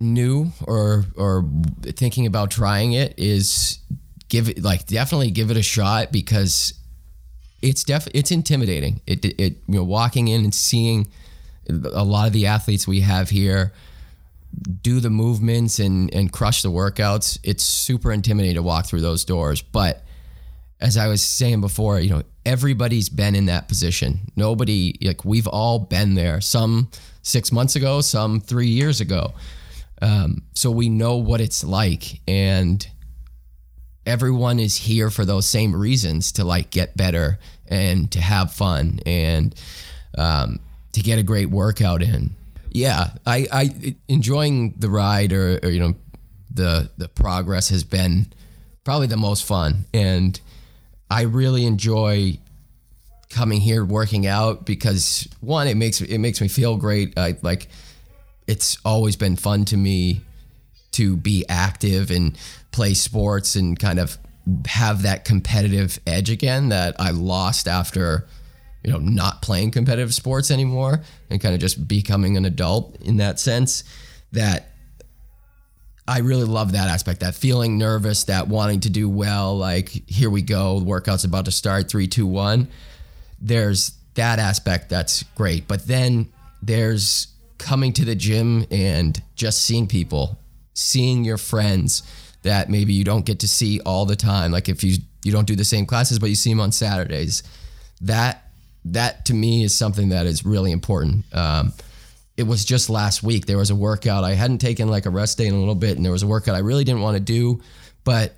new 0.00 0.52
or 0.64 1.04
or 1.16 1.44
thinking 1.82 2.26
about 2.26 2.50
trying 2.50 2.92
it 2.92 3.14
is 3.18 3.80
give 4.28 4.48
it 4.48 4.62
like 4.62 4.86
definitely 4.86 5.30
give 5.30 5.50
it 5.50 5.56
a 5.56 5.62
shot 5.62 6.12
because 6.12 6.74
it's 7.62 7.84
def 7.84 8.08
it's 8.14 8.30
intimidating. 8.30 9.00
It 9.06 9.24
it 9.24 9.56
you 9.66 9.74
know 9.74 9.84
walking 9.84 10.28
in 10.28 10.44
and 10.44 10.54
seeing 10.54 11.08
a 11.68 12.04
lot 12.04 12.26
of 12.26 12.32
the 12.32 12.46
athletes 12.46 12.88
we 12.88 13.00
have 13.00 13.28
here 13.30 13.72
do 14.82 15.00
the 15.00 15.10
movements 15.10 15.78
and 15.78 16.12
and 16.14 16.32
crush 16.32 16.62
the 16.62 16.70
workouts. 16.70 17.38
It's 17.42 17.62
super 17.62 18.12
intimidating 18.12 18.56
to 18.56 18.62
walk 18.62 18.86
through 18.86 19.02
those 19.02 19.24
doors, 19.24 19.62
but 19.62 20.02
as 20.80 20.96
I 20.96 21.08
was 21.08 21.22
saying 21.22 21.60
before, 21.60 21.98
you 21.98 22.10
know, 22.10 22.22
everybody's 22.46 23.08
been 23.08 23.34
in 23.34 23.46
that 23.46 23.68
position. 23.68 24.20
Nobody 24.36 24.96
like 25.02 25.24
we've 25.24 25.46
all 25.46 25.78
been 25.80 26.14
there. 26.14 26.40
Some 26.40 26.90
six 27.22 27.52
months 27.52 27.76
ago, 27.76 28.00
some 28.00 28.40
three 28.40 28.68
years 28.68 29.00
ago. 29.00 29.34
Um, 30.00 30.42
so 30.54 30.70
we 30.70 30.88
know 30.88 31.16
what 31.16 31.40
it's 31.40 31.64
like, 31.64 32.20
and 32.28 32.86
everyone 34.08 34.58
is 34.58 34.74
here 34.74 35.10
for 35.10 35.26
those 35.26 35.46
same 35.46 35.76
reasons 35.76 36.32
to 36.32 36.44
like 36.44 36.70
get 36.70 36.96
better 36.96 37.38
and 37.68 38.10
to 38.10 38.20
have 38.20 38.50
fun 38.52 38.98
and 39.04 39.54
um, 40.16 40.58
to 40.92 41.00
get 41.00 41.18
a 41.18 41.22
great 41.22 41.50
workout 41.50 42.02
in. 42.02 42.34
Yeah, 42.70 43.10
I, 43.26 43.46
I 43.52 43.96
enjoying 44.08 44.74
the 44.78 44.88
ride 44.88 45.32
or, 45.32 45.60
or 45.62 45.68
you 45.68 45.80
know 45.80 45.94
the 46.50 46.90
the 46.96 47.08
progress 47.08 47.68
has 47.68 47.84
been 47.84 48.32
probably 48.82 49.06
the 49.06 49.16
most 49.16 49.44
fun 49.44 49.84
and 49.92 50.40
I 51.10 51.22
really 51.22 51.66
enjoy 51.66 52.38
coming 53.28 53.60
here 53.60 53.84
working 53.84 54.26
out 54.26 54.64
because 54.64 55.28
one 55.40 55.68
it 55.68 55.76
makes 55.76 56.00
it 56.00 56.18
makes 56.18 56.40
me 56.40 56.48
feel 56.48 56.76
great. 56.76 57.18
I 57.18 57.36
like 57.42 57.68
it's 58.46 58.78
always 58.84 59.16
been 59.16 59.36
fun 59.36 59.66
to 59.66 59.76
me 59.76 60.22
to 60.92 61.16
be 61.16 61.44
active 61.48 62.10
and 62.10 62.36
play 62.70 62.94
sports 62.94 63.56
and 63.56 63.78
kind 63.78 63.98
of 63.98 64.18
have 64.66 65.02
that 65.02 65.24
competitive 65.24 65.98
edge 66.06 66.30
again 66.30 66.70
that 66.70 66.96
I 66.98 67.10
lost 67.10 67.68
after 67.68 68.26
you 68.82 68.92
know 68.92 68.98
not 68.98 69.42
playing 69.42 69.72
competitive 69.72 70.14
sports 70.14 70.50
anymore 70.50 71.02
and 71.28 71.40
kind 71.40 71.54
of 71.54 71.60
just 71.60 71.86
becoming 71.86 72.36
an 72.36 72.44
adult 72.44 72.96
in 73.02 73.18
that 73.18 73.38
sense 73.38 73.84
that 74.32 74.70
I 76.08 76.20
really 76.20 76.44
love 76.44 76.72
that 76.72 76.88
aspect, 76.88 77.20
that 77.20 77.34
feeling 77.34 77.76
nervous, 77.76 78.24
that 78.24 78.48
wanting 78.48 78.80
to 78.80 78.90
do 78.90 79.10
well, 79.10 79.58
like 79.58 79.90
here 80.08 80.30
we 80.30 80.40
go, 80.40 80.78
the 80.78 80.86
workout's 80.86 81.24
about 81.24 81.44
to 81.44 81.50
start, 81.50 81.90
three, 81.90 82.06
two, 82.06 82.26
one. 82.26 82.68
There's 83.38 83.92
that 84.14 84.38
aspect 84.38 84.88
that's 84.88 85.22
great. 85.34 85.68
But 85.68 85.86
then 85.86 86.32
there's 86.62 87.28
coming 87.58 87.92
to 87.92 88.06
the 88.06 88.14
gym 88.14 88.66
and 88.70 89.20
just 89.36 89.64
seeing 89.64 89.86
people, 89.86 90.38
seeing 90.78 91.24
your 91.24 91.38
friends 91.38 92.04
that 92.42 92.70
maybe 92.70 92.92
you 92.92 93.02
don't 93.02 93.26
get 93.26 93.40
to 93.40 93.48
see 93.48 93.80
all 93.80 94.06
the 94.06 94.16
time. 94.16 94.52
Like 94.52 94.68
if 94.68 94.84
you 94.84 94.98
you 95.24 95.32
don't 95.32 95.46
do 95.46 95.56
the 95.56 95.64
same 95.64 95.84
classes, 95.84 96.18
but 96.18 96.28
you 96.28 96.36
see 96.36 96.50
them 96.50 96.60
on 96.60 96.72
Saturdays. 96.72 97.42
That 98.00 98.50
that 98.84 99.24
to 99.26 99.34
me 99.34 99.64
is 99.64 99.74
something 99.74 100.10
that 100.10 100.26
is 100.26 100.44
really 100.44 100.70
important. 100.70 101.24
Um, 101.34 101.72
it 102.36 102.44
was 102.44 102.64
just 102.64 102.88
last 102.88 103.24
week. 103.24 103.46
There 103.46 103.58
was 103.58 103.70
a 103.70 103.74
workout. 103.74 104.22
I 104.22 104.34
hadn't 104.34 104.58
taken 104.58 104.88
like 104.88 105.06
a 105.06 105.10
rest 105.10 105.36
day 105.36 105.46
in 105.46 105.54
a 105.54 105.58
little 105.58 105.74
bit, 105.74 105.96
and 105.96 106.04
there 106.04 106.12
was 106.12 106.22
a 106.22 106.28
workout 106.28 106.54
I 106.54 106.60
really 106.60 106.84
didn't 106.84 107.02
want 107.02 107.16
to 107.16 107.22
do, 107.22 107.60
but 108.04 108.36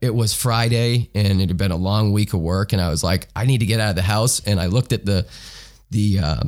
it 0.00 0.14
was 0.14 0.34
Friday 0.34 1.08
and 1.14 1.40
it 1.40 1.48
had 1.48 1.56
been 1.56 1.70
a 1.70 1.76
long 1.76 2.12
week 2.12 2.34
of 2.34 2.40
work, 2.40 2.72
and 2.72 2.82
I 2.82 2.90
was 2.90 3.04
like, 3.04 3.28
I 3.36 3.46
need 3.46 3.58
to 3.58 3.66
get 3.66 3.78
out 3.78 3.90
of 3.90 3.96
the 3.96 4.02
house. 4.02 4.40
And 4.40 4.58
I 4.58 4.66
looked 4.66 4.92
at 4.92 5.06
the 5.06 5.26
the 5.90 6.18
uh, 6.18 6.44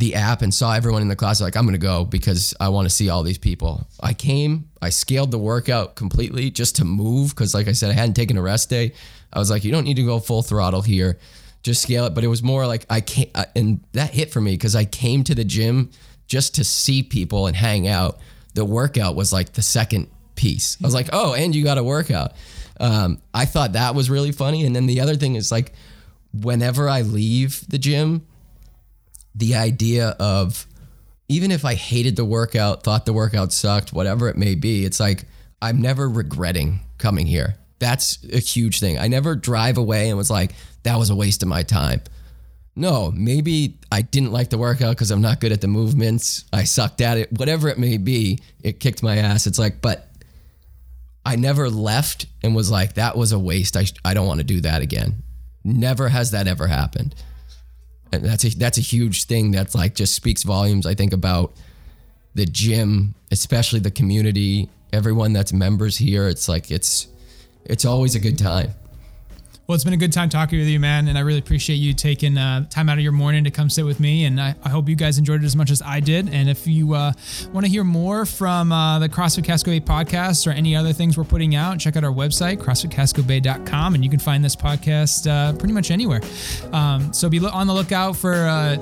the 0.00 0.14
app 0.16 0.42
and 0.42 0.52
saw 0.52 0.74
everyone 0.74 1.02
in 1.02 1.08
the 1.08 1.16
class. 1.16 1.40
Like, 1.40 1.56
I'm 1.56 1.64
gonna 1.64 1.78
go 1.78 2.04
because 2.04 2.54
I 2.58 2.68
want 2.70 2.86
to 2.86 2.90
see 2.90 3.08
all 3.08 3.22
these 3.22 3.38
people. 3.38 3.86
I 4.00 4.14
came, 4.14 4.68
I 4.82 4.90
scaled 4.90 5.30
the 5.30 5.38
workout 5.38 5.94
completely 5.94 6.50
just 6.50 6.76
to 6.76 6.84
move 6.84 7.30
because, 7.30 7.54
like 7.54 7.68
I 7.68 7.72
said, 7.72 7.90
I 7.90 7.94
hadn't 7.94 8.14
taken 8.14 8.36
a 8.36 8.42
rest 8.42 8.68
day. 8.68 8.92
I 9.32 9.38
was 9.38 9.50
like, 9.50 9.64
you 9.64 9.70
don't 9.70 9.84
need 9.84 9.96
to 9.96 10.04
go 10.04 10.18
full 10.18 10.42
throttle 10.42 10.82
here 10.82 11.18
just 11.62 11.82
scale 11.82 12.06
it. 12.06 12.14
But 12.14 12.24
it 12.24 12.28
was 12.28 12.42
more 12.42 12.66
like 12.66 12.86
I 12.90 13.00
can't, 13.00 13.30
and 13.54 13.80
that 13.92 14.10
hit 14.10 14.32
for 14.32 14.40
me 14.40 14.52
because 14.52 14.76
I 14.76 14.84
came 14.84 15.24
to 15.24 15.34
the 15.34 15.44
gym 15.44 15.90
just 16.26 16.54
to 16.56 16.64
see 16.64 17.02
people 17.02 17.46
and 17.46 17.56
hang 17.56 17.88
out. 17.88 18.18
The 18.54 18.64
workout 18.64 19.14
was 19.14 19.32
like 19.32 19.52
the 19.52 19.62
second 19.62 20.08
piece. 20.34 20.76
I 20.82 20.86
was 20.86 20.94
like, 20.94 21.08
oh, 21.12 21.34
and 21.34 21.54
you 21.54 21.64
got 21.64 21.78
a 21.78 21.84
workout. 21.84 22.32
Um, 22.78 23.20
I 23.34 23.44
thought 23.44 23.74
that 23.74 23.94
was 23.94 24.08
really 24.08 24.32
funny. 24.32 24.64
And 24.64 24.74
then 24.74 24.86
the 24.86 25.00
other 25.00 25.16
thing 25.16 25.34
is 25.34 25.52
like, 25.52 25.72
whenever 26.32 26.88
I 26.88 27.02
leave 27.02 27.64
the 27.68 27.78
gym, 27.78 28.26
the 29.34 29.54
idea 29.54 30.16
of 30.18 30.66
even 31.28 31.50
if 31.50 31.64
I 31.64 31.74
hated 31.74 32.16
the 32.16 32.24
workout, 32.24 32.82
thought 32.82 33.06
the 33.06 33.12
workout 33.12 33.52
sucked, 33.52 33.92
whatever 33.92 34.28
it 34.28 34.36
may 34.36 34.54
be, 34.54 34.84
it's 34.84 34.98
like 34.98 35.24
I'm 35.62 35.80
never 35.80 36.08
regretting 36.08 36.80
coming 36.98 37.26
here. 37.26 37.56
That's 37.78 38.18
a 38.32 38.40
huge 38.40 38.80
thing. 38.80 38.98
I 38.98 39.08
never 39.08 39.34
drive 39.36 39.78
away 39.78 40.08
and 40.08 40.18
was 40.18 40.30
like, 40.30 40.52
that 40.82 40.98
was 40.98 41.10
a 41.10 41.14
waste 41.14 41.42
of 41.42 41.48
my 41.48 41.62
time. 41.62 42.02
No, 42.76 43.10
maybe 43.10 43.78
I 43.90 44.02
didn't 44.02 44.32
like 44.32 44.50
the 44.50 44.58
workout 44.58 44.96
because 44.96 45.10
I'm 45.10 45.20
not 45.20 45.40
good 45.40 45.52
at 45.52 45.60
the 45.60 45.68
movements. 45.68 46.44
I 46.52 46.64
sucked 46.64 47.00
at 47.00 47.18
it, 47.18 47.32
whatever 47.32 47.68
it 47.68 47.78
may 47.78 47.96
be. 47.98 48.38
It 48.62 48.80
kicked 48.80 49.02
my 49.02 49.16
ass. 49.18 49.46
It's 49.46 49.58
like, 49.58 49.80
but 49.80 50.08
I 51.24 51.36
never 51.36 51.68
left 51.68 52.26
and 52.42 52.54
was 52.54 52.70
like, 52.70 52.94
that 52.94 53.16
was 53.16 53.32
a 53.32 53.38
waste. 53.38 53.76
I, 53.76 53.84
I 54.04 54.14
don't 54.14 54.26
want 54.26 54.38
to 54.38 54.44
do 54.44 54.60
that 54.62 54.82
again. 54.82 55.22
Never 55.62 56.08
has 56.08 56.30
that 56.30 56.48
ever 56.48 56.66
happened. 56.66 57.14
And 58.12 58.24
that's 58.24 58.44
a, 58.44 58.56
that's 58.56 58.78
a 58.78 58.82
huge 58.82 59.24
thing 59.24 59.52
that's 59.52 59.74
like 59.74 59.94
just 59.94 60.14
speaks 60.14 60.42
volumes, 60.42 60.86
I 60.86 60.94
think, 60.94 61.12
about 61.12 61.52
the 62.34 62.46
gym, 62.46 63.14
especially 63.30 63.80
the 63.80 63.90
community, 63.90 64.68
everyone 64.92 65.32
that's 65.32 65.52
members 65.52 65.96
here. 65.96 66.28
It's 66.28 66.48
like, 66.48 66.70
it's, 66.70 67.08
it's 67.64 67.84
always 67.84 68.14
a 68.14 68.20
good 68.20 68.38
time. 68.38 68.74
Well, 69.70 69.76
it's 69.76 69.84
been 69.84 69.94
a 69.94 69.96
good 69.96 70.12
time 70.12 70.28
talking 70.28 70.58
with 70.58 70.66
you, 70.66 70.80
man, 70.80 71.06
and 71.06 71.16
I 71.16 71.20
really 71.20 71.38
appreciate 71.38 71.76
you 71.76 71.94
taking 71.94 72.36
uh, 72.36 72.68
time 72.70 72.88
out 72.88 72.98
of 72.98 73.04
your 73.04 73.12
morning 73.12 73.44
to 73.44 73.52
come 73.52 73.70
sit 73.70 73.84
with 73.84 74.00
me. 74.00 74.24
And 74.24 74.40
I, 74.40 74.56
I, 74.64 74.68
hope 74.68 74.88
you 74.88 74.96
guys 74.96 75.16
enjoyed 75.16 75.44
it 75.44 75.46
as 75.46 75.54
much 75.54 75.70
as 75.70 75.80
I 75.80 76.00
did. 76.00 76.28
And 76.28 76.50
if 76.50 76.66
you 76.66 76.94
uh, 76.94 77.12
want 77.52 77.66
to 77.66 77.70
hear 77.70 77.84
more 77.84 78.26
from 78.26 78.72
uh, 78.72 78.98
the 78.98 79.08
CrossFit 79.08 79.44
Casco 79.44 79.70
Bay 79.70 79.78
podcast 79.78 80.48
or 80.48 80.50
any 80.50 80.74
other 80.74 80.92
things 80.92 81.16
we're 81.16 81.22
putting 81.22 81.54
out, 81.54 81.78
check 81.78 81.96
out 81.96 82.02
our 82.02 82.10
website, 82.10 82.56
CrossFitCascoBay.com, 82.56 83.94
and 83.94 84.02
you 84.02 84.10
can 84.10 84.18
find 84.18 84.44
this 84.44 84.56
podcast 84.56 85.30
uh, 85.30 85.56
pretty 85.56 85.72
much 85.72 85.92
anywhere. 85.92 86.20
Um, 86.72 87.12
so 87.12 87.28
be 87.28 87.38
on 87.38 87.68
the 87.68 87.74
lookout 87.74 88.16
for 88.16 88.34
uh, 88.34 88.74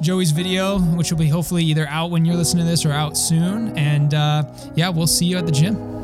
Joey's 0.00 0.30
video, 0.30 0.78
which 0.78 1.10
will 1.10 1.18
be 1.18 1.26
hopefully 1.26 1.64
either 1.64 1.88
out 1.88 2.12
when 2.12 2.24
you're 2.24 2.36
listening 2.36 2.64
to 2.64 2.70
this 2.70 2.86
or 2.86 2.92
out 2.92 3.16
soon. 3.16 3.76
And 3.76 4.14
uh, 4.14 4.44
yeah, 4.76 4.88
we'll 4.88 5.08
see 5.08 5.26
you 5.26 5.36
at 5.36 5.46
the 5.46 5.52
gym. 5.52 5.97